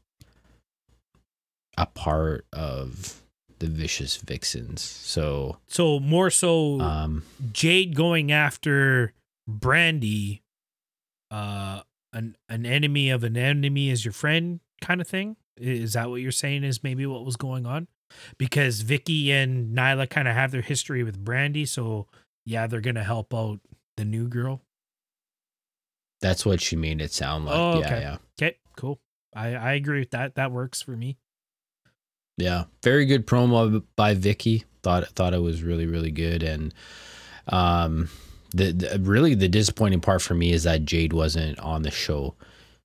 [1.76, 3.20] a part of
[3.58, 4.82] the vicious vixens.
[4.82, 7.22] So So more so um
[7.52, 9.12] Jade going after
[9.48, 10.40] Brandi,
[11.30, 11.82] uh,
[12.12, 15.36] an an enemy of an enemy is your friend kind of thing.
[15.56, 16.64] Is that what you're saying?
[16.64, 17.88] Is maybe what was going on?
[18.38, 22.06] Because Vickie and Nyla kind of have their history with Brandi, so
[22.44, 23.60] yeah, they're gonna help out
[23.96, 24.62] the new girl.
[26.20, 27.56] that's what she made it sound like.
[27.56, 28.00] Oh, yeah, okay.
[28.00, 28.16] yeah.
[28.40, 29.00] Okay, cool.
[29.34, 30.34] I I agree with that.
[30.36, 31.18] That works for me.
[32.38, 34.64] Yeah, very good promo by Vickie.
[34.82, 36.74] Thought thought it was really really good, and
[37.48, 38.08] um,
[38.52, 42.34] the, the really the disappointing part for me is that Jade wasn't on the show.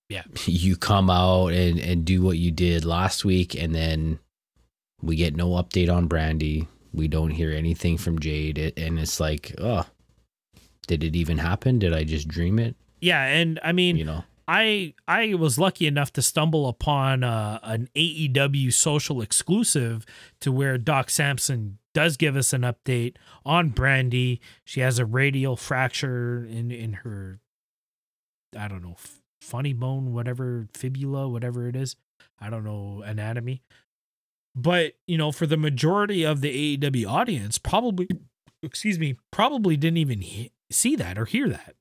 [0.10, 0.23] Yeah.
[0.45, 4.19] you come out and and do what you did last week, and then
[5.02, 6.68] we get no update on Brandi.
[6.94, 9.85] We don't hear anything from Jade, it, and it's like, oh,
[10.88, 11.80] did it even happen?
[11.80, 12.76] Did I just dream it?
[13.02, 17.60] Yeah, and I mean, You know, I I was lucky enough to stumble upon uh,
[17.64, 20.06] an AEW social exclusive
[20.39, 24.40] to where Doc Sampson does give us an update on Brandi.
[24.65, 27.40] She has a radial fracture in in her
[28.56, 31.95] I don't know f- funny bone, whatever fibula, whatever it is.
[32.40, 33.64] I don't know anatomy.
[34.56, 38.07] But you know, for the majority of the AEW audience, probably
[38.61, 41.76] excuse me, probably didn't even he- see that or hear that.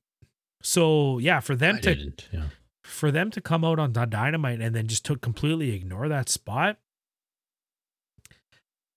[0.63, 2.13] So yeah, for them I to.
[2.31, 2.43] Yeah.
[2.83, 6.27] for them to come out on the Dynamite and then just to completely ignore that
[6.29, 6.77] spot,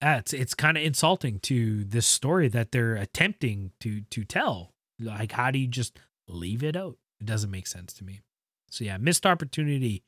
[0.01, 4.73] Yeah, it's it's kind of insulting to this story that they're attempting to to tell.
[4.99, 6.97] Like, how do you just leave it out?
[7.19, 8.21] It doesn't make sense to me.
[8.69, 10.03] So yeah, missed opportunity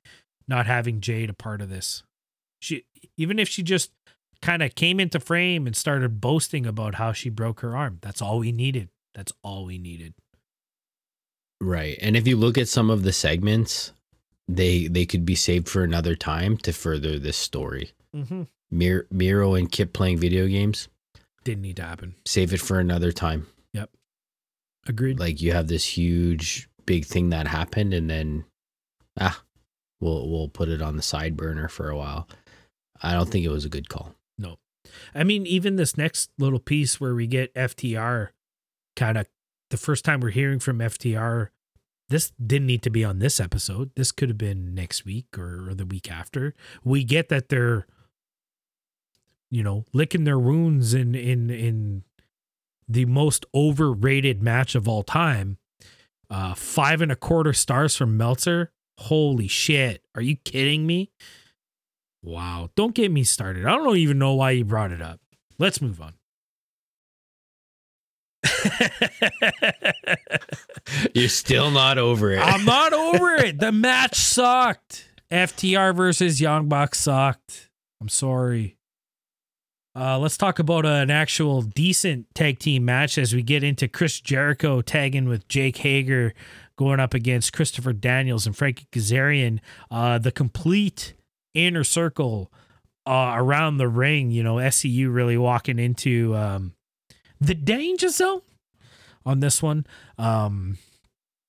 [0.47, 2.03] not having Jade a part of this.
[2.59, 2.85] She
[3.17, 3.91] even if she just
[4.41, 7.99] kind of came into frame and started boasting about how she broke her arm.
[8.01, 8.89] That's all we needed.
[9.13, 10.13] That's all we needed.
[11.61, 11.97] Right.
[12.01, 13.93] And if you look at some of the segments,
[14.47, 17.91] they they could be saved for another time to further this story.
[18.15, 18.43] Mm-hmm.
[18.73, 20.87] Mir- Miro and Kip playing video games,
[21.43, 22.15] Didn't need to happen.
[22.25, 23.47] save it for another time.
[23.73, 23.89] Yep.
[24.87, 25.19] Agreed.
[25.19, 28.43] Like you have this huge big thing that happened and then
[29.19, 29.41] ah
[30.01, 32.27] we'll we'll put it on the side burner for a while.
[33.01, 34.13] I don't think it was a good call.
[34.37, 34.57] No.
[35.15, 38.29] I mean, even this next little piece where we get FTR
[38.95, 39.27] kind of
[39.69, 41.49] the first time we're hearing from FTR,
[42.09, 43.91] this didn't need to be on this episode.
[43.95, 46.53] This could have been next week or, or the week after.
[46.83, 47.87] We get that they're,
[49.53, 52.03] you know, licking their wounds in in in
[52.87, 55.57] the most overrated match of all time.
[56.29, 58.71] Uh five and a quarter stars from Meltzer.
[58.97, 60.03] Holy shit.
[60.15, 61.11] Are you kidding me?
[62.23, 62.69] Wow.
[62.75, 63.65] Don't get me started.
[63.65, 65.19] I don't even know why you brought it up.
[65.59, 66.13] Let's move on.
[71.13, 72.39] You're still not over it.
[72.39, 73.59] I'm not over it.
[73.59, 75.09] The match sucked.
[75.31, 77.69] FTR versus Young Bucks sucked.
[78.01, 78.77] I'm sorry.
[79.95, 84.19] Uh, let's talk about an actual decent tag team match as we get into Chris
[84.19, 86.33] Jericho tagging with Jake Hager
[86.77, 89.59] going up against Christopher Daniels and Frankie Kazarian.
[89.91, 91.13] Uh, the complete
[91.53, 92.51] inner circle
[93.05, 94.31] uh, around the ring.
[94.31, 96.73] You know, SCU really walking into um,
[97.39, 98.41] the danger zone
[99.25, 99.85] on this one.
[100.17, 100.79] Um,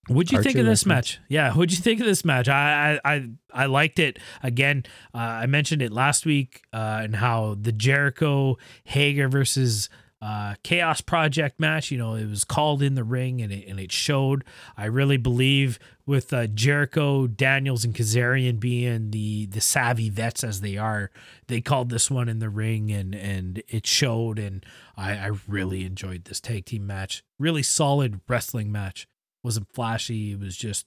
[0.08, 1.16] What'd you think of this reference.
[1.16, 1.20] match?
[1.30, 2.46] Yeah, what'd you think of this match?
[2.46, 4.18] I I I, I liked it.
[4.42, 9.88] Again, uh, I mentioned it last week uh, and how the Jericho Hager versus
[10.24, 11.90] uh, Chaos Project match.
[11.90, 14.42] You know, it was called in the ring and it and it showed.
[14.74, 20.62] I really believe with uh, Jericho, Daniels, and Kazarian being the the savvy vets as
[20.62, 21.10] they are,
[21.46, 24.38] they called this one in the ring and and it showed.
[24.38, 24.64] And
[24.96, 27.22] I, I really enjoyed this tag team match.
[27.38, 29.06] Really solid wrestling match
[29.42, 30.32] wasn't flashy.
[30.32, 30.86] It was just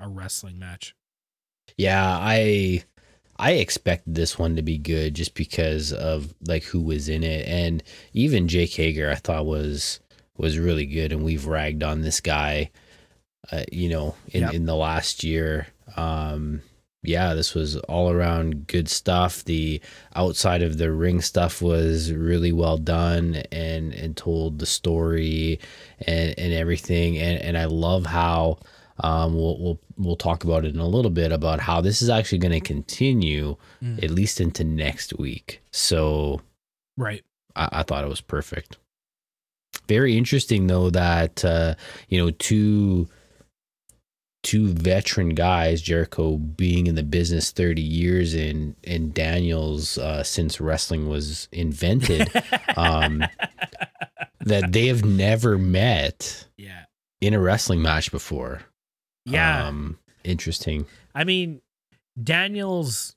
[0.00, 0.96] a wrestling match.
[1.76, 2.84] Yeah, I
[3.36, 7.46] I expected this one to be good just because of like who was in it,
[7.48, 7.82] and
[8.12, 10.00] even Jake Hager I thought was
[10.36, 12.70] was really good, and we've ragged on this guy,
[13.52, 14.54] uh, you know, in Yep.
[14.54, 15.68] in the last year.
[15.96, 16.62] Um,
[17.02, 19.44] yeah, this was all around good stuff.
[19.44, 19.80] The
[20.16, 25.60] outside of the ring stuff was really well done and and told the story
[26.06, 27.18] and and everything.
[27.18, 28.58] And and I love how
[29.00, 32.08] um we'll we'll we'll talk about it in a little bit about how this is
[32.08, 34.02] actually going to continue Mm.
[34.02, 35.60] at least into next week.
[35.72, 36.40] So
[36.96, 37.22] Right.
[37.56, 38.78] I, I thought it was perfect.
[39.88, 41.74] Very interesting though that uh,
[42.08, 43.08] you know two
[44.42, 50.60] two veteran guys, Jericho being in the business thirty years and and Daniels uh, since
[50.60, 52.30] wrestling was invented,
[52.76, 53.24] um,
[54.40, 56.84] that they have never met yeah.
[57.20, 58.62] in a wrestling match before.
[59.24, 59.66] Yeah.
[59.66, 60.86] um, interesting.
[61.14, 61.60] I mean,
[62.22, 63.16] Daniels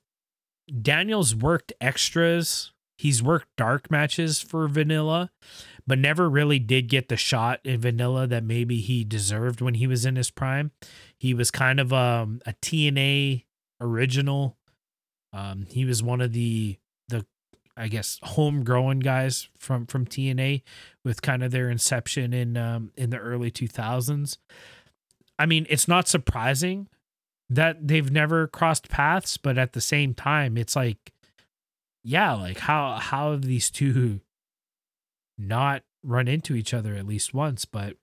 [0.82, 2.72] Daniels worked extras.
[2.96, 5.30] He's worked dark matches for Vanilla,
[5.86, 9.86] but never really did get the shot in Vanilla that maybe he deserved when he
[9.86, 10.72] was in his prime.
[11.16, 13.44] He was kind of um, a TNA
[13.80, 14.56] original.
[15.32, 16.78] Um, he was one of the
[17.08, 17.24] the
[17.76, 20.62] I guess homegrown guys from from TNA
[21.04, 24.38] with kind of their inception in um, in the early 2000s.
[25.38, 26.88] I mean, it's not surprising
[27.50, 31.12] that they've never crossed paths, but at the same time, it's like,
[32.04, 34.20] yeah, like how how have these two
[35.36, 37.64] not run into each other at least once?
[37.64, 37.96] But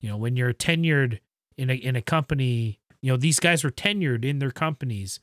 [0.00, 1.20] you know, when you're tenured
[1.56, 5.20] in a in a company, you know, these guys were tenured in their companies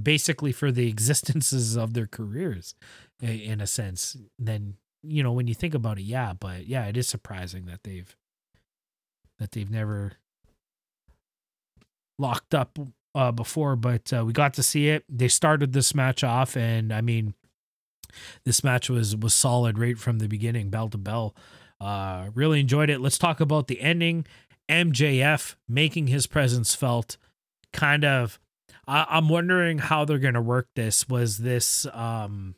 [0.00, 2.74] basically for the existences of their careers
[3.20, 6.96] in a sense then you know when you think about it yeah but yeah it
[6.96, 8.16] is surprising that they've
[9.38, 10.12] that they've never
[12.20, 12.78] locked up
[13.14, 15.04] uh, before, but uh, we got to see it.
[15.08, 17.34] They started this match off, and I mean,
[18.44, 21.34] this match was was solid right from the beginning, bell to bell.
[21.80, 23.00] Uh, really enjoyed it.
[23.00, 24.26] Let's talk about the ending.
[24.68, 27.16] MJF making his presence felt.
[27.72, 28.40] Kind of,
[28.86, 31.08] I, I'm wondering how they're gonna work this.
[31.08, 32.54] Was this um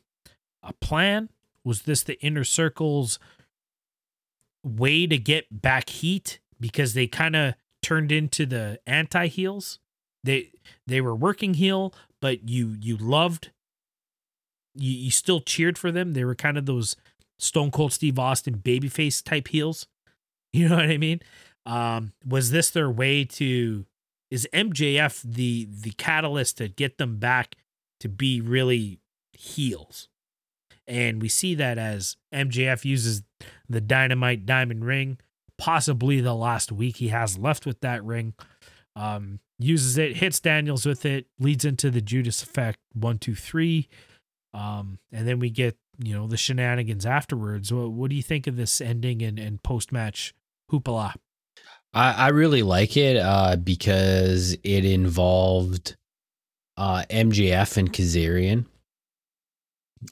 [0.61, 1.29] a plan?
[1.63, 3.19] Was this the inner circles
[4.63, 7.53] way to get back heat because they kind of
[7.83, 9.79] turned into the anti heels.
[10.23, 10.51] They
[10.87, 13.51] they were working heel, but you you loved
[14.75, 16.13] you, you still cheered for them.
[16.13, 16.95] They were kind of those
[17.39, 19.87] Stone Cold Steve Austin babyface type heels.
[20.55, 21.19] You know what I mean?
[21.65, 23.87] Um, was this their way to?
[24.29, 27.55] Is MJF the the catalyst to get them back
[28.01, 28.99] to be really
[29.31, 30.09] heels?
[30.87, 33.23] And we see that as MJF uses
[33.67, 35.17] the Dynamite Diamond Ring,
[35.57, 38.33] possibly the last week he has left with that ring.
[38.95, 43.87] Um, uses it, hits Daniels with it, leads into the Judas effect one, two, three.
[44.53, 47.73] Um, and then we get, you know, the shenanigans afterwards.
[47.73, 50.33] What, what do you think of this ending and, and post match
[50.71, 51.15] hoopla?
[51.93, 55.95] I, I really like it uh, because it involved
[56.77, 58.65] uh, MJF and Kazarian.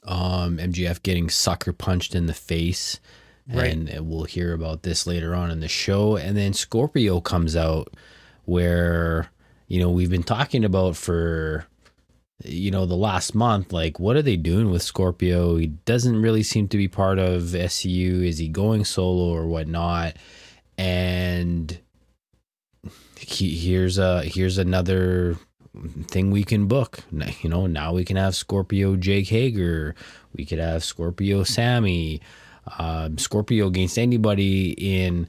[0.04, 3.00] Um, MJF getting sucker punched in the face.
[3.48, 3.72] Right.
[3.72, 6.16] And we'll hear about this later on in the show.
[6.16, 7.92] And then Scorpio comes out
[8.44, 9.30] where,
[9.66, 11.66] you know, we've been talking about for,
[12.44, 13.72] you know, the last month.
[13.72, 15.56] Like, what are they doing with Scorpio?
[15.56, 18.26] He doesn't really seem to be part of SCU.
[18.26, 20.16] Is he going solo or whatnot?
[20.78, 21.78] And
[23.18, 25.36] he, here's a here's another
[26.06, 27.00] thing we can book.
[27.42, 29.94] You know, now we can have Scorpio Jake Hager.
[30.34, 32.20] We could have Scorpio Sammy.
[32.78, 35.28] Um, Scorpio against anybody in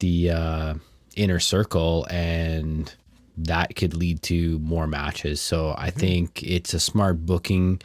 [0.00, 0.74] the uh,
[1.16, 2.94] inner circle, and
[3.36, 5.40] that could lead to more matches.
[5.40, 7.80] So I think it's a smart booking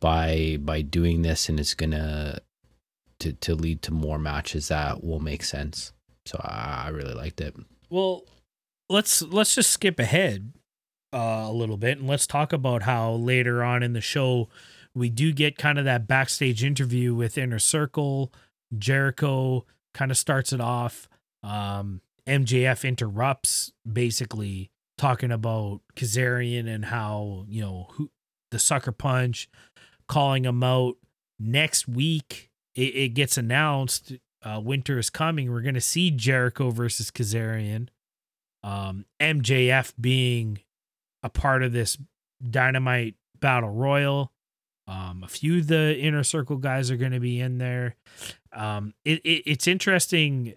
[0.00, 2.40] by by doing this, and it's gonna
[3.20, 5.92] to to lead to more matches that will make sense.
[6.26, 7.54] So I, I really liked it.
[7.90, 8.24] Well,
[8.88, 10.52] let's let's just skip ahead
[11.12, 14.48] uh, a little bit and let's talk about how later on in the show
[14.94, 18.32] we do get kind of that backstage interview with Inner Circle.
[18.76, 21.08] Jericho kind of starts it off.
[21.42, 28.10] Um, MJF interrupts, basically talking about Kazarian and how you know who
[28.50, 29.48] the sucker punch,
[30.08, 30.96] calling him out.
[31.38, 34.12] Next week, it, it gets announced.
[34.42, 35.50] Uh, winter is coming.
[35.50, 37.88] We're gonna see Jericho versus Kazarian.
[38.62, 40.60] Um, MJF being
[41.22, 41.98] a part of this
[42.42, 44.32] Dynamite Battle Royal.
[44.86, 47.96] Um, a few of the inner circle guys are going to be in there.
[48.52, 50.54] Um, it, it it's interesting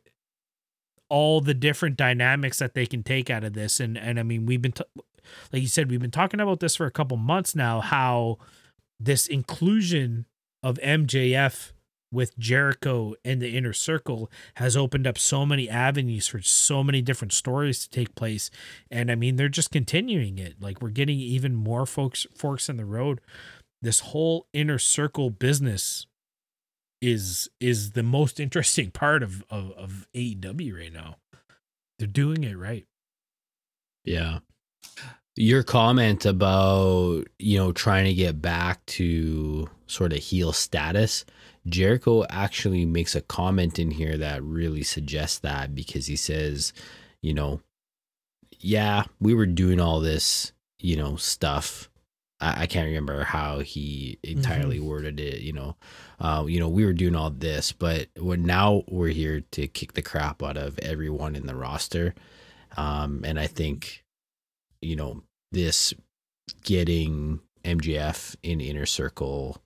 [1.10, 4.46] all the different dynamics that they can take out of this, and and I mean
[4.46, 4.84] we've been t-
[5.52, 7.80] like you said we've been talking about this for a couple months now.
[7.80, 8.38] How
[9.00, 10.26] this inclusion
[10.62, 11.72] of MJF
[12.12, 17.02] with Jericho and the inner circle has opened up so many avenues for so many
[17.02, 18.50] different stories to take place.
[18.90, 20.56] And I mean, they're just continuing it.
[20.62, 23.20] Like we're getting even more folks forks in the road.
[23.82, 26.08] This whole inner circle business
[27.02, 31.18] is is the most interesting part of, of, of AEW right now.
[32.00, 32.86] They're doing it right.
[34.04, 34.40] Yeah.
[35.36, 41.26] Your comment about, you know, trying to get back to sort of heel status,
[41.68, 46.74] Jericho actually makes a comment in here that really suggests that because he says,
[47.22, 47.62] you know,
[48.60, 51.87] yeah, we were doing all this, you know, stuff.
[52.40, 55.76] I, I can't remember how he entirely worded it, you know.
[56.20, 59.94] Uh, you know, we were doing all this, but we're now we're here to kick
[59.94, 62.14] the crap out of everyone in the roster.
[62.76, 64.04] Um, and I think,
[64.82, 65.94] you know, this
[66.64, 69.62] getting MJF in inner circle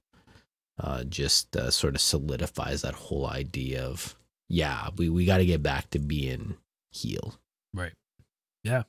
[0.80, 4.15] uh, just uh, sort of solidifies that whole idea of
[4.49, 6.57] yeah, we, we got to get back to being
[6.91, 7.35] heel.
[7.73, 7.93] Right.
[8.64, 8.84] Yeah.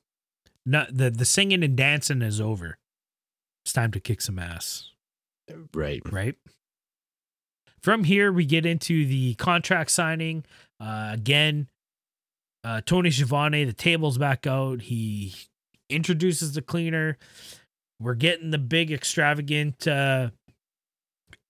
[0.67, 2.79] No, the the singing and dancing is over.
[3.65, 4.91] It's time to kick some ass.
[5.75, 6.03] Right.
[6.11, 6.37] right?
[7.83, 10.45] From here, we get into the contract signing.
[10.81, 11.69] Uh, again,
[12.65, 14.83] uh, Tony Schiavone, the table's back out.
[14.83, 15.35] He
[15.91, 17.19] introduces the cleaner.
[18.01, 20.31] We're getting the big extravagant uh,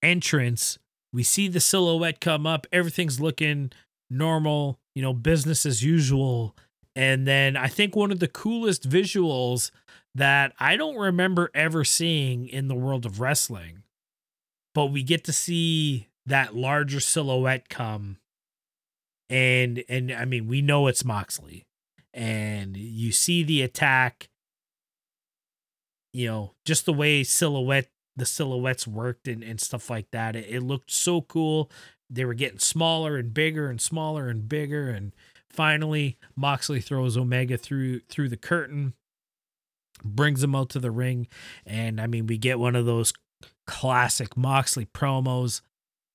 [0.02, 0.78] entrance.
[1.12, 2.66] We see the silhouette come up.
[2.72, 3.72] Everything's looking
[4.10, 6.56] normal, you know, business as usual.
[6.94, 9.70] And then I think one of the coolest visuals
[10.14, 13.82] that I don't remember ever seeing in the world of wrestling,
[14.74, 18.18] but we get to see that larger silhouette come.
[19.30, 21.64] And and I mean, we know it's Moxley.
[22.14, 24.28] And you see the attack,
[26.12, 30.36] you know, just the way silhouette the silhouettes worked and, and stuff like that.
[30.36, 31.70] It, it looked so cool.
[32.10, 34.90] They were getting smaller and bigger and smaller and bigger.
[34.90, 35.12] And
[35.48, 38.92] finally, Moxley throws Omega through through the curtain,
[40.04, 41.28] brings him out to the ring,
[41.66, 43.12] and I mean, we get one of those
[43.66, 45.60] classic Moxley promos.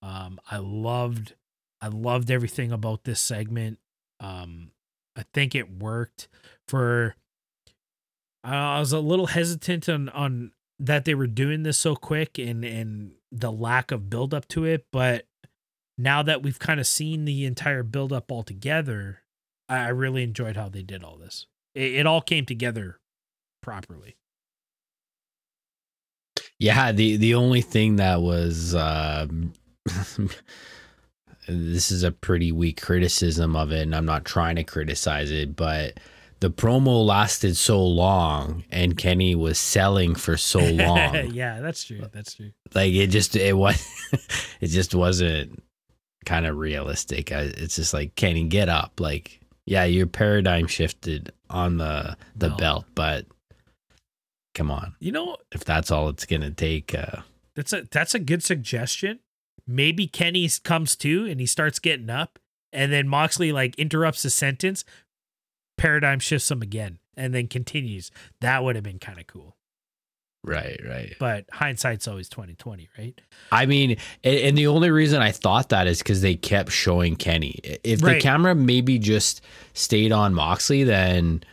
[0.02, 1.36] Um, I loved,
[1.82, 3.80] I loved everything about this segment.
[4.20, 4.72] Um,
[5.16, 6.28] I think it worked
[6.68, 7.16] for.
[8.44, 12.64] I was a little hesitant on on that they were doing this so quick and
[12.64, 15.26] and the lack of build up to it, but
[15.98, 19.24] now that we've kind of seen the entire build up all together,
[19.68, 21.48] I, I really enjoyed how they did all this.
[21.74, 23.00] It, it all came together
[23.62, 24.16] properly.
[26.60, 29.54] Yeah, the the only thing that was um,
[31.48, 35.56] this is a pretty weak criticism of it, and I'm not trying to criticize it,
[35.56, 36.00] but
[36.40, 41.32] the promo lasted so long and Kenny was selling for so long.
[41.32, 42.02] yeah, that's true.
[42.12, 42.52] That's true.
[42.76, 43.84] like it just it was
[44.62, 45.64] it just wasn't
[46.26, 47.32] kind of realistic.
[47.32, 52.50] I, it's just like Kenny get up like yeah, your paradigm shifted on the the
[52.50, 52.56] No.
[52.58, 53.26] belt, but
[54.58, 54.96] come on.
[55.00, 57.22] You know, If that's all it's going to take uh
[57.56, 59.20] That's a that's a good suggestion.
[59.68, 62.40] Maybe Kenny comes to and he starts getting up,
[62.74, 64.84] and then Moxley like interrupts the sentence,
[65.78, 68.10] paradigm shifts him again, and then continues.
[68.42, 69.56] That would have been kind of cool.
[70.44, 71.16] right, right.
[71.20, 73.20] But hindsight's always twenty twenty, right?
[73.52, 77.16] I mean, and, and the only reason I thought that is because they kept showing
[77.16, 77.60] Kenny.
[77.84, 79.42] If the camera maybe just
[79.74, 81.44] stayed on Moxley, then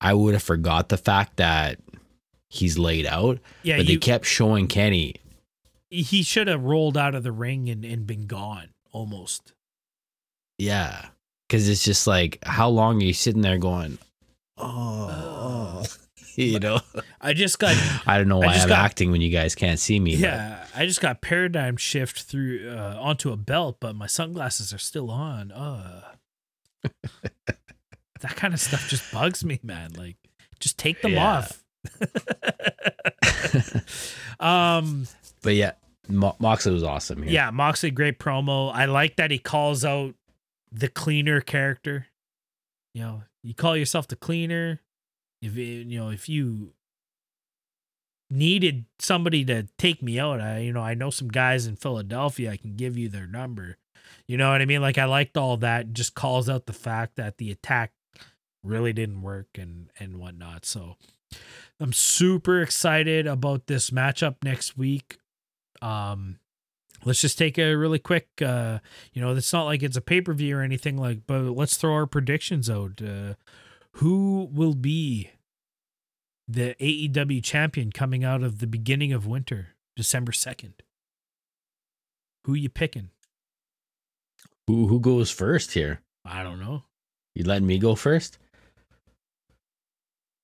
[0.00, 1.78] I would have forgot the fact that
[2.48, 3.38] he's laid out.
[3.62, 5.14] Yeah, but you, they kept showing Kenny.
[5.90, 9.52] he should have rolled out of the ring and, and been gone almost.
[10.58, 11.06] Yeah,
[11.48, 13.98] because it's just like, how long are you sitting there going?
[14.56, 15.84] Oh,
[16.34, 16.80] you know.
[17.20, 19.78] I just got I don't know I why I'm got- acting when you guys can't
[19.78, 20.12] see me.
[20.12, 24.72] but- yeah, I just got paradigm shift through uh, onto a belt, but my sunglasses
[24.72, 25.52] are still on.
[25.52, 26.02] Uh
[28.20, 29.90] that kind of stuff just bugs me, man.
[29.96, 30.16] Like,
[30.60, 31.38] just take them Yeah.
[31.38, 31.62] off.
[34.40, 35.06] um,
[35.42, 35.72] but yeah,
[36.08, 37.32] Mo- Moxley was awesome here.
[37.32, 38.72] yeah, Moxley, great promo.
[38.74, 40.14] I like that he calls out
[40.70, 42.06] the cleaner character.
[42.94, 44.80] You know, you call yourself the cleaner.
[45.42, 46.72] If it, you know, if you
[48.30, 52.50] needed somebody to take me out, I you know, I know some guys in Philadelphia.
[52.52, 53.76] I can give you their number.
[54.26, 54.80] You know what I mean?
[54.80, 55.92] Like I liked all that.
[55.92, 57.92] Just calls out the fact that the attack
[58.62, 60.64] really didn't work and and whatnot.
[60.64, 60.96] So
[61.80, 65.18] I'm super excited about this matchup next week.
[65.82, 66.38] Um,
[67.04, 68.28] let's just take a really quick.
[68.40, 68.78] Uh,
[69.12, 71.76] you know, it's not like it's a pay per view or anything like, but let's
[71.76, 73.00] throw our predictions out.
[73.02, 73.34] Uh,
[73.92, 75.30] who will be
[76.48, 80.74] the AEW champion coming out of the beginning of winter, December second?
[82.44, 83.10] Who you picking?
[84.66, 86.00] Who who goes first here?
[86.24, 86.84] I don't know.
[87.34, 88.38] You letting me go first?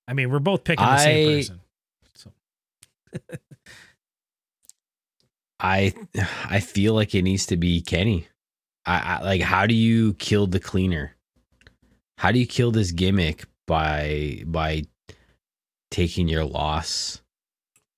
[0.09, 1.61] I mean, we're both picking the same person.
[2.15, 2.31] So
[5.61, 5.95] I
[6.49, 8.29] I feel like it needs to be Kenny.
[8.85, 11.17] I, I like how do you kill the cleaner?
[12.19, 14.83] How do you kill this gimmick by by
[15.91, 17.23] taking your loss?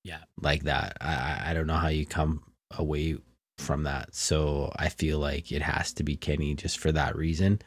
[0.04, 0.20] Yeah.
[0.40, 0.98] Like that.
[1.00, 2.42] I I- I don't know how you come
[2.76, 3.16] away
[3.58, 4.14] from that.
[4.14, 7.62] So I feel like it has to be Kenny just for that reason.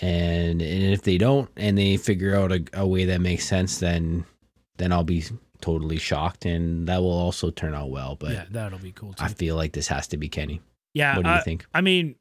[0.00, 3.78] And and if they don't and they figure out a, a way that makes sense
[3.78, 4.24] then
[4.76, 5.24] then I'll be
[5.60, 8.14] totally shocked and that will also turn out well.
[8.14, 9.24] But yeah, that'll be cool too.
[9.24, 10.60] I feel like this has to be Kenny.
[10.94, 11.66] yeah, What do you think?
[11.74, 12.14] I mean,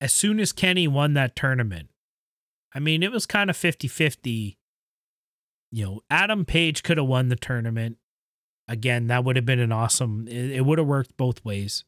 [0.00, 1.88] as soon as Kenny won that tournament,
[2.74, 4.56] I mean, it was kind of 50 50.
[5.70, 7.98] You know, Adam Page could have won the tournament.
[8.68, 11.84] Again, that would have been an awesome, it, it would have worked both ways.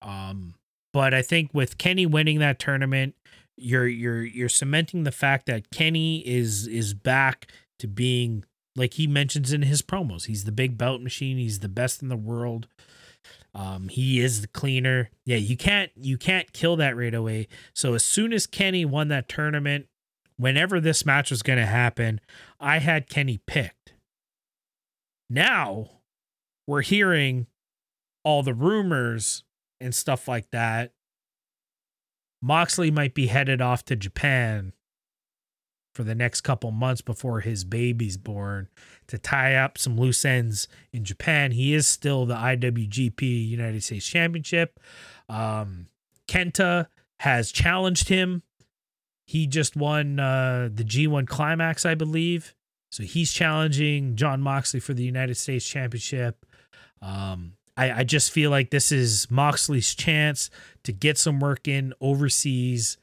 [0.00, 0.54] Um,
[0.92, 3.14] but I think with Kenny winning that tournament,
[3.56, 8.44] you're you're you're cementing the fact that Kenny is is back to being
[8.76, 10.26] like he mentions in his promos.
[10.26, 11.36] He's the big belt machine.
[11.38, 12.68] He's the best in the world.
[13.54, 15.10] Um, he is the cleaner.
[15.26, 17.48] Yeah, you can't you can't kill that right away.
[17.74, 19.86] So as soon as Kenny won that tournament,
[20.36, 22.20] whenever this match was going to happen,
[22.58, 23.92] I had Kenny picked.
[25.28, 25.90] Now
[26.66, 27.46] we're hearing
[28.24, 29.44] all the rumors
[29.82, 30.92] and stuff like that.
[32.40, 34.72] Moxley might be headed off to Japan
[35.94, 38.68] for the next couple months before his baby's born
[39.06, 41.52] to tie up some loose ends in Japan.
[41.52, 44.80] He is still the IWGP United States Championship.
[45.28, 45.86] Um,
[46.26, 46.86] Kenta
[47.20, 48.42] has challenged him.
[49.26, 52.54] He just won uh, the G1 Climax, I believe.
[52.90, 56.44] So he's challenging Jon Moxley for the United States Championship.
[57.00, 60.50] Um, I, I just feel like this is Moxley's chance
[60.84, 62.98] to get some work in overseas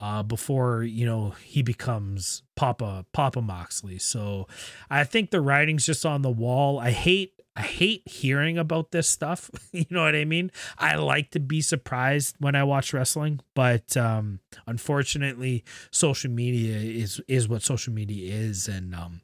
[0.00, 3.98] uh, before you know he becomes Papa Papa Moxley.
[3.98, 4.48] So
[4.88, 6.78] I think the writing's just on the wall.
[6.78, 9.50] I hate I hate hearing about this stuff.
[9.72, 10.50] you know what I mean?
[10.78, 17.20] I like to be surprised when I watch wrestling, but um, unfortunately, social media is
[17.28, 19.20] is what social media is, and um,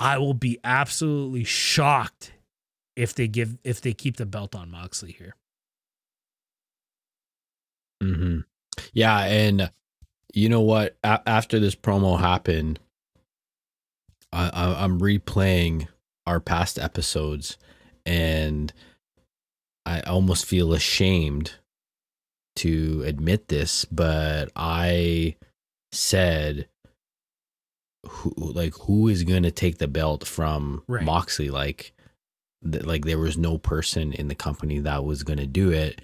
[0.00, 2.32] I will be absolutely shocked
[2.98, 5.36] if they give if they keep the belt on Moxley here.
[8.02, 8.40] hmm
[8.92, 9.70] Yeah, and
[10.34, 10.96] you know what?
[11.04, 12.80] A- after this promo happened,
[14.32, 15.88] I- I- I'm replaying
[16.26, 17.56] our past episodes,
[18.04, 18.72] and
[19.86, 21.54] I almost feel ashamed
[22.56, 25.36] to admit this, but I
[25.92, 26.68] said,
[28.06, 31.04] "Who like who is going to take the belt from Right.
[31.04, 31.94] Moxley?" Like,
[32.70, 36.00] th- like there was no person in the company that was going to do it.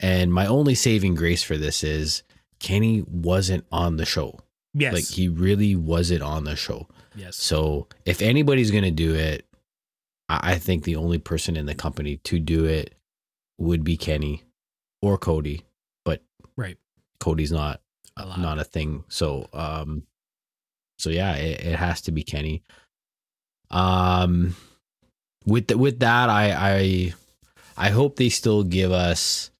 [0.00, 2.22] And my only saving grace for this is
[2.58, 4.38] Kenny wasn't on the show.
[4.72, 4.92] Yes.
[4.94, 6.88] Like he really wasn't on the show.
[7.16, 7.36] yes.
[7.36, 9.44] So if anybody's gonna do it,
[10.28, 12.94] I, I think the only person in the company to do it
[13.58, 14.44] would be Kenny
[15.02, 15.64] or Cody.
[16.04, 16.22] But
[16.56, 16.78] Right.
[17.18, 17.80] Cody's not
[18.16, 18.38] Allowed.
[18.38, 19.04] not a thing.
[19.08, 20.04] So um
[21.00, 22.62] so yeah, it, it has to be Kenny.
[23.70, 24.54] Um
[25.44, 27.14] with the, with that I I
[27.76, 29.50] I hope they still give us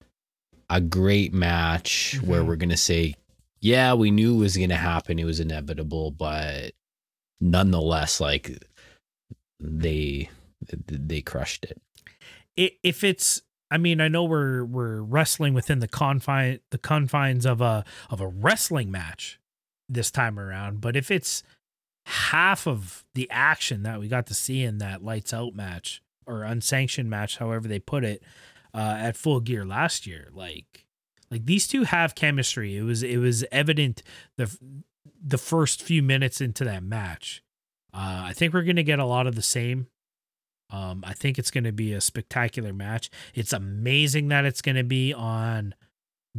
[0.68, 2.46] a great match where Mhm.
[2.46, 3.14] we're gonna say,
[3.60, 6.72] yeah, we knew it was gonna happen, it was inevitable, but
[7.40, 8.62] nonetheless, like
[9.58, 10.30] they
[10.86, 11.80] they crushed it.
[12.82, 13.42] If it's
[13.72, 18.20] I mean, I know we're we're wrestling within the confine the confines of a of
[18.20, 19.38] a wrestling match
[19.88, 21.42] this time around, but if it's
[22.10, 26.42] half of the action that we got to see in that lights out match or
[26.42, 28.22] unsanctioned match, however they put it,
[28.74, 30.86] uh, at full gear last year, like
[31.30, 32.76] like these two have chemistry.
[32.76, 34.02] It was it was evident
[34.36, 34.56] the
[35.22, 37.42] the first few minutes into that match.
[37.92, 39.86] Uh, I think we're gonna get a lot of the same.
[40.70, 43.10] Um, I think it's to be a spectacular match.
[43.34, 45.74] It's amazing that it's to be on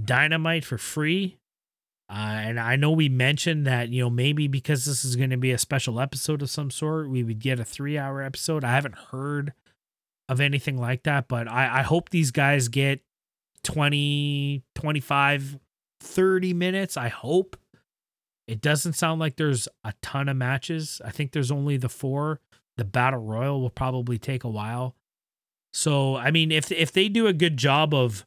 [0.02, 1.38] Dynamite for free.
[2.11, 5.38] Uh, and I know we mentioned that, you know, maybe because this is going to
[5.38, 8.65] be a special episode of some sort, we would get a three hour episode.
[8.65, 9.53] I haven't heard
[10.27, 12.99] of anything like that, but I, I hope these guys get
[13.63, 15.59] 20, 25,
[16.01, 16.97] 30 minutes.
[16.97, 17.55] I hope.
[18.45, 20.99] It doesn't sound like there's a ton of matches.
[21.05, 22.41] I think there's only the four
[22.75, 24.95] the battle royal will probably take a while.
[25.71, 28.25] So, I mean, if if they do a good job of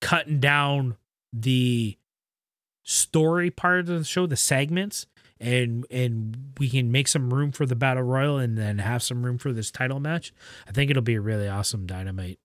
[0.00, 0.96] cutting down
[1.32, 1.96] the
[2.88, 5.06] story part of the show, the segments,
[5.40, 9.26] and and we can make some room for the battle royal and then have some
[9.26, 10.32] room for this title match,
[10.66, 12.38] I think it'll be a really awesome dynamite.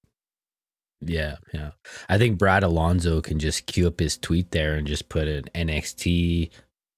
[1.04, 1.72] Yeah, yeah.
[2.10, 5.46] I think Brad Alonso can just cue up his tweet there and just put an
[5.56, 6.50] NXT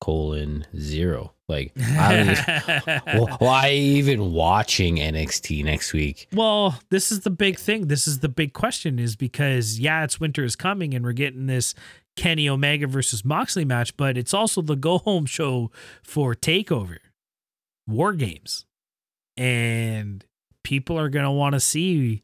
[0.01, 1.31] colon zero.
[1.47, 6.27] Like, I don't even- Wh- why even watching NXT next week?
[6.33, 7.87] Well, this is the big thing.
[7.87, 11.45] This is the big question is because yeah, it's winter is coming and we're getting
[11.45, 11.73] this
[12.15, 15.71] Kenny Omega versus Moxley match, but it's also the go home show
[16.03, 16.97] for Takeover,
[17.87, 18.65] War Games,
[19.35, 20.25] and
[20.63, 22.23] people are gonna want to see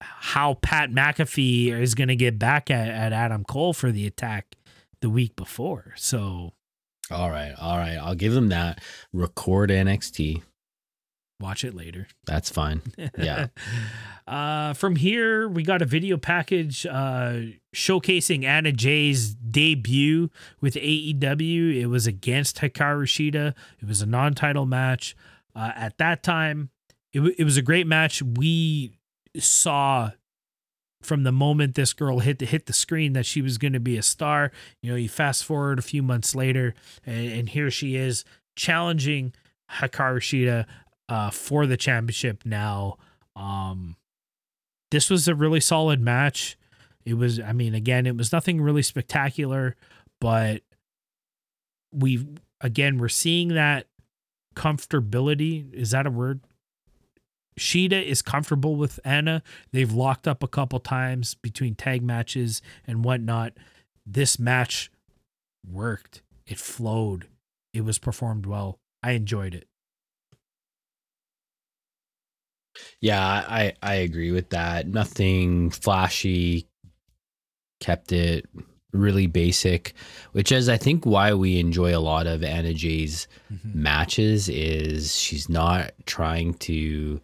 [0.00, 4.56] how Pat McAfee is gonna get back at, at Adam Cole for the attack
[5.00, 5.92] the week before.
[5.96, 6.52] So
[7.10, 7.96] All right, all right.
[7.96, 8.80] I'll give them that.
[9.12, 10.42] Record NXT.
[11.40, 12.06] Watch it later.
[12.26, 12.82] That's fine.
[13.18, 13.48] Yeah.
[14.26, 17.40] uh, from here, we got a video package uh,
[17.74, 20.30] showcasing Anna Jay's debut
[20.60, 21.80] with AEW.
[21.80, 23.54] It was against Hikaru Shida.
[23.80, 25.16] It was a non-title match.
[25.54, 26.70] Uh, at that time,
[27.12, 28.22] it, w- it was a great match.
[28.22, 28.98] We
[29.38, 30.10] saw
[31.02, 33.80] from the moment this girl hit the hit the screen that she was going to
[33.80, 34.50] be a star.
[34.82, 36.74] You know, you fast forward a few months later,
[37.04, 38.24] and, and here she is
[38.56, 39.34] challenging
[39.70, 40.66] Hikaru Shida
[41.08, 42.96] uh, for the championship now.
[43.36, 43.96] Um,
[44.90, 46.56] this was a really solid match.
[47.04, 49.76] It was, I mean, again, it was nothing really spectacular,
[50.20, 50.62] but
[51.92, 52.26] we
[52.60, 53.86] again we're seeing that
[54.56, 55.72] comfortability.
[55.72, 56.40] Is that a word?
[57.58, 59.42] Shida is comfortable with Anna.
[59.72, 63.52] They've locked up a couple times between tag matches and whatnot.
[64.04, 64.90] This match
[65.68, 66.22] worked.
[66.46, 67.28] It flowed.
[67.72, 68.78] It was performed well.
[69.02, 69.68] I enjoyed it.
[73.00, 74.86] Yeah, I I agree with that.
[74.88, 76.68] Nothing flashy.
[77.80, 78.46] Kept it
[78.92, 79.94] really basic,
[80.32, 83.82] which is I think why we enjoy a lot of Anna Jay's mm-hmm.
[83.82, 87.20] matches is she's not trying to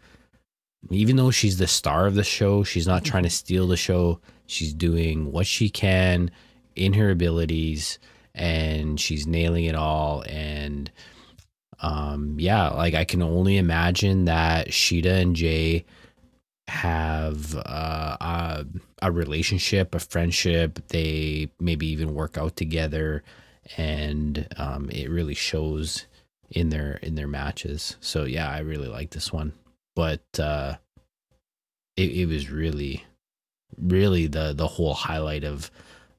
[0.90, 3.35] even though she's the star of the show, she's not trying to mm-hmm.
[3.35, 4.20] steal the show.
[4.47, 6.31] She's doing what she can
[6.74, 7.98] in her abilities
[8.35, 10.90] and she's nailing it all and
[11.82, 15.85] um yeah, like I can only imagine that Shida and Jay
[16.69, 18.66] have uh, a,
[19.02, 20.78] a relationship, a friendship.
[20.89, 23.24] They maybe even work out together,
[23.77, 26.07] and um, it really shows
[26.51, 27.97] in their in their matches.
[28.01, 29.52] So yeah, I really like this one.
[29.97, 30.77] but uh,
[31.97, 33.05] it, it was really,
[33.77, 35.70] really the the whole highlight of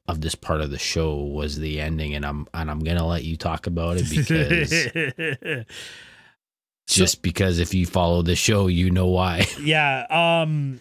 [0.06, 3.24] of this part of the show was the ending, and I'm and I'm gonna let
[3.24, 5.66] you talk about it because
[6.88, 9.46] just because if you follow the show, you know why.
[9.62, 10.06] yeah.
[10.10, 10.80] Um.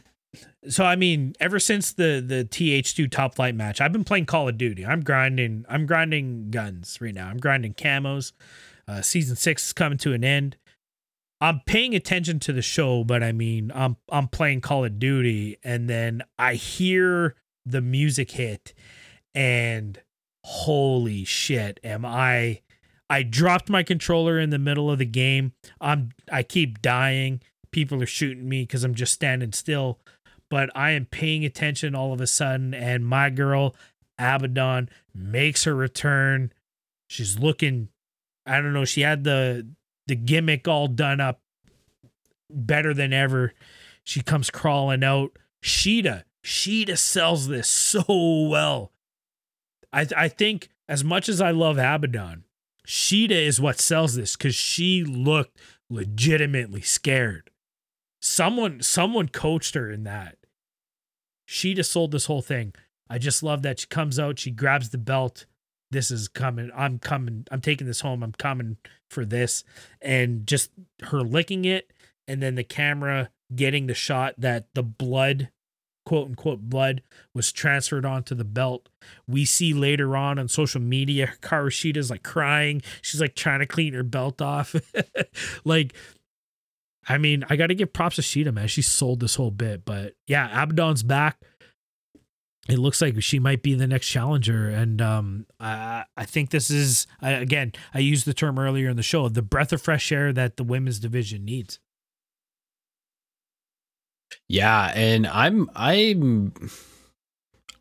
[0.67, 4.47] So I mean, ever since the the TH2 top flight match, I've been playing Call
[4.49, 4.85] of Duty.
[4.85, 5.65] I'm grinding.
[5.69, 7.27] I'm grinding guns right now.
[7.27, 8.31] I'm grinding camos.
[8.87, 10.57] Uh, season six is coming to an end.
[11.39, 15.57] I'm paying attention to the show, but I mean, I'm I'm playing Call of Duty,
[15.63, 17.35] and then I hear
[17.65, 18.73] the music hit,
[19.33, 20.01] and
[20.43, 22.61] holy shit, am I?
[23.09, 25.53] I dropped my controller in the middle of the game.
[25.79, 27.41] I'm I keep dying.
[27.71, 29.99] People are shooting me because I'm just standing still,
[30.49, 33.75] but I am paying attention all of a sudden, and my girl
[34.17, 36.53] Abaddon makes her return.
[37.07, 37.89] She's looking.
[38.45, 38.85] I don't know.
[38.85, 39.67] She had the
[40.07, 41.41] the gimmick all done up
[42.49, 43.53] better than ever.
[44.03, 45.37] She comes crawling out.
[45.63, 48.90] Shida, Shida sells this so well.
[49.93, 52.43] I I think as much as I love Abaddon,
[52.85, 55.57] Shida is what sells this because she looked
[55.89, 57.49] legitimately scared.
[58.21, 60.37] Someone someone coached her in that.
[61.47, 62.73] Shida sold this whole thing.
[63.09, 65.45] I just love that she comes out, she grabs the belt.
[65.91, 66.71] This is coming.
[66.73, 67.45] I'm coming.
[67.51, 68.23] I'm taking this home.
[68.23, 68.77] I'm coming
[69.09, 69.65] for this.
[70.01, 70.71] And just
[71.03, 71.91] her licking it
[72.27, 75.49] and then the camera getting the shot that the blood
[76.11, 77.01] quote unquote blood
[77.33, 78.89] was transferred onto the belt.
[79.29, 82.81] We see later on on social media, Hikaru Shida's like crying.
[83.01, 84.75] She's like trying to clean her belt off.
[85.63, 85.93] like,
[87.07, 88.67] I mean, I got to give props to Shida, man.
[88.67, 89.85] She sold this whole bit.
[89.85, 91.39] But yeah, Abaddon's back.
[92.67, 96.69] It looks like she might be the next challenger, and um, I I think this
[96.69, 100.11] is I, again I used the term earlier in the show the breath of fresh
[100.11, 101.79] air that the women's division needs.
[104.49, 106.53] Yeah, and I'm I'm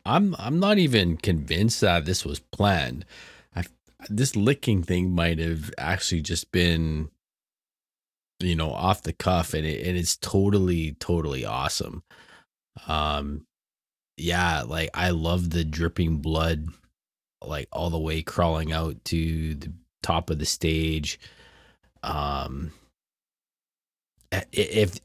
[0.05, 3.05] I'm I'm not even convinced that this was planned.
[3.55, 3.63] I
[4.09, 7.09] this licking thing might have actually just been
[8.39, 12.03] you know off the cuff and it, and it's totally totally awesome.
[12.87, 13.45] Um
[14.17, 16.67] yeah, like I love the dripping blood
[17.45, 19.71] like all the way crawling out to the
[20.03, 21.19] top of the stage.
[22.03, 22.71] Um
[24.51, 24.99] if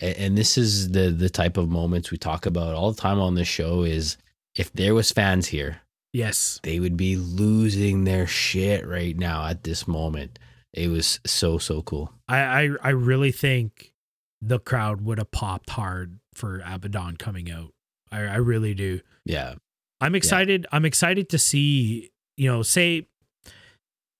[0.00, 3.34] and this is the the type of moments we talk about all the time on
[3.34, 4.16] this show is
[4.54, 5.80] if there was fans here
[6.12, 6.60] yes.
[6.62, 10.38] they would be losing their shit right now at this moment.
[10.72, 12.12] It was so so cool.
[12.28, 13.92] I i, I really think
[14.40, 17.72] the crowd would have popped hard for abaddon coming out.
[18.10, 19.00] I i really do.
[19.24, 19.54] Yeah.
[20.00, 20.76] I'm excited yeah.
[20.76, 23.06] i'm excited to see you know say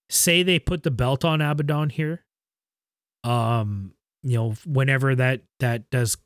[0.09, 2.25] say they put the belt on abaddon here
[3.25, 6.17] um you know whenever that that does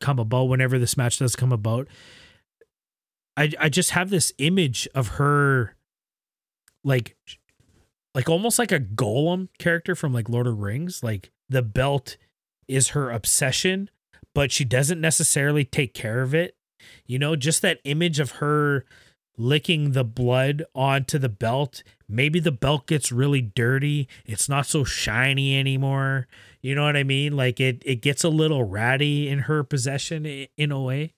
[0.00, 1.88] come about whenever this match does come about
[3.36, 5.74] i i just have this image of her
[6.84, 7.16] like
[8.14, 11.02] like almost like a Gollum character from like lord of rings.
[11.02, 12.16] Like the belt
[12.66, 13.90] is her obsession
[14.34, 16.56] but she doesn't necessarily take care of it.
[17.06, 18.84] You know just that image of her
[19.38, 24.84] licking the blood onto the belt maybe the belt gets really dirty it's not so
[24.84, 26.26] shiny anymore
[26.60, 27.36] you know what I mean?
[27.36, 31.14] Like it it gets a little ratty in her possession in a way.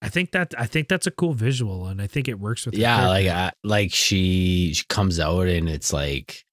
[0.00, 2.76] I think that I think that's a cool visual, and I think it works with.
[2.76, 6.44] Yeah, like uh, like she she comes out and it's like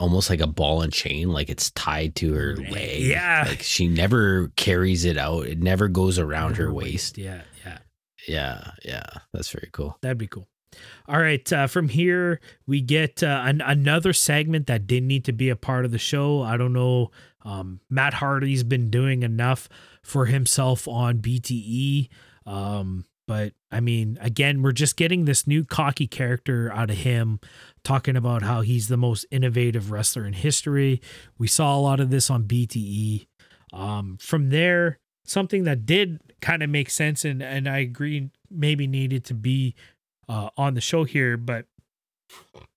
[0.00, 3.02] almost like a ball and chain, like it's tied to her leg.
[3.02, 5.46] Yeah, like she never carries it out.
[5.46, 7.18] It never goes around her, her waist.
[7.18, 7.18] waist.
[7.18, 7.78] Yeah, yeah,
[8.26, 9.06] yeah, yeah.
[9.32, 9.98] That's very cool.
[10.00, 10.46] That'd be cool.
[11.06, 15.32] All right, uh, from here we get uh, an, another segment that didn't need to
[15.32, 16.42] be a part of the show.
[16.42, 17.10] I don't know.
[17.42, 19.68] Um, Matt Hardy's been doing enough
[20.02, 22.08] for himself on BTE.
[22.46, 27.40] Um, but I mean, again, we're just getting this new cocky character out of him,
[27.82, 31.00] talking about how he's the most innovative wrestler in history.
[31.38, 33.26] We saw a lot of this on BTE.
[33.72, 38.86] Um, from there, something that did kind of makes sense and, and I agree maybe
[38.86, 39.74] needed to be
[40.28, 41.64] uh, on the show here, but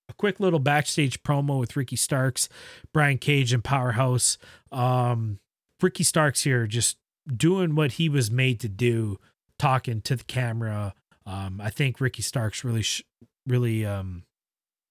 [0.08, 2.48] a quick little backstage promo with Ricky Starks,
[2.94, 4.38] Brian Cage, and Powerhouse.
[4.72, 5.40] Um,
[5.82, 9.18] Ricky Starks here just doing what he was made to do,
[9.60, 10.94] talking to the camera.
[11.26, 13.04] Um, I think Ricky Starks really, sh-
[13.46, 14.24] really um,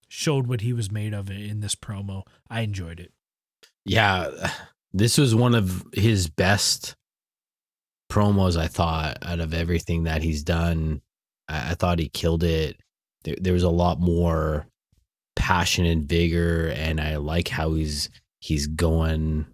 [0.07, 2.25] showed what he was made of in this promo.
[2.51, 3.13] I enjoyed it.
[3.87, 4.53] Yeah,
[4.93, 6.95] this was one of his best
[8.11, 8.57] promos.
[8.57, 11.01] I thought out of everything that he's done
[11.49, 12.77] I, I thought he killed it.
[13.25, 14.67] There, there was a lot more
[15.35, 18.09] passion and vigor, and I like how he's
[18.41, 19.47] he's going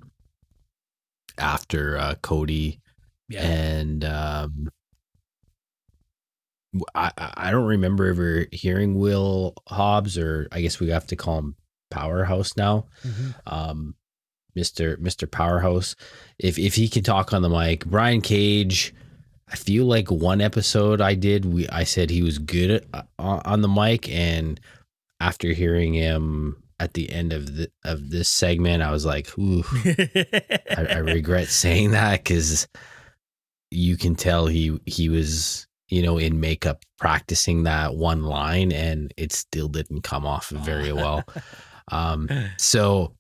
[1.39, 2.81] after uh, Cody
[3.29, 3.43] Yeah.
[3.47, 4.69] and um,
[6.95, 11.39] I I don't remember ever hearing Will Hobbs or I guess we have to call
[11.39, 11.57] him
[11.91, 12.87] Powerhouse now.
[13.05, 13.35] Mhm.
[13.47, 13.95] Um,
[14.57, 14.97] Mr.
[14.97, 15.31] Mr.
[15.31, 15.95] Powerhouse.
[16.39, 18.95] If if he can talk on the mic, Brian Cage.
[19.49, 23.03] I feel like one episode I did, we I said he was good at, uh,
[23.19, 24.59] on the mic, and
[25.21, 29.63] after hearing him at the end of the of this segment, I was like, "Ooh,
[29.85, 32.67] I, I regret saying that because
[33.71, 39.13] you can tell he he was you know in makeup practicing that one line, and
[39.17, 41.25] it still didn't come off very well.
[41.91, 43.13] Um, so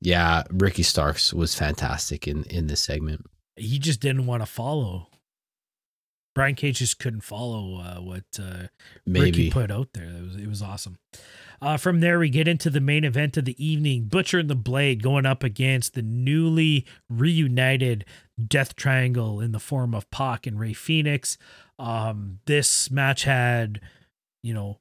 [0.00, 3.26] yeah, Ricky Starks was fantastic in in this segment.
[3.56, 5.08] he just didn't want to follow.
[6.34, 8.68] Brian Cage just couldn't follow uh, what uh,
[9.04, 10.04] Ricky put out there.
[10.04, 10.98] It was it was awesome.
[11.60, 14.54] Uh, from there, we get into the main event of the evening: Butcher and the
[14.54, 18.04] Blade going up against the newly reunited
[18.42, 21.36] Death Triangle in the form of Pac and Rey Fenix.
[21.78, 23.80] Um, this match had,
[24.42, 24.78] you know,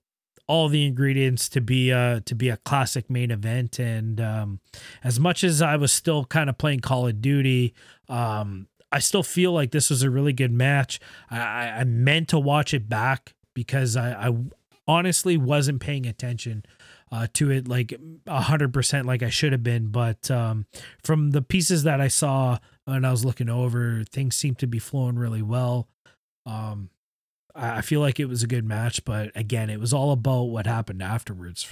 [0.50, 3.78] all the ingredients to be a to be a classic main event.
[3.78, 4.60] And um,
[5.04, 7.76] as much as I was still kind of playing Call of Duty,
[8.10, 11.00] um, I still feel like this was a really good match.
[11.30, 14.36] I, I, meant to watch it back because I, I
[14.88, 16.66] honestly wasn't paying attention
[17.12, 17.94] uh, to it like
[18.26, 19.90] a hundred percent like I should have been.
[19.90, 20.66] But um,
[21.04, 24.80] from the pieces that I saw when I was looking over, things seemed to be
[24.80, 25.88] flowing really well.
[26.48, 26.90] Um,
[27.62, 30.66] I, feel like it was a good match, but again, it was all about what
[30.66, 31.68] happened afterwards.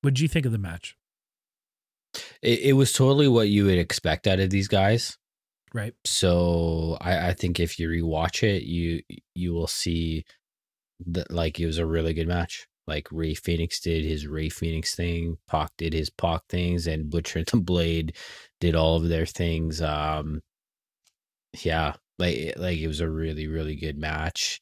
[0.00, 0.96] What did you think of the match?
[2.42, 5.16] it, it was totally what you would expect out of these guys.
[5.74, 5.94] Right.
[6.04, 9.02] So I, I think if you rewatch it, you
[9.34, 10.24] you will see
[11.06, 12.66] that like it was a really good match.
[12.86, 17.40] Like Rey Fenix did his Rey Fenix thing, Pac did his Pac things, and Butcher
[17.40, 18.16] and the Blade
[18.60, 19.82] did all of their things.
[19.82, 20.40] Um,
[21.62, 24.60] yeah, like like it was a really really good match.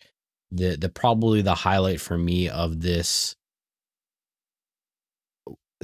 [0.51, 3.37] The the probably the highlight for me of this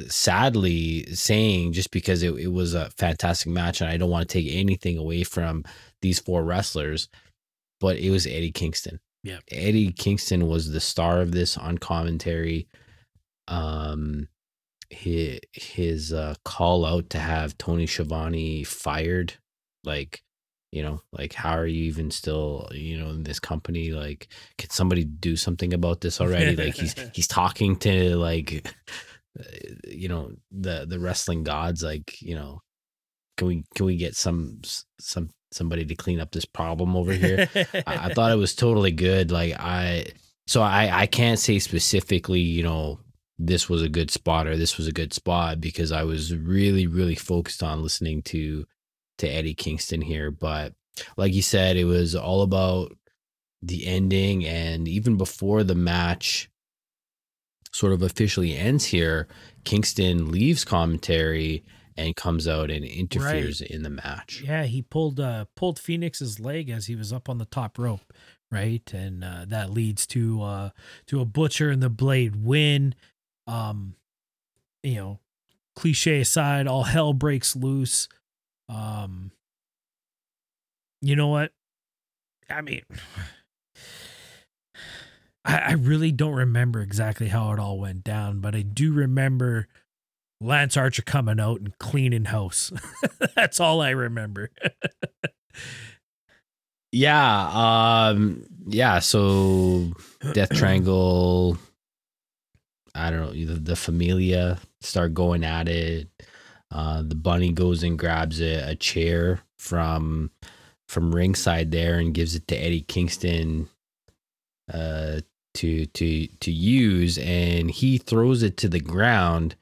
[0.09, 4.33] sadly saying just because it, it was a fantastic match and I don't want to
[4.33, 5.65] take anything away from
[6.01, 7.09] these four wrestlers,
[7.81, 9.01] but it was Eddie Kingston.
[9.23, 9.41] Yeah.
[9.51, 12.69] Eddie Kingston was the star of this on commentary.
[13.49, 14.29] Um
[14.93, 19.35] his, his uh, call out to have Tony Schiavone fired,
[19.85, 20.23] like,
[20.73, 23.93] you know, like how are you even still, you know, in this company?
[23.93, 24.29] Like,
[24.59, 26.57] can somebody do something about this already?
[26.57, 28.67] like he's he's talking to like
[29.87, 32.61] you know the the wrestling gods like you know
[33.37, 34.61] can we can we get some
[34.99, 38.91] some somebody to clean up this problem over here I, I thought it was totally
[38.91, 40.07] good like i
[40.47, 43.01] so i i can't say specifically you know
[43.39, 46.87] this was a good spot or this was a good spot because i was really
[46.87, 48.67] really focused on listening to
[49.23, 50.75] to eddie kingston here but
[51.17, 52.93] like you said it was all about
[53.63, 56.51] the ending and even before the match
[57.73, 59.27] sort of officially ends here,
[59.65, 61.65] Kingston leaves commentary
[61.97, 64.43] and comes out and interferes in the match.
[64.45, 68.13] Yeah, he pulled uh pulled Fenix's leg as he was up on the top rope,
[68.51, 68.91] right?
[68.93, 70.71] And uh, that leads to uh
[71.07, 72.95] to a butcher and the blade win.
[73.47, 73.97] Um
[74.83, 75.21] you know,
[75.77, 78.09] cliche aside, all hell breaks loose.
[78.73, 79.31] Um
[81.01, 81.53] you know what?
[82.49, 82.83] I mean
[85.45, 89.67] I, I really don't remember exactly how it all went down, but I do remember
[90.41, 92.73] Lance Archer coming out and cleaning house.
[93.37, 94.51] That's all I remember.
[96.95, 97.49] Yeah,
[98.13, 99.93] um yeah, so
[100.35, 101.57] Death Triangle
[102.95, 106.09] I don't know, the, the Familia start going at it.
[106.73, 110.31] Uh the bunny goes and grabs a, a chair from
[110.89, 113.69] from ringside there and gives it to Eddie Kingston
[114.73, 115.21] uh
[115.55, 119.55] to to to use and he throws it to the ground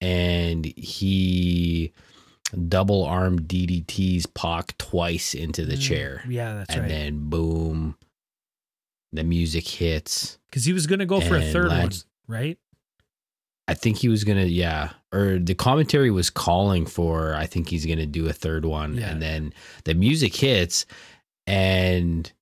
[0.00, 1.92] and he
[2.68, 6.88] double arm DDTs Pac twice into the Mm, chair Yeah, that's and right.
[6.88, 7.96] then boom
[9.12, 11.90] the music hits Because he was going to go for a third one,
[12.26, 12.58] right?
[13.68, 17.34] I think he was gonna, yeah, or the commentary was calling for.
[17.34, 19.10] I think he's gonna do a third one, Yeah.
[19.10, 19.52] and then
[19.84, 20.86] the music hits,
[21.46, 22.32] and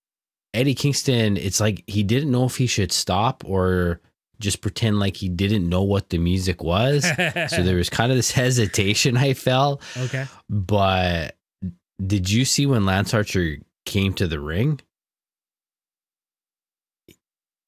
[0.55, 1.37] Eddie Kingston.
[1.37, 4.01] It's like he didn't know if he should stop or
[4.39, 7.03] just pretend like he didn't know what the music was.
[7.05, 9.83] so there was kind of this hesitation I felt.
[9.97, 10.27] okay.
[10.49, 11.37] But
[12.05, 14.81] did you see when Lance Archer came to the ring?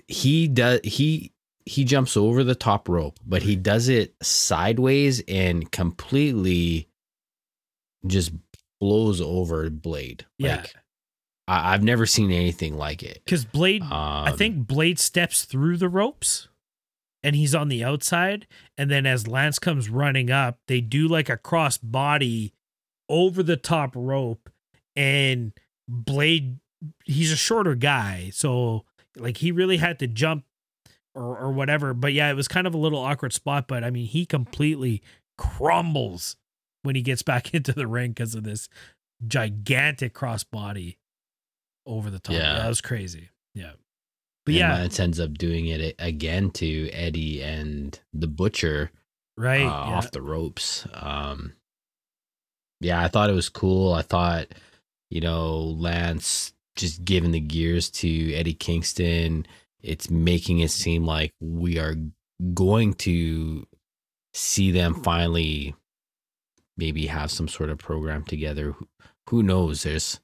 [0.07, 1.33] He does he
[1.69, 6.89] he jumps over the top rope, but he does it sideways and completely
[8.07, 8.33] just
[8.81, 10.25] blows over Blade.
[10.39, 10.57] Yeah.
[10.57, 10.75] Like
[11.47, 13.23] I, I've never seen anything like it.
[13.25, 16.49] Because Blade, Um, I think Blade steps through the ropes
[17.23, 18.47] and he's on the outside.
[18.77, 22.55] And then as Lance comes running up, they do like a cross body
[23.09, 24.49] over the top rope.
[24.97, 25.53] And
[25.87, 26.61] Blade,
[27.05, 28.31] he's a shorter guy.
[28.33, 28.85] So
[29.17, 30.45] like he really had to jump
[31.19, 31.93] or, or whatever.
[31.95, 33.67] But yeah, it was kind of a little awkward spot.
[33.69, 35.03] But I mean, he completely
[35.37, 36.37] crumbles
[36.83, 38.69] when he gets back into the ring because of this
[39.27, 40.97] gigantic crossbody
[41.87, 42.35] over the top.
[42.35, 42.59] Yeah.
[42.59, 43.31] that was crazy.
[43.55, 43.73] Yeah.
[44.45, 48.91] But and yeah, Lance ends up doing it again to Eddie and the Butcher
[49.37, 49.63] right.
[49.63, 49.97] uh, yeah.
[49.97, 50.87] off the ropes.
[50.95, 51.55] Um,
[52.81, 53.93] yeah, I thought it was cool.
[53.93, 54.47] I thought,
[55.11, 59.47] you know, Lance just giving the gears to Eddie Kingston.
[59.83, 61.95] It's making it seem like we are
[62.55, 63.67] going to
[64.35, 65.03] see them hmm.
[65.03, 65.75] finally
[66.77, 68.73] maybe have some sort of program together.
[68.73, 68.89] Who-
[69.29, 69.83] Who knows?
[69.83, 70.21] There's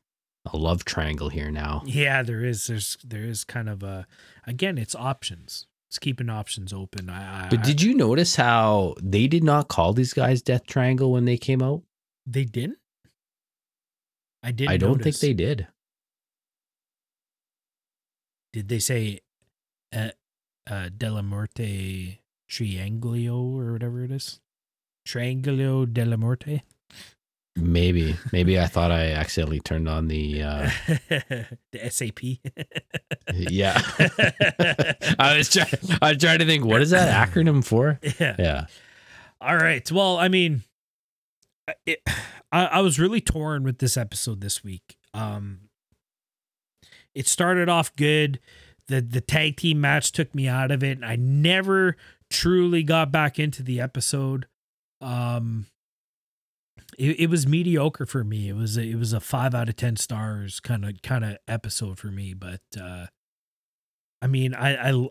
[0.52, 1.82] a love triangle here now.
[1.84, 2.66] Yeah, there is.
[2.66, 4.06] There's there is kind of a
[4.46, 5.66] again, it's options.
[5.90, 7.08] It's keeping options open.
[7.08, 11.12] I, I But did you notice how they did not call these guys Death Triangle
[11.12, 11.82] when they came out?
[12.26, 12.78] they didn't?
[14.42, 14.70] I didn't.
[14.72, 15.20] I don't notice.
[15.20, 15.66] think they did.
[18.52, 18.68] did.
[18.68, 19.20] They say,
[19.94, 20.10] uh,
[20.68, 22.18] uh, Della Morte
[22.50, 24.40] Triangulio or whatever it is.
[25.06, 26.62] Triangulio della Morte.
[27.56, 30.42] Maybe, maybe I thought I accidentally turned on the.
[30.42, 30.70] Uh,
[31.70, 32.20] the SAP.
[33.32, 33.80] yeah,
[35.20, 35.98] I was trying.
[36.02, 36.64] I was trying to think.
[36.64, 38.00] What is that acronym for?
[38.18, 38.34] yeah.
[38.38, 38.66] Yeah,
[39.40, 39.88] All right.
[39.92, 40.64] Well, I mean,
[41.86, 42.00] it,
[42.50, 44.96] I, I was really torn with this episode this week.
[45.12, 45.68] Um,
[47.14, 48.40] it started off good.
[48.88, 51.96] The The tag team match took me out of it, and I never
[52.30, 54.46] truly got back into the episode.
[55.00, 55.66] Um,
[56.98, 58.48] it, it was mediocre for me.
[58.48, 61.98] It was it was a five out of ten stars kind of kind of episode
[61.98, 62.34] for me.
[62.34, 63.06] But uh,
[64.22, 65.08] I mean, I I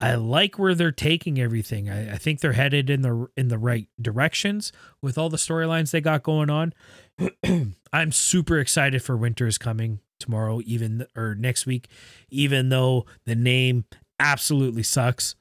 [0.00, 1.90] I like where they're taking everything.
[1.90, 4.72] I, I think they're headed in the in the right directions
[5.02, 6.72] with all the storylines they got going on.
[7.92, 11.88] I'm super excited for Winter is coming tomorrow, even or next week,
[12.30, 13.84] even though the name
[14.18, 15.34] absolutely sucks.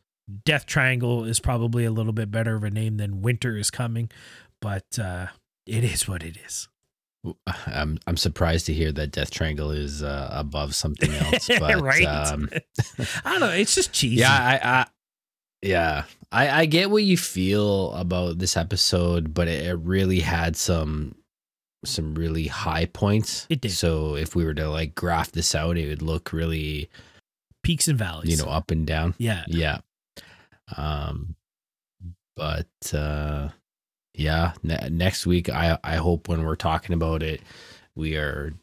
[0.45, 4.09] Death Triangle is probably a little bit better of a name than Winter is coming,
[4.61, 5.27] but uh,
[5.65, 6.67] it is what it is.
[7.65, 11.49] I'm I'm surprised to hear that Death Triangle is uh, above something else.
[11.59, 12.05] But right?
[12.05, 12.49] um,
[13.25, 13.49] I don't know.
[13.49, 14.17] It's just cheesy.
[14.17, 14.85] yeah, I, I
[15.61, 20.55] yeah, I I get what you feel about this episode, but it, it really had
[20.55, 21.15] some
[21.85, 23.45] some really high points.
[23.49, 23.71] It did.
[23.71, 26.89] So if we were to like graph this out, it would look really
[27.63, 28.29] peaks and valleys.
[28.29, 29.13] you know up and down.
[29.17, 29.43] yeah.
[29.47, 29.79] Yeah.
[30.75, 31.35] Um,
[32.35, 33.49] but uh,
[34.13, 37.41] yeah, ne- next week I I hope when we're talking about it,
[37.95, 38.53] we are,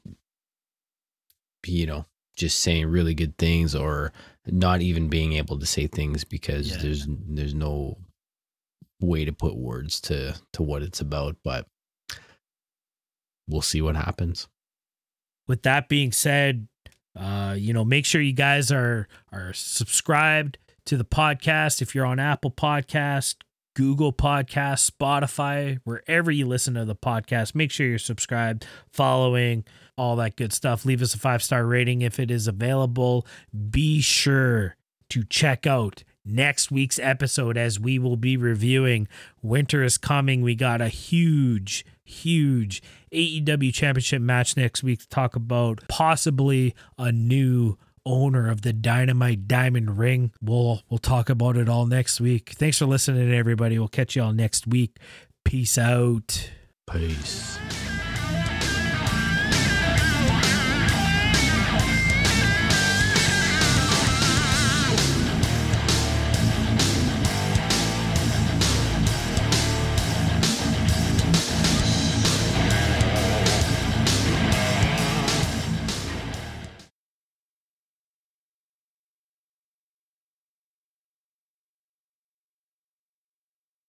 [1.66, 2.04] you know,
[2.36, 4.12] just saying really good things or
[4.46, 6.78] not even being able to say things because Yeah.
[6.82, 7.96] there's there's no
[9.00, 11.36] way to put words to to what it's about.
[11.42, 11.66] But
[13.48, 14.48] we'll see what happens.
[15.46, 16.66] with that being said,
[17.18, 21.80] uh, you know, make sure you guys are are subscribed to the podcast.
[21.82, 23.36] If you're on Apple Podcast,
[23.76, 29.64] Google Podcast, Spotify, wherever you listen to the podcast, make sure you're subscribed, following,
[29.96, 30.84] all that good stuff.
[30.84, 33.26] Leave us a five star rating if it is available.
[33.70, 34.76] Be sure
[35.10, 39.06] to check out next week's episode as we will be reviewing
[39.42, 40.40] Winter is Coming.
[40.42, 42.82] We got a huge, huge
[43.12, 47.76] AEW Championship match next week to talk about possibly a new
[48.06, 50.32] owner of the Dynamite Diamond Ring.
[50.42, 52.50] We'll we'll talk about it all next week.
[52.50, 53.78] Thanks for listening, everybody.
[53.78, 54.98] We'll catch you all next week.
[55.44, 56.50] Peace out.
[56.90, 57.58] Peace.